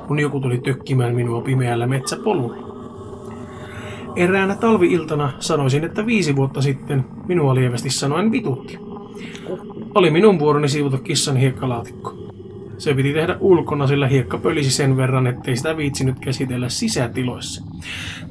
kun 0.07 0.19
joku 0.19 0.39
tuli 0.39 0.57
tökkimään 0.57 1.15
minua 1.15 1.41
pimeällä 1.41 1.87
metsäpolulla. 1.87 2.75
Eräänä 4.15 4.55
talviiltana 4.55 5.33
sanoisin, 5.39 5.83
että 5.83 6.05
viisi 6.05 6.35
vuotta 6.35 6.61
sitten 6.61 7.05
minua 7.27 7.55
lievästi 7.55 7.89
sanoen 7.89 8.31
vitutti. 8.31 8.79
Oli 9.95 10.11
minun 10.11 10.39
vuoroni 10.39 10.67
siivota 10.67 10.97
kissan 10.97 11.37
hiekkalaatikko. 11.37 12.24
Se 12.77 12.93
piti 12.93 13.13
tehdä 13.13 13.37
ulkona, 13.39 13.87
sillä 13.87 14.07
hiekka 14.07 14.37
pölisi 14.37 14.71
sen 14.71 14.97
verran, 14.97 15.27
ettei 15.27 15.57
sitä 15.57 15.77
viitsinyt 15.77 16.19
käsitellä 16.19 16.69
sisätiloissa. 16.69 17.63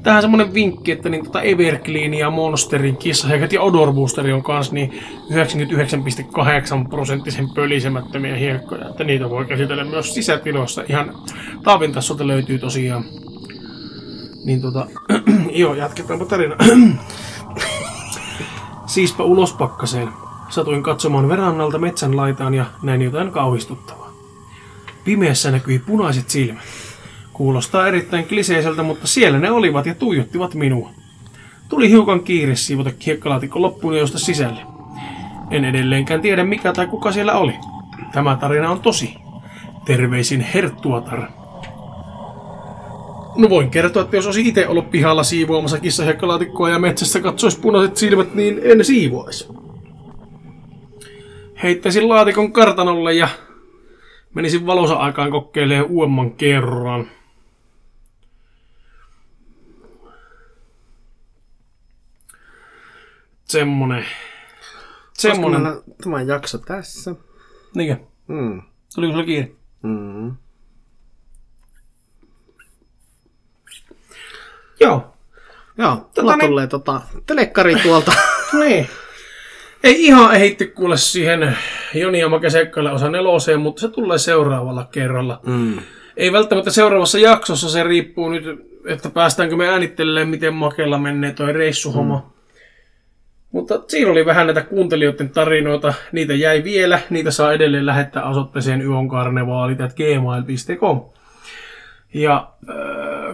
Tähän 0.03 0.21
semmonen 0.21 0.53
vinkki, 0.53 0.91
että 0.91 1.09
niin 1.09 1.25
tota 1.25 1.41
Everclean 1.41 2.13
ja 2.13 2.29
Monsterin 2.29 2.97
kissahiekat 2.97 3.53
ja 3.53 3.61
Odor 3.61 3.93
Booster 3.93 4.33
on 4.33 4.43
kans 4.43 4.71
niin 4.71 4.93
99,8 5.31 6.89
prosenttisen 6.89 7.49
pölisemättömiä 7.55 8.35
hiekkoja, 8.35 8.89
että 8.89 9.03
niitä 9.03 9.29
voi 9.29 9.45
käsitellä 9.45 9.83
myös 9.83 10.13
sisätiloissa. 10.13 10.83
Ihan 10.89 11.15
taapintassolta 11.63 12.27
löytyy 12.27 12.59
tosiaan. 12.59 13.05
Niin 14.45 14.61
tota, 14.61 14.87
joo, 15.51 15.73
jatketaanpa 15.73 16.25
tarina. 16.25 16.55
Siispä 18.85 19.23
ulos 19.23 19.53
pakkaseen. 19.53 20.09
Satuin 20.49 20.83
katsomaan 20.83 21.29
verannalta 21.29 21.77
metsän 21.77 22.17
laitaan 22.17 22.53
ja 22.53 22.65
näin 22.83 23.01
jotain 23.01 23.31
kauhistuttavaa. 23.31 24.04
Pimeässä 25.05 25.51
näkyi 25.51 25.79
punaiset 25.79 26.29
silmät. 26.29 26.63
Kuulostaa 27.33 27.87
erittäin 27.87 28.27
kliseiseltä, 28.27 28.83
mutta 28.83 29.07
siellä 29.07 29.39
ne 29.39 29.51
olivat 29.51 29.85
ja 29.85 29.95
tuijottivat 29.95 30.53
minua. 30.53 30.89
Tuli 31.69 31.89
hiukan 31.89 32.23
kiire 32.23 32.55
siivota 32.55 32.91
hiekkalaatikko 33.05 33.61
loppuun 33.61 33.97
josta 33.97 34.19
sisälle. 34.19 34.61
En 35.51 35.65
edelleenkään 35.65 36.21
tiedä 36.21 36.43
mikä 36.43 36.73
tai 36.73 36.87
kuka 36.87 37.11
siellä 37.11 37.33
oli. 37.33 37.53
Tämä 38.13 38.35
tarina 38.35 38.71
on 38.71 38.79
tosi. 38.79 39.15
Terveisin 39.85 40.41
Herttuatar. 40.41 41.21
No 43.35 43.49
voin 43.49 43.69
kertoa, 43.69 44.01
että 44.03 44.15
jos 44.15 44.25
olisi 44.25 44.47
itse 44.47 44.67
ollut 44.67 44.91
pihalla 44.91 45.23
siivoamassa 45.23 45.79
kissahiekkalaatikoa 45.79 46.69
ja 46.69 46.79
metsässä 46.79 47.19
katsoisi 47.19 47.59
punaiset 47.59 47.97
silmät, 47.97 48.35
niin 48.35 48.59
en 48.63 48.85
siivoisi. 48.85 49.47
Heittäisin 51.63 52.09
laatikon 52.09 52.51
kartanolle 52.51 53.13
ja 53.13 53.27
menisin 54.35 54.65
valosa 54.65 54.93
aikaan 54.93 55.31
kokeilemaan 55.31 55.89
uudemman 55.89 56.31
kerran. 56.31 57.07
Semmonen. 63.45 64.05
Semmonen. 65.13 65.61
Tämä 66.03 66.21
jakso 66.21 66.57
tässä. 66.57 67.15
Niinkö? 67.75 68.03
Mm. 68.27 68.61
Tuliko 68.95 69.11
sulla 69.13 69.25
kiire? 69.25 69.51
Mm. 69.81 70.35
Joo. 74.79 75.11
Joo, 75.77 75.95
Tota 75.95 76.09
tota 76.13 76.37
niin- 76.37 76.49
tulee 76.49 76.67
tota, 76.67 77.01
telekkari 77.25 77.75
tuolta. 77.75 78.11
Niin. 78.59 78.87
Ei 79.85 80.05
ihan 80.05 80.35
ehitty 80.35 80.67
kuule 80.67 80.97
siihen 80.97 81.57
Joni 81.93 82.19
ja 82.19 82.29
Make 82.29 82.47
osa 82.93 83.09
neloseen, 83.09 83.59
mutta 83.59 83.81
se 83.81 83.87
tulee 83.87 84.17
seuraavalla 84.17 84.87
kerralla. 84.91 85.39
mm. 85.45 85.77
Ei 86.17 86.31
välttämättä 86.31 86.71
seuraavassa 86.71 87.19
jaksossa, 87.19 87.69
se 87.69 87.83
riippuu 87.83 88.29
nyt, 88.29 88.45
että 88.85 89.09
päästäänkö 89.09 89.55
me 89.55 89.69
äänittelemään, 89.69 90.29
miten 90.29 90.53
Makella 90.53 90.97
menee 90.97 91.31
toi 91.31 91.53
reissuhomma. 91.53 92.15
Mm. 92.15 92.21
Mutta 93.51 93.83
siinä 93.87 94.11
oli 94.11 94.25
vähän 94.25 94.47
näitä 94.47 94.61
kuuntelijoiden 94.61 95.29
tarinoita. 95.29 95.93
Niitä 96.11 96.33
jäi 96.33 96.63
vielä. 96.63 96.99
Niitä 97.09 97.31
saa 97.31 97.53
edelleen 97.53 97.85
lähettää 97.85 98.29
osoitteeseen 98.29 98.81
yonkarnevaalit.gmail.com. 98.81 101.01
Ja 102.13 102.49
äh, 102.69 102.75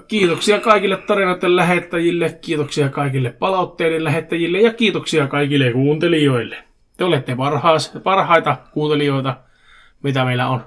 kiitoksia 0.07 0.59
kaikille 0.59 0.97
tarinoiden 0.97 1.55
lähettäjille, 1.55 2.37
kiitoksia 2.41 2.89
kaikille 2.89 3.29
palautteiden 3.29 4.03
lähettäjille 4.03 4.61
ja 4.61 4.73
kiitoksia 4.73 5.27
kaikille 5.27 5.71
kuuntelijoille. 5.71 6.57
Te 6.97 7.03
olette 7.03 7.35
parhaas, 7.35 7.91
parhaita 8.03 8.57
kuuntelijoita, 8.73 9.37
mitä 10.03 10.25
meillä 10.25 10.47
on. 10.47 10.65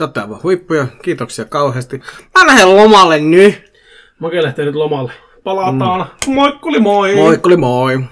Olette 0.00 0.20
aivan 0.20 0.42
huippuja. 0.42 0.86
Kiitoksia 1.02 1.44
kauheasti. 1.44 2.00
Mä 2.38 2.46
lähden 2.46 2.76
lomalle 2.76 3.20
nyt. 3.20 3.72
Make 4.18 4.42
lähtee 4.42 4.64
nyt 4.64 4.74
lomalle. 4.74 5.12
Palataan. 5.44 6.06
Mm. 6.26 6.34
Moikkuli 6.34 6.80
moi! 6.80 7.14
Moikkuli 7.14 7.56
moi. 7.56 8.04